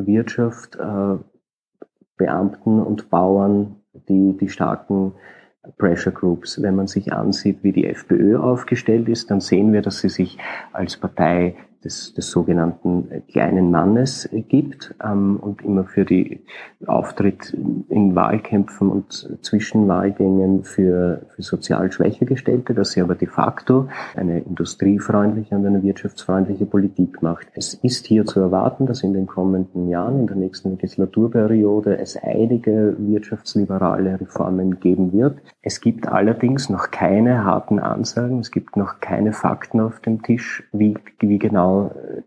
Wirtschaft, 0.05 0.75
äh, 0.75 1.17
Beamten 2.17 2.81
und 2.81 3.09
Bauern, 3.09 3.77
die 4.07 4.35
die 4.37 4.49
starken 4.49 5.13
Pressure 5.77 6.11
Groups. 6.11 6.61
Wenn 6.61 6.75
man 6.75 6.87
sich 6.87 7.13
ansieht, 7.13 7.63
wie 7.63 7.71
die 7.71 7.85
FPÖ 7.85 8.37
aufgestellt 8.37 9.09
ist, 9.09 9.29
dann 9.31 9.41
sehen 9.41 9.73
wir, 9.73 9.81
dass 9.81 9.99
sie 9.99 10.09
sich 10.09 10.37
als 10.71 10.97
Partei 10.97 11.55
des, 11.87 12.13
des 12.13 12.29
sogenannten 12.29 13.23
kleinen 13.31 13.71
Mannes 13.71 14.29
gibt 14.49 14.93
ähm, 15.01 15.37
und 15.37 15.63
immer 15.63 15.85
für 15.85 16.03
die 16.03 16.41
Auftritt 16.85 17.57
in 17.89 18.13
Wahlkämpfen 18.13 18.89
und 18.89 19.37
Zwischenwahlgängen 19.41 20.63
für, 20.63 21.21
für 21.29 21.41
sozial 21.41 21.91
schwächer 21.91 22.25
gestellte, 22.25 22.73
dass 22.73 22.91
sie 22.91 23.01
aber 23.01 23.15
de 23.15 23.27
facto 23.27 23.87
eine 24.15 24.39
industriefreundliche 24.39 25.55
und 25.55 25.65
eine 25.65 25.81
wirtschaftsfreundliche 25.81 26.65
Politik 26.65 27.21
macht. 27.21 27.47
Es 27.53 27.73
ist 27.73 28.05
hier 28.05 28.25
zu 28.25 28.41
erwarten, 28.41 28.85
dass 28.85 29.03
in 29.03 29.13
den 29.13 29.25
kommenden 29.25 29.87
Jahren, 29.87 30.19
in 30.19 30.27
der 30.27 30.35
nächsten 30.35 30.71
Legislaturperiode, 30.71 31.97
es 31.97 32.17
einige 32.21 32.95
wirtschaftsliberale 32.99 34.19
Reformen 34.19 34.79
geben 34.79 35.13
wird. 35.13 35.39
Es 35.61 35.79
gibt 35.79 36.07
allerdings 36.07 36.69
noch 36.69 36.91
keine 36.91 37.45
harten 37.45 37.79
Ansagen, 37.79 38.39
es 38.39 38.51
gibt 38.51 38.75
noch 38.75 38.99
keine 38.99 39.31
Fakten 39.31 39.79
auf 39.79 40.01
dem 40.01 40.21
Tisch, 40.21 40.63
wie, 40.73 40.97
wie 41.19 41.39
genau 41.39 41.76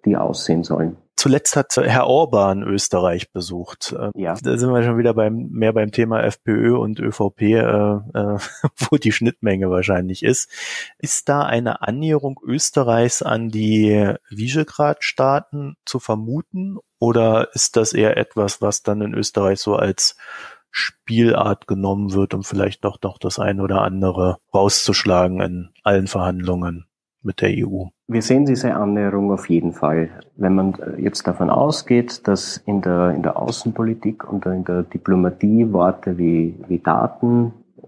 die 0.05 0.17
aussehen 0.17 0.65
sollen. 0.65 0.97
Zuletzt 1.21 1.55
hat 1.55 1.77
Herr 1.77 2.07
Orban 2.07 2.63
Österreich 2.63 3.31
besucht. 3.31 3.93
Äh, 3.93 4.11
ja. 4.15 4.37
Da 4.43 4.57
sind 4.57 4.73
wir 4.73 4.83
schon 4.83 4.97
wieder 4.97 5.13
beim, 5.13 5.51
mehr 5.51 5.75
beim 5.75 5.93
Thema 5.93 6.23
FPÖ 6.23 6.79
und 6.79 6.99
ÖVP, 6.99 7.43
äh, 7.43 7.59
äh, 7.59 8.39
wo 8.79 8.97
die 8.97 9.13
Schnittmenge 9.13 9.69
wahrscheinlich 9.71 10.23
ist. 10.23 10.51
Ist 10.97 11.29
da 11.29 11.43
eine 11.43 11.83
Annäherung 11.83 12.41
Österreichs 12.43 13.21
an 13.21 13.51
die 13.51 14.15
Visegrad-Staaten 14.31 15.77
zu 15.85 15.99
vermuten 15.99 16.79
oder 16.99 17.49
ist 17.53 17.77
das 17.77 17.93
eher 17.93 18.17
etwas, 18.17 18.63
was 18.63 18.83
dann 18.83 19.03
in 19.03 19.13
Österreich 19.13 19.61
so 19.61 19.77
als 19.77 20.17
Spielart 20.71 21.67
genommen 21.67 22.15
wird, 22.15 22.33
um 22.33 22.45
vielleicht 22.45 22.83
doch 22.87 22.99
noch 23.03 23.19
das 23.19 23.39
eine 23.39 23.63
oder 23.63 23.83
andere 23.83 24.39
rauszuschlagen 24.55 25.43
in 25.43 25.69
allen 25.83 26.07
Verhandlungen? 26.07 26.87
Mit 27.23 27.41
der 27.41 27.51
EU? 27.51 27.87
Wir 28.09 28.23
sehen 28.23 28.47
diese 28.47 28.75
Annäherung 28.75 29.33
auf 29.33 29.49
jeden 29.49 29.73
Fall. 29.73 30.11
Wenn 30.37 30.55
man 30.55 30.75
jetzt 30.99 31.27
davon 31.27 31.51
ausgeht, 31.51 32.27
dass 32.27 32.57
in 32.57 32.81
der, 32.81 33.11
in 33.15 33.23
der 33.23 33.37
Außenpolitik 33.37 34.31
und 34.31 34.47
in 34.47 34.65
der 34.65 34.83
Diplomatie 34.83 35.73
Worte 35.73 36.19
wie, 36.19 36.55
wie 36.69 36.79
Daten 36.79 37.53
äh, 37.83 37.87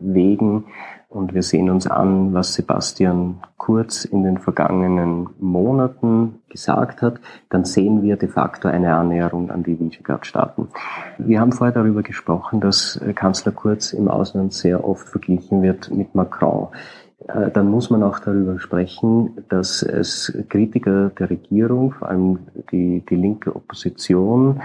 wegen 0.00 0.64
und 1.10 1.34
wir 1.34 1.42
sehen 1.42 1.70
uns 1.70 1.88
an, 1.88 2.32
was 2.32 2.54
Sebastian 2.54 3.40
Kurz 3.56 4.04
in 4.04 4.22
den 4.22 4.38
vergangenen 4.38 5.28
Monaten 5.40 6.40
gesagt 6.48 7.02
hat, 7.02 7.20
dann 7.50 7.64
sehen 7.64 8.02
wir 8.02 8.16
de 8.16 8.28
facto 8.28 8.68
eine 8.68 8.94
Annäherung 8.94 9.50
an 9.50 9.64
die 9.64 9.78
Visegrad-Staaten. 9.78 10.68
Wir 11.18 11.40
haben 11.40 11.52
vorher 11.52 11.74
darüber 11.74 12.02
gesprochen, 12.02 12.60
dass 12.60 13.00
Kanzler 13.16 13.52
Kurz 13.52 13.92
im 13.92 14.08
Ausland 14.08 14.54
sehr 14.54 14.84
oft 14.88 15.08
verglichen 15.08 15.62
wird 15.62 15.90
mit 15.90 16.14
Macron. 16.14 16.68
Äh, 17.34 17.50
dann 17.50 17.70
muss 17.70 17.90
man 17.90 18.02
auch 18.02 18.18
darüber 18.18 18.58
sprechen, 18.58 19.44
dass 19.48 19.82
es 19.82 20.36
Kritiker 20.48 21.10
der 21.10 21.30
Regierung, 21.30 21.92
vor 21.92 22.08
allem 22.08 22.38
die, 22.70 23.04
die 23.08 23.16
linke 23.16 23.54
Opposition, 23.54 24.60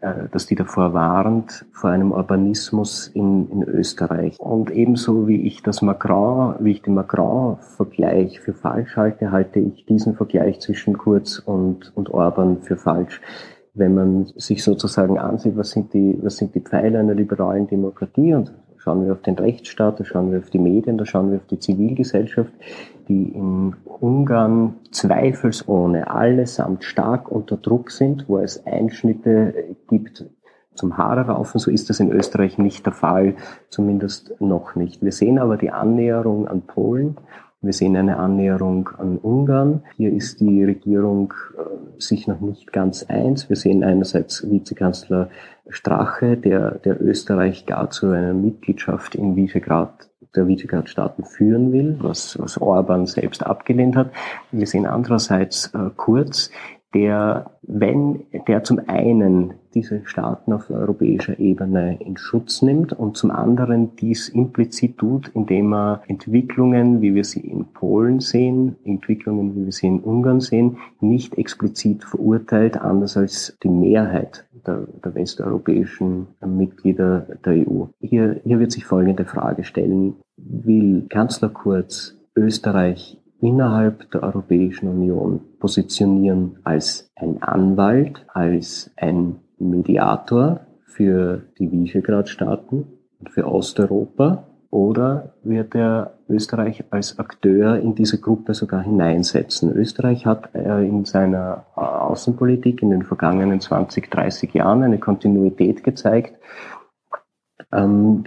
äh, 0.00 0.28
dass 0.30 0.46
die 0.46 0.54
davor 0.54 0.94
warnt, 0.94 1.66
vor 1.72 1.90
einem 1.90 2.12
Urbanismus 2.12 3.08
in, 3.08 3.48
in 3.50 3.62
Österreich. 3.62 4.38
Und 4.38 4.70
ebenso 4.70 5.28
wie 5.28 5.46
ich 5.46 5.62
das 5.62 5.82
Macron, 5.82 6.54
wie 6.60 6.72
ich 6.72 6.82
den 6.82 6.94
Macron-Vergleich 6.94 8.40
für 8.40 8.54
falsch 8.54 8.96
halte, 8.96 9.30
halte 9.30 9.60
ich 9.60 9.86
diesen 9.86 10.14
Vergleich 10.14 10.60
zwischen 10.60 10.96
Kurz 10.98 11.38
und, 11.38 11.92
und 11.96 12.10
Orban 12.10 12.62
für 12.62 12.76
falsch. 12.76 13.20
Wenn 13.74 13.94
man 13.94 14.26
sich 14.36 14.64
sozusagen 14.64 15.18
ansieht, 15.18 15.56
was 15.56 15.70
sind 15.70 15.94
die, 15.94 16.18
was 16.22 16.36
sind 16.36 16.54
die 16.54 16.60
Pfeiler 16.60 17.00
einer 17.00 17.14
liberalen 17.14 17.68
Demokratie 17.68 18.34
und 18.34 18.52
schauen 18.80 19.04
wir 19.04 19.12
auf 19.12 19.22
den 19.22 19.36
Rechtsstaat, 19.36 20.00
da 20.00 20.04
schauen 20.04 20.32
wir 20.32 20.38
auf 20.38 20.50
die 20.50 20.58
Medien, 20.58 20.98
da 20.98 21.04
schauen 21.04 21.30
wir 21.30 21.38
auf 21.38 21.46
die 21.46 21.58
Zivilgesellschaft, 21.58 22.52
die 23.08 23.28
in 23.28 23.76
Ungarn 23.84 24.76
zweifelsohne 24.90 26.10
allesamt 26.10 26.84
stark 26.84 27.30
unter 27.30 27.56
Druck 27.56 27.90
sind, 27.90 28.28
wo 28.28 28.38
es 28.38 28.66
Einschnitte 28.66 29.76
gibt 29.88 30.24
zum 30.74 30.96
Haare 30.96 31.26
raufen. 31.26 31.58
So 31.58 31.70
ist 31.70 31.90
das 31.90 32.00
in 32.00 32.10
Österreich 32.10 32.56
nicht 32.56 32.86
der 32.86 32.92
Fall, 32.92 33.34
zumindest 33.68 34.40
noch 34.40 34.74
nicht. 34.76 35.02
Wir 35.02 35.12
sehen 35.12 35.38
aber 35.38 35.56
die 35.56 35.70
Annäherung 35.70 36.48
an 36.48 36.62
Polen. 36.62 37.16
Wir 37.62 37.74
sehen 37.74 37.94
eine 37.94 38.16
Annäherung 38.16 38.88
an 38.96 39.18
Ungarn. 39.18 39.82
Hier 39.98 40.10
ist 40.10 40.40
die 40.40 40.64
Regierung 40.64 41.34
äh, 41.58 42.00
sich 42.00 42.26
noch 42.26 42.40
nicht 42.40 42.72
ganz 42.72 43.02
eins. 43.02 43.50
Wir 43.50 43.56
sehen 43.56 43.84
einerseits 43.84 44.50
Vizekanzler 44.50 45.28
Strache, 45.70 46.36
der, 46.36 46.72
der 46.78 47.00
Österreich 47.00 47.66
gar 47.66 47.90
zu 47.90 48.10
einer 48.10 48.34
Mitgliedschaft 48.34 49.14
in 49.14 49.36
Visegrad 49.36 50.10
der 50.36 50.46
Visegrad-Staaten 50.46 51.24
führen 51.24 51.72
will, 51.72 51.96
was, 52.00 52.38
was 52.38 52.58
Orban 52.58 53.06
selbst 53.06 53.44
abgelehnt 53.44 53.96
hat. 53.96 54.12
Wir 54.52 54.66
sehen 54.66 54.86
andererseits 54.86 55.74
äh, 55.74 55.90
Kurz, 55.96 56.50
der, 56.94 57.50
wenn 57.62 58.24
der 58.48 58.64
zum 58.64 58.80
einen 58.86 59.54
diese 59.74 60.04
Staaten 60.04 60.52
auf 60.52 60.70
europäischer 60.70 61.38
Ebene 61.38 61.98
in 62.00 62.16
Schutz 62.16 62.62
nimmt 62.62 62.92
und 62.92 63.16
zum 63.16 63.30
anderen 63.30 63.94
dies 63.96 64.28
implizit 64.28 64.98
tut, 64.98 65.28
indem 65.34 65.72
er 65.72 66.02
Entwicklungen, 66.08 67.00
wie 67.00 67.14
wir 67.14 67.24
sie 67.24 67.40
in 67.40 67.66
Polen 67.66 68.18
sehen, 68.18 68.76
Entwicklungen, 68.84 69.54
wie 69.54 69.66
wir 69.66 69.72
sie 69.72 69.86
in 69.86 70.00
Ungarn 70.00 70.40
sehen, 70.40 70.78
nicht 71.00 71.38
explizit 71.38 72.02
verurteilt, 72.02 72.80
anders 72.80 73.16
als 73.16 73.56
die 73.62 73.68
Mehrheit 73.68 74.44
der, 74.66 74.88
der 75.04 75.14
westeuropäischen 75.14 76.26
Mitglieder 76.44 77.26
der 77.44 77.52
EU. 77.68 77.84
Hier, 78.00 78.40
hier 78.44 78.58
wird 78.58 78.72
sich 78.72 78.84
folgende 78.84 79.24
Frage 79.24 79.62
stellen. 79.62 80.16
Will 80.36 81.06
Kanzler 81.08 81.50
Kurz 81.50 82.16
Österreich 82.34 83.19
innerhalb 83.40 84.10
der 84.10 84.22
Europäischen 84.22 84.88
Union 84.88 85.40
positionieren 85.58 86.58
als 86.64 87.10
ein 87.16 87.42
Anwalt, 87.42 88.24
als 88.28 88.90
ein 88.96 89.36
Mediator 89.58 90.60
für 90.84 91.42
die 91.58 91.70
Visegrad-Staaten 91.70 92.86
und 93.18 93.30
für 93.30 93.46
Osteuropa 93.46 94.46
oder 94.70 95.34
wird 95.42 95.74
er 95.74 96.18
Österreich 96.28 96.84
als 96.90 97.18
Akteur 97.18 97.78
in 97.78 97.96
diese 97.96 98.20
Gruppe 98.20 98.54
sogar 98.54 98.82
hineinsetzen? 98.82 99.72
Österreich 99.74 100.26
hat 100.26 100.54
äh, 100.54 100.86
in 100.86 101.04
seiner 101.04 101.66
äh, 101.76 101.80
Außenpolitik 101.80 102.82
in 102.82 102.90
den 102.90 103.02
vergangenen 103.02 103.60
20, 103.60 104.08
30 104.08 104.54
Jahren 104.54 104.84
eine 104.84 104.98
Kontinuität 104.98 105.82
gezeigt, 105.82 106.36
ähm, 107.72 108.22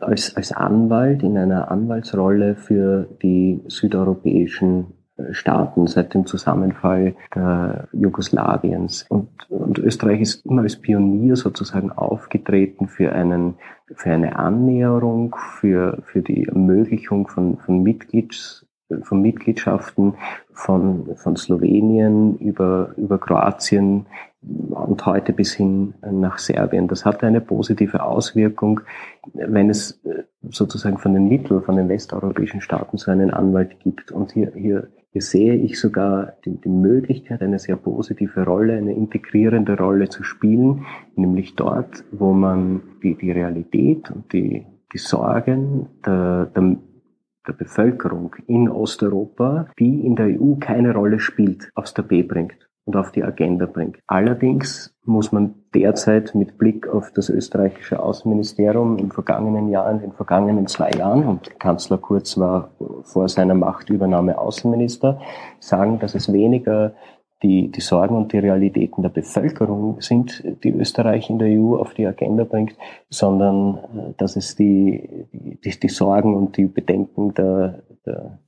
als, 0.00 0.36
als 0.36 0.52
Anwalt 0.52 1.22
in 1.22 1.36
einer 1.36 1.70
Anwaltsrolle 1.70 2.56
für 2.56 3.08
die 3.22 3.62
südeuropäischen 3.66 4.94
äh, 5.16 5.32
Staaten 5.32 5.86
seit 5.86 6.14
dem 6.14 6.26
Zusammenfall 6.26 7.14
der 7.34 7.88
Jugoslawiens. 7.92 9.06
Und, 9.08 9.28
und 9.50 9.78
Österreich 9.78 10.20
ist 10.20 10.46
immer 10.46 10.62
als 10.62 10.76
Pionier 10.76 11.36
sozusagen 11.36 11.92
aufgetreten 11.92 12.88
für 12.88 13.12
einen, 13.12 13.54
für 13.94 14.10
eine 14.10 14.36
Annäherung, 14.36 15.36
für, 15.60 16.02
für 16.04 16.22
die 16.22 16.46
Ermöglichung 16.46 17.28
von, 17.28 17.58
von 17.58 17.82
Mitglieds, 17.82 18.66
von 19.02 19.22
Mitgliedschaften 19.22 20.14
von, 20.52 21.16
von 21.16 21.36
Slowenien 21.36 22.36
über, 22.38 22.94
über 22.96 23.18
Kroatien 23.18 24.06
und 24.46 25.06
heute 25.06 25.32
bis 25.32 25.54
hin 25.54 25.94
nach 26.02 26.38
Serbien. 26.38 26.88
Das 26.88 27.04
hatte 27.04 27.26
eine 27.26 27.40
positive 27.40 28.02
Auswirkung, 28.02 28.80
wenn 29.32 29.70
es 29.70 30.00
äh, 30.04 30.24
sozusagen 30.42 30.98
von 30.98 31.14
den 31.14 31.28
Mitteln, 31.28 31.62
von 31.62 31.76
den 31.76 31.88
westeuropäischen 31.88 32.60
Staaten 32.60 32.98
so 32.98 33.10
einen 33.10 33.30
Anwalt 33.30 33.80
gibt. 33.80 34.12
Und 34.12 34.32
hier, 34.32 34.52
hier, 34.54 34.88
hier 35.10 35.22
sehe 35.22 35.54
ich 35.54 35.80
sogar 35.80 36.34
die, 36.44 36.60
die 36.60 36.68
Möglichkeit, 36.68 37.40
eine 37.40 37.58
sehr 37.58 37.76
positive 37.76 38.44
Rolle, 38.44 38.76
eine 38.76 38.92
integrierende 38.92 39.76
Rolle 39.78 40.08
zu 40.08 40.22
spielen, 40.22 40.84
nämlich 41.16 41.54
dort, 41.56 42.04
wo 42.12 42.32
man 42.32 42.82
die, 43.02 43.14
die 43.14 43.30
Realität 43.30 44.10
und 44.10 44.32
die, 44.32 44.66
die 44.92 44.98
Sorgen 44.98 45.86
der, 46.04 46.46
der 46.54 46.76
der 47.46 47.52
Bevölkerung 47.52 48.34
in 48.46 48.70
Osteuropa, 48.70 49.66
die 49.78 50.06
in 50.06 50.16
der 50.16 50.40
EU 50.40 50.54
keine 50.54 50.94
Rolle 50.94 51.18
spielt, 51.18 51.70
aufs 51.74 51.92
Tapet 51.92 52.26
bringt 52.26 52.56
und 52.84 52.96
auf 52.96 53.12
die 53.12 53.24
Agenda 53.24 53.66
bringt. 53.66 53.98
Allerdings 54.06 54.94
muss 55.04 55.32
man 55.32 55.54
derzeit 55.74 56.34
mit 56.34 56.58
Blick 56.58 56.88
auf 56.88 57.10
das 57.12 57.28
österreichische 57.28 58.00
Außenministerium 58.00 58.98
im 58.98 59.10
vergangenen 59.10 59.68
Jahr, 59.68 59.90
in 59.90 60.00
den 60.00 60.12
vergangenen 60.12 60.66
zwei 60.66 60.90
Jahren, 60.90 61.24
und 61.26 61.58
Kanzler 61.58 61.98
Kurz 61.98 62.38
war 62.38 62.70
vor 63.04 63.28
seiner 63.28 63.54
Machtübernahme 63.54 64.38
Außenminister, 64.38 65.20
sagen, 65.60 65.98
dass 65.98 66.14
es 66.14 66.32
weniger 66.32 66.94
die, 67.42 67.70
die 67.70 67.80
Sorgen 67.80 68.16
und 68.16 68.32
die 68.32 68.38
Realitäten 68.38 69.02
der 69.02 69.10
Bevölkerung 69.10 70.00
sind, 70.00 70.42
die 70.64 70.70
Österreich 70.70 71.28
in 71.28 71.38
der 71.38 71.48
EU 71.48 71.76
auf 71.76 71.92
die 71.92 72.06
Agenda 72.06 72.44
bringt, 72.44 72.74
sondern 73.10 73.76
äh, 73.76 74.14
dass 74.16 74.36
es 74.36 74.56
die, 74.56 75.26
die, 75.32 75.78
die 75.78 75.88
Sorgen 75.88 76.34
und 76.34 76.56
die 76.56 76.66
Bedenken 76.66 77.34
der, 77.34 77.82
der 78.06 78.38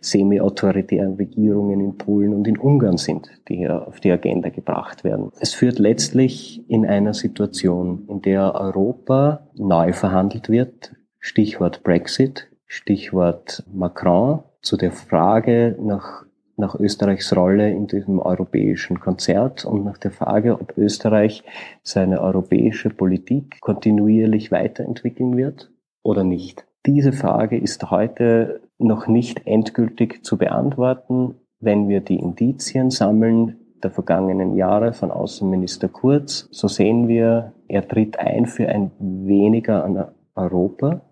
semi-autoritären 0.00 1.14
Regierungen 1.14 1.80
in 1.80 1.96
Polen 1.96 2.34
und 2.34 2.46
in 2.46 2.58
Ungarn 2.58 2.96
sind, 2.96 3.28
die 3.48 3.56
hier 3.56 3.86
auf 3.86 4.00
die 4.00 4.12
Agenda 4.12 4.48
gebracht 4.48 5.04
werden. 5.04 5.30
Es 5.40 5.54
führt 5.54 5.78
letztlich 5.78 6.68
in 6.68 6.86
einer 6.86 7.14
Situation, 7.14 8.04
in 8.08 8.22
der 8.22 8.54
Europa 8.54 9.48
neu 9.54 9.92
verhandelt 9.92 10.48
wird 10.48 10.94
Stichwort 11.26 11.82
Brexit, 11.84 12.50
Stichwort 12.66 13.64
Macron, 13.72 14.42
zu 14.60 14.76
der 14.76 14.92
Frage 14.92 15.74
nach, 15.80 16.26
nach 16.58 16.78
Österreichs 16.78 17.34
Rolle 17.34 17.70
in 17.70 17.86
diesem 17.86 18.18
europäischen 18.18 19.00
Konzert 19.00 19.64
und 19.64 19.86
nach 19.86 19.96
der 19.96 20.10
Frage, 20.10 20.60
ob 20.60 20.76
Österreich 20.76 21.42
seine 21.82 22.20
europäische 22.20 22.90
Politik 22.90 23.58
kontinuierlich 23.62 24.52
weiterentwickeln 24.52 25.34
wird 25.36 25.70
oder 26.02 26.24
nicht. 26.24 26.66
Diese 26.84 27.12
Frage 27.12 27.58
ist 27.58 27.90
heute 27.90 28.60
noch 28.84 29.06
nicht 29.06 29.46
endgültig 29.46 30.24
zu 30.24 30.38
beantworten, 30.38 31.34
wenn 31.60 31.88
wir 31.88 32.00
die 32.00 32.18
Indizien 32.18 32.90
sammeln 32.90 33.56
der 33.82 33.90
vergangenen 33.90 34.56
Jahre 34.56 34.92
von 34.92 35.10
Außenminister 35.10 35.88
Kurz. 35.88 36.48
So 36.50 36.68
sehen 36.68 37.08
wir, 37.08 37.52
er 37.68 37.86
tritt 37.86 38.18
ein 38.18 38.46
für 38.46 38.68
ein 38.68 38.90
weniger 38.98 39.84
an 39.84 40.06
Europa. 40.34 41.02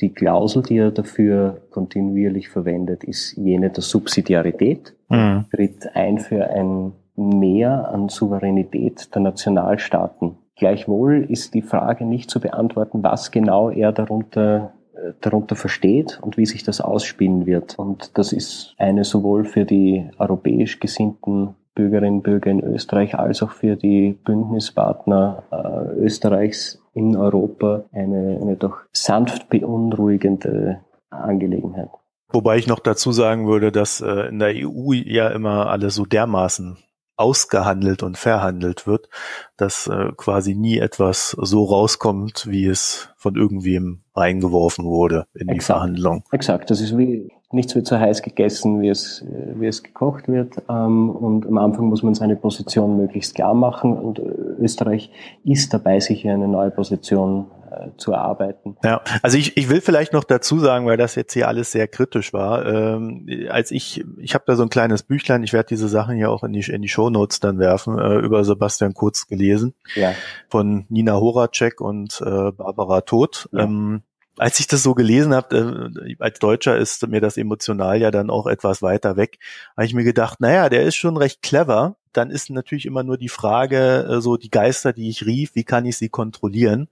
Die 0.00 0.12
Klausel, 0.12 0.62
die 0.62 0.76
er 0.76 0.90
dafür 0.90 1.62
kontinuierlich 1.70 2.48
verwendet, 2.48 3.04
ist 3.04 3.36
jene 3.36 3.70
der 3.70 3.82
Subsidiarität. 3.82 4.94
Mhm. 5.08 5.46
Tritt 5.50 5.94
ein 5.94 6.18
für 6.18 6.48
ein 6.50 6.92
Mehr 7.20 7.90
an 7.92 8.08
Souveränität 8.08 9.12
der 9.12 9.22
Nationalstaaten. 9.22 10.36
Gleichwohl 10.54 11.26
ist 11.28 11.54
die 11.54 11.62
Frage 11.62 12.04
nicht 12.04 12.30
zu 12.30 12.38
beantworten, 12.38 13.02
was 13.02 13.32
genau 13.32 13.70
er 13.70 13.90
darunter 13.90 14.72
darunter 15.20 15.56
versteht 15.56 16.18
und 16.22 16.36
wie 16.36 16.46
sich 16.46 16.64
das 16.64 16.80
ausspielen 16.80 17.46
wird. 17.46 17.78
Und 17.78 18.16
das 18.18 18.32
ist 18.32 18.74
eine 18.78 19.04
sowohl 19.04 19.44
für 19.44 19.64
die 19.64 20.10
europäisch 20.18 20.80
gesinnten 20.80 21.54
Bürgerinnen 21.74 22.16
und 22.16 22.22
Bürger 22.22 22.50
in 22.50 22.64
Österreich 22.64 23.16
als 23.16 23.42
auch 23.42 23.52
für 23.52 23.76
die 23.76 24.18
Bündnispartner 24.24 25.44
äh, 25.52 26.00
Österreichs 26.00 26.82
in 26.92 27.16
Europa 27.16 27.84
eine, 27.92 28.38
eine 28.42 28.56
doch 28.56 28.78
sanft 28.92 29.48
beunruhigende 29.48 30.80
Angelegenheit. 31.10 31.90
Wobei 32.30 32.58
ich 32.58 32.66
noch 32.66 32.80
dazu 32.80 33.12
sagen 33.12 33.46
würde, 33.46 33.70
dass 33.70 34.00
äh, 34.00 34.28
in 34.28 34.40
der 34.40 34.54
EU 34.54 34.92
ja 34.92 35.28
immer 35.28 35.68
alles 35.68 35.94
so 35.94 36.04
dermaßen 36.04 36.78
ausgehandelt 37.16 38.02
und 38.02 38.18
verhandelt 38.18 38.86
wird, 38.86 39.08
dass 39.56 39.86
äh, 39.86 40.12
quasi 40.16 40.54
nie 40.54 40.78
etwas 40.78 41.30
so 41.30 41.64
rauskommt, 41.64 42.46
wie 42.48 42.66
es 42.66 43.10
von 43.16 43.34
irgendwem 43.34 44.02
reingeworfen 44.18 44.84
wurde 44.84 45.26
in 45.34 45.48
Exakt. 45.48 45.54
die 45.54 45.64
Verhandlung. 45.64 46.22
Exakt, 46.32 46.70
das 46.70 46.80
ist 46.80 46.96
wie 46.96 47.30
nichts 47.50 47.74
wird 47.74 47.86
so 47.86 47.98
heiß 47.98 48.22
gegessen, 48.22 48.80
wie 48.82 48.88
es, 48.88 49.24
wie 49.54 49.66
es 49.66 49.82
gekocht 49.82 50.28
wird. 50.28 50.62
Ähm, 50.68 51.10
und 51.10 51.46
am 51.46 51.58
Anfang 51.58 51.86
muss 51.86 52.02
man 52.02 52.14
seine 52.14 52.36
Position 52.36 52.96
möglichst 52.96 53.34
klar 53.34 53.54
machen. 53.54 53.96
Und 53.96 54.18
Österreich 54.18 55.10
ist 55.44 55.72
dabei, 55.72 56.00
sich 56.00 56.28
eine 56.28 56.48
neue 56.48 56.70
Position 56.70 57.46
äh, 57.70 57.96
zu 57.96 58.12
erarbeiten. 58.12 58.76
Ja, 58.82 59.02
also 59.22 59.36
ich, 59.36 59.56
ich 59.56 59.68
will 59.68 59.80
vielleicht 59.80 60.12
noch 60.12 60.24
dazu 60.24 60.58
sagen, 60.58 60.86
weil 60.86 60.96
das 60.96 61.14
jetzt 61.14 61.32
hier 61.32 61.48
alles 61.48 61.72
sehr 61.72 61.88
kritisch 61.88 62.32
war. 62.32 62.66
Ähm, 62.66 63.26
als 63.50 63.70
ich, 63.70 64.04
ich 64.18 64.34
habe 64.34 64.44
da 64.46 64.56
so 64.56 64.62
ein 64.62 64.70
kleines 64.70 65.02
Büchlein, 65.02 65.42
ich 65.42 65.52
werde 65.52 65.68
diese 65.68 65.88
Sachen 65.88 66.16
hier 66.16 66.30
auch 66.30 66.44
in 66.44 66.52
die, 66.52 66.60
in 66.70 66.82
die 66.82 66.88
Shownotes 66.88 67.40
dann 67.40 67.58
werfen, 67.58 67.98
äh, 67.98 68.18
über 68.18 68.44
Sebastian 68.44 68.94
Kurz 68.94 69.26
gelesen. 69.26 69.74
Ja. 69.94 70.14
Von 70.48 70.86
Nina 70.88 71.14
Horacek 71.14 71.80
und 71.80 72.20
äh, 72.20 72.52
Barbara 72.52 73.02
Todt. 73.02 73.48
Ja. 73.52 73.64
Ähm, 73.64 74.02
als 74.38 74.60
ich 74.60 74.66
das 74.66 74.82
so 74.82 74.94
gelesen 74.94 75.34
habe, 75.34 75.92
äh, 75.98 76.16
als 76.18 76.38
Deutscher 76.38 76.76
ist 76.76 77.06
mir 77.08 77.20
das 77.20 77.36
emotional 77.36 78.00
ja 78.00 78.10
dann 78.10 78.30
auch 78.30 78.46
etwas 78.46 78.82
weiter 78.82 79.16
weg, 79.16 79.38
habe 79.76 79.86
ich 79.86 79.94
mir 79.94 80.04
gedacht, 80.04 80.40
naja, 80.40 80.68
der 80.68 80.84
ist 80.84 80.96
schon 80.96 81.16
recht 81.16 81.42
clever. 81.42 81.96
Dann 82.12 82.30
ist 82.30 82.50
natürlich 82.50 82.86
immer 82.86 83.02
nur 83.02 83.18
die 83.18 83.28
Frage, 83.28 84.06
äh, 84.08 84.20
so 84.20 84.36
die 84.36 84.50
Geister, 84.50 84.92
die 84.92 85.10
ich 85.10 85.26
rief, 85.26 85.54
wie 85.54 85.64
kann 85.64 85.84
ich 85.84 85.98
sie 85.98 86.08
kontrollieren? 86.08 86.88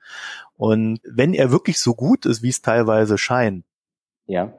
Und 0.57 1.01
wenn 1.05 1.35
er 1.35 1.51
wirklich 1.51 1.79
so 1.79 1.95
gut 1.95 2.27
ist, 2.27 2.43
wie 2.43 2.51
es 2.51 2.63
teilweise 2.63 3.19
scheint, 3.19 3.65
ja 4.27 4.53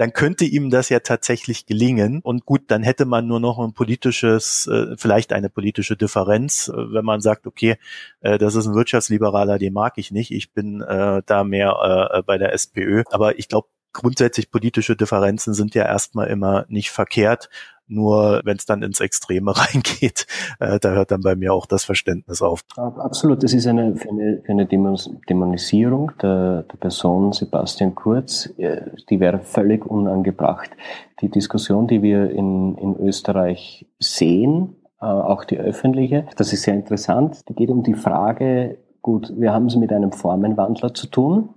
dann 0.00 0.14
könnte 0.14 0.46
ihm 0.46 0.70
das 0.70 0.88
ja 0.88 1.00
tatsächlich 1.00 1.66
gelingen. 1.66 2.20
Und 2.22 2.46
gut, 2.46 2.62
dann 2.68 2.82
hätte 2.82 3.04
man 3.04 3.26
nur 3.26 3.38
noch 3.38 3.58
ein 3.58 3.74
politisches, 3.74 4.66
äh, 4.66 4.96
vielleicht 4.96 5.30
eine 5.30 5.50
politische 5.50 5.94
Differenz, 5.94 6.68
äh, 6.68 6.94
wenn 6.94 7.04
man 7.04 7.20
sagt, 7.20 7.46
okay, 7.46 7.76
äh, 8.20 8.38
das 8.38 8.54
ist 8.54 8.66
ein 8.66 8.74
Wirtschaftsliberaler, 8.74 9.58
den 9.58 9.74
mag 9.74 9.98
ich 9.98 10.10
nicht. 10.10 10.30
Ich 10.30 10.54
bin 10.54 10.78
da 10.78 11.44
mehr 11.44 12.22
bei 12.26 12.38
der 12.38 12.54
SPÖ. 12.54 13.02
Aber 13.10 13.38
ich 13.38 13.48
glaube, 13.48 13.68
grundsätzlich 13.92 14.50
politische 14.50 14.96
Differenzen 14.96 15.52
sind 15.52 15.74
ja 15.74 15.84
erstmal 15.84 16.28
immer 16.28 16.64
nicht 16.68 16.90
verkehrt. 16.90 17.50
Nur 17.90 18.40
wenn 18.44 18.56
es 18.56 18.66
dann 18.66 18.82
ins 18.82 19.00
Extreme 19.00 19.52
reingeht, 19.56 20.26
äh, 20.60 20.78
da 20.78 20.90
hört 20.90 21.10
dann 21.10 21.22
bei 21.22 21.34
mir 21.34 21.52
auch 21.52 21.66
das 21.66 21.84
Verständnis 21.84 22.40
auf. 22.40 22.62
Absolut, 22.76 23.42
das 23.42 23.52
ist 23.52 23.66
eine, 23.66 23.94
eine, 24.08 24.42
eine 24.46 24.66
Dämonisierung 24.66 26.12
der, 26.22 26.62
der 26.62 26.76
Person 26.78 27.32
Sebastian 27.32 27.96
Kurz, 27.96 28.48
äh, 28.58 28.82
die 29.10 29.18
wäre 29.18 29.40
völlig 29.40 29.84
unangebracht. 29.84 30.70
Die 31.20 31.28
Diskussion, 31.28 31.88
die 31.88 32.00
wir 32.00 32.30
in, 32.30 32.76
in 32.76 32.96
Österreich 32.96 33.86
sehen, 33.98 34.76
äh, 35.00 35.06
auch 35.06 35.44
die 35.44 35.58
öffentliche, 35.58 36.26
das 36.36 36.52
ist 36.52 36.62
sehr 36.62 36.74
interessant, 36.74 37.48
die 37.48 37.54
geht 37.54 37.70
um 37.70 37.82
die 37.82 37.94
Frage, 37.94 38.78
gut, 39.02 39.32
wir 39.36 39.52
haben 39.52 39.66
es 39.66 39.74
mit 39.74 39.92
einem 39.92 40.12
Formenwandler 40.12 40.94
zu 40.94 41.08
tun, 41.08 41.50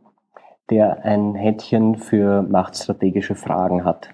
der 0.71 1.05
ein 1.05 1.35
Händchen 1.35 1.97
für 1.97 2.41
machtstrategische 2.41 3.35
Fragen 3.35 3.85
hat, 3.85 4.09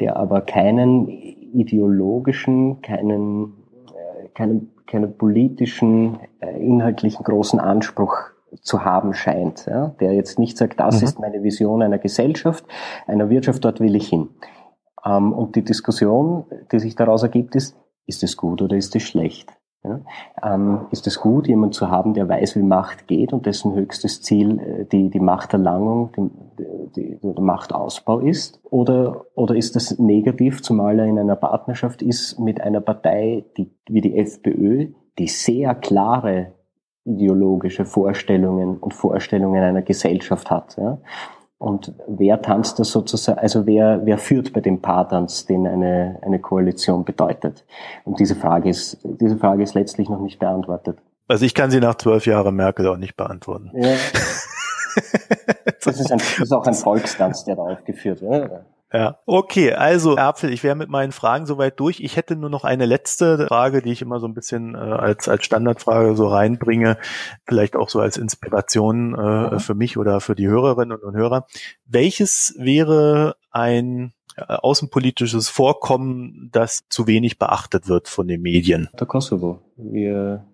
der 0.00 0.16
aber 0.16 0.40
keinen 0.40 1.06
ideologischen, 1.52 2.82
keinen, 2.82 3.54
äh, 3.88 4.28
keinen, 4.34 4.72
keinen 4.86 5.16
politischen, 5.16 6.18
äh, 6.40 6.58
inhaltlichen 6.58 7.24
großen 7.24 7.60
Anspruch 7.60 8.16
zu 8.60 8.84
haben 8.84 9.14
scheint, 9.14 9.66
ja? 9.66 9.94
der 10.00 10.12
jetzt 10.12 10.38
nicht 10.38 10.58
sagt, 10.58 10.78
das 10.80 11.00
mhm. 11.00 11.04
ist 11.04 11.18
meine 11.18 11.42
Vision 11.42 11.82
einer 11.82 11.98
Gesellschaft, 11.98 12.64
einer 13.06 13.30
Wirtschaft, 13.30 13.64
dort 13.64 13.80
will 13.80 13.94
ich 13.96 14.08
hin. 14.08 14.28
Ähm, 15.04 15.32
und 15.32 15.56
die 15.56 15.64
Diskussion, 15.64 16.44
die 16.70 16.78
sich 16.78 16.94
daraus 16.94 17.22
ergibt, 17.22 17.54
ist, 17.54 17.76
ist 18.06 18.22
es 18.22 18.36
gut 18.36 18.60
oder 18.62 18.76
ist 18.76 18.94
es 18.94 19.02
schlecht? 19.02 19.52
Ja, 19.84 20.00
ähm, 20.44 20.86
ist 20.92 21.08
es 21.08 21.20
gut, 21.20 21.48
jemand 21.48 21.74
zu 21.74 21.90
haben, 21.90 22.14
der 22.14 22.28
weiß, 22.28 22.54
wie 22.54 22.62
Macht 22.62 23.08
geht 23.08 23.32
und 23.32 23.46
dessen 23.46 23.74
höchstes 23.74 24.22
Ziel 24.22 24.60
äh, 24.60 24.84
die, 24.84 25.10
die 25.10 25.18
Machterlangung, 25.18 26.12
die, 26.56 26.90
die, 26.94 27.18
der 27.20 27.42
Machtausbau 27.42 28.20
ist? 28.20 28.60
Oder, 28.70 29.26
oder 29.34 29.56
ist 29.56 29.74
das 29.74 29.98
negativ, 29.98 30.62
zumal 30.62 31.00
er 31.00 31.06
in 31.06 31.18
einer 31.18 31.34
Partnerschaft 31.34 32.00
ist 32.00 32.38
mit 32.38 32.60
einer 32.60 32.80
Partei 32.80 33.44
die, 33.56 33.74
wie 33.88 34.00
die 34.00 34.16
FPÖ, 34.16 34.92
die 35.18 35.26
sehr 35.26 35.74
klare 35.74 36.52
ideologische 37.04 37.84
Vorstellungen 37.84 38.78
und 38.78 38.94
Vorstellungen 38.94 39.64
einer 39.64 39.82
Gesellschaft 39.82 40.48
hat? 40.48 40.76
Ja? 40.76 40.98
Und 41.62 41.92
wer 42.08 42.42
tanzt 42.42 42.80
das 42.80 42.90
sozusagen, 42.90 43.38
also 43.38 43.66
wer, 43.66 44.00
wer 44.04 44.18
führt 44.18 44.52
bei 44.52 44.60
dem 44.60 44.82
Paartanz, 44.82 45.46
den 45.46 45.68
eine, 45.68 46.18
eine 46.22 46.40
Koalition 46.40 47.04
bedeutet? 47.04 47.64
Und 48.04 48.18
diese 48.18 48.34
Frage 48.34 48.68
ist, 48.68 48.98
diese 49.04 49.38
Frage 49.38 49.62
ist 49.62 49.74
letztlich 49.74 50.08
noch 50.08 50.20
nicht 50.20 50.40
beantwortet. 50.40 50.98
Also 51.28 51.44
ich 51.44 51.54
kann 51.54 51.70
sie 51.70 51.78
nach 51.78 51.94
zwölf 51.94 52.26
Jahren 52.26 52.56
Merkel 52.56 52.88
auch 52.88 52.96
nicht 52.96 53.16
beantworten. 53.16 53.70
Ja. 53.74 53.90
das, 55.84 56.00
ist 56.00 56.10
ein, 56.10 56.18
das 56.18 56.40
ist 56.40 56.52
auch 56.52 56.66
ein 56.66 56.74
Volkstanz, 56.74 57.44
der 57.44 57.54
da 57.54 57.62
aufgeführt 57.62 58.22
wird. 58.22 58.50
Ja, 58.92 59.18
okay, 59.24 59.72
also 59.72 60.16
Apfel, 60.16 60.52
ich 60.52 60.62
wäre 60.62 60.74
mit 60.74 60.90
meinen 60.90 61.12
Fragen 61.12 61.46
soweit 61.46 61.80
durch. 61.80 62.00
Ich 62.00 62.16
hätte 62.16 62.36
nur 62.36 62.50
noch 62.50 62.64
eine 62.64 62.84
letzte 62.84 63.46
Frage, 63.46 63.80
die 63.80 63.90
ich 63.90 64.02
immer 64.02 64.20
so 64.20 64.26
ein 64.26 64.34
bisschen 64.34 64.74
äh, 64.74 64.78
als, 64.78 65.28
als 65.28 65.44
Standardfrage 65.46 66.14
so 66.14 66.28
reinbringe, 66.28 66.98
vielleicht 67.46 67.74
auch 67.74 67.88
so 67.88 68.00
als 68.00 68.18
Inspiration 68.18 69.14
äh, 69.14 69.54
mhm. 69.54 69.60
für 69.60 69.74
mich 69.74 69.96
oder 69.96 70.20
für 70.20 70.34
die 70.34 70.48
Hörerinnen 70.48 70.98
und 70.98 71.16
Hörer. 71.16 71.46
Welches 71.86 72.54
wäre 72.58 73.36
ein 73.50 74.12
äh, 74.36 74.42
außenpolitisches 74.46 75.48
Vorkommen, 75.48 76.50
das 76.52 76.82
zu 76.90 77.06
wenig 77.06 77.38
beachtet 77.38 77.88
wird 77.88 78.08
von 78.08 78.28
den 78.28 78.42
Medien? 78.42 78.90
Der 78.98 79.06
Kosovo. 79.06 79.60
Wir 79.76 80.44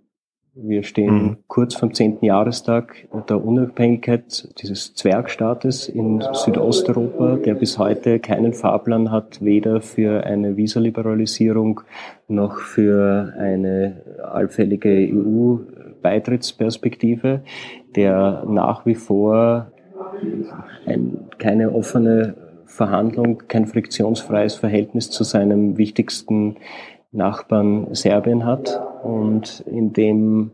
wir 0.61 0.83
stehen 0.83 1.23
mhm. 1.23 1.37
kurz 1.47 1.75
vom 1.75 1.95
10. 1.95 2.19
Jahrestag 2.23 3.07
der 3.29 3.45
Unabhängigkeit 3.45 4.49
dieses 4.61 4.95
Zwergstaates 4.95 5.89
in 5.89 6.25
Südosteuropa, 6.33 7.37
der 7.37 7.55
bis 7.55 7.79
heute 7.79 8.19
keinen 8.19 8.53
Fahrplan 8.53 9.13
hat, 9.13 9.41
weder 9.43 9.81
für 9.81 10.25
eine 10.25 10.57
Visaliberalisierung 10.57 11.83
noch 12.27 12.59
für 12.59 13.33
eine 13.39 14.03
allfällige 14.23 15.09
EU-Beitrittsperspektive, 15.13 17.43
der 17.95 18.45
nach 18.49 18.85
wie 18.85 18.97
vor 18.97 19.71
ein, 20.87 21.29
keine 21.39 21.73
offene 21.73 22.35
Verhandlung, 22.67 23.45
kein 23.49 23.67
friktionsfreies 23.67 24.57
Verhältnis 24.57 25.11
zu 25.11 25.25
seinem 25.25 25.79
wichtigsten 25.79 26.57
Nachbarn 27.11 27.95
Serbien 27.95 28.45
hat 28.45 28.81
und 29.03 29.61
in 29.67 29.93
dem 29.93 30.51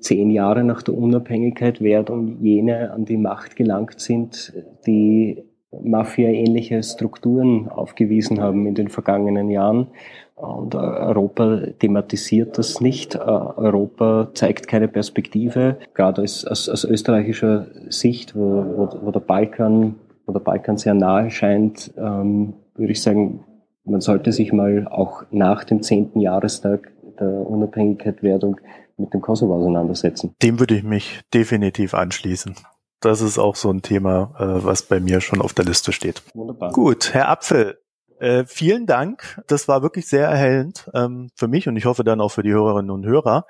zehn 0.00 0.30
Jahre 0.30 0.62
nach 0.62 0.82
der 0.82 0.94
Unabhängigkeit 0.94 1.80
werden 1.80 2.38
jene 2.40 2.92
an 2.92 3.04
die 3.04 3.16
Macht 3.16 3.56
gelangt 3.56 4.00
sind, 4.00 4.52
die 4.86 5.42
Mafia-ähnliche 5.82 6.82
Strukturen 6.82 7.68
aufgewiesen 7.68 8.40
haben 8.40 8.66
in 8.66 8.74
den 8.74 8.88
vergangenen 8.88 9.50
Jahren. 9.50 9.88
Und 10.36 10.74
Europa 10.74 11.62
thematisiert 11.78 12.58
das 12.58 12.80
nicht. 12.80 13.16
Europa 13.16 14.28
zeigt 14.34 14.68
keine 14.68 14.86
Perspektive, 14.86 15.78
gerade 15.94 16.22
aus, 16.22 16.44
aus, 16.44 16.68
aus 16.68 16.84
österreichischer 16.84 17.66
Sicht, 17.88 18.36
wo, 18.36 18.64
wo, 18.76 18.88
wo, 19.02 19.10
der 19.10 19.20
Balkan, 19.20 19.94
wo 20.26 20.32
der 20.32 20.40
Balkan 20.40 20.76
sehr 20.76 20.94
nahe 20.94 21.30
scheint, 21.30 21.92
ähm, 21.96 22.52
würde 22.74 22.92
ich 22.92 23.02
sagen, 23.02 23.44
man 23.86 24.00
sollte 24.00 24.32
sich 24.32 24.52
mal 24.52 24.86
auch 24.88 25.24
nach 25.30 25.64
dem 25.64 25.82
zehnten 25.82 26.20
Jahrestag 26.20 26.92
der 27.18 27.28
Unabhängigkeitswerdung 27.28 28.60
mit 28.96 29.12
dem 29.14 29.20
Kosovo 29.20 29.56
auseinandersetzen. 29.56 30.34
Dem 30.42 30.58
würde 30.58 30.74
ich 30.74 30.82
mich 30.82 31.20
definitiv 31.32 31.94
anschließen. 31.94 32.54
Das 33.00 33.20
ist 33.20 33.38
auch 33.38 33.56
so 33.56 33.70
ein 33.70 33.82
Thema, 33.82 34.34
äh, 34.38 34.64
was 34.64 34.82
bei 34.82 35.00
mir 35.00 35.20
schon 35.20 35.40
auf 35.40 35.52
der 35.52 35.64
Liste 35.64 35.92
steht. 35.92 36.22
Wunderbar. 36.34 36.72
Gut, 36.72 37.12
Herr 37.12 37.28
Apfel, 37.28 37.78
äh, 38.18 38.44
vielen 38.46 38.86
Dank. 38.86 39.42
Das 39.46 39.68
war 39.68 39.82
wirklich 39.82 40.06
sehr 40.06 40.26
erhellend 40.26 40.90
ähm, 40.94 41.30
für 41.34 41.48
mich 41.48 41.68
und 41.68 41.76
ich 41.76 41.84
hoffe 41.84 42.04
dann 42.04 42.20
auch 42.20 42.30
für 42.30 42.42
die 42.42 42.52
Hörerinnen 42.52 42.90
und 42.90 43.04
Hörer. 43.04 43.46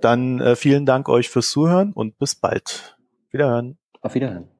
Dann 0.00 0.40
äh, 0.40 0.56
vielen 0.56 0.84
Dank 0.84 1.08
euch 1.08 1.30
fürs 1.30 1.50
Zuhören 1.50 1.92
und 1.92 2.18
bis 2.18 2.34
bald. 2.34 2.98
Wiederhören. 3.30 3.78
Auf 4.02 4.14
Wiederhören. 4.14 4.52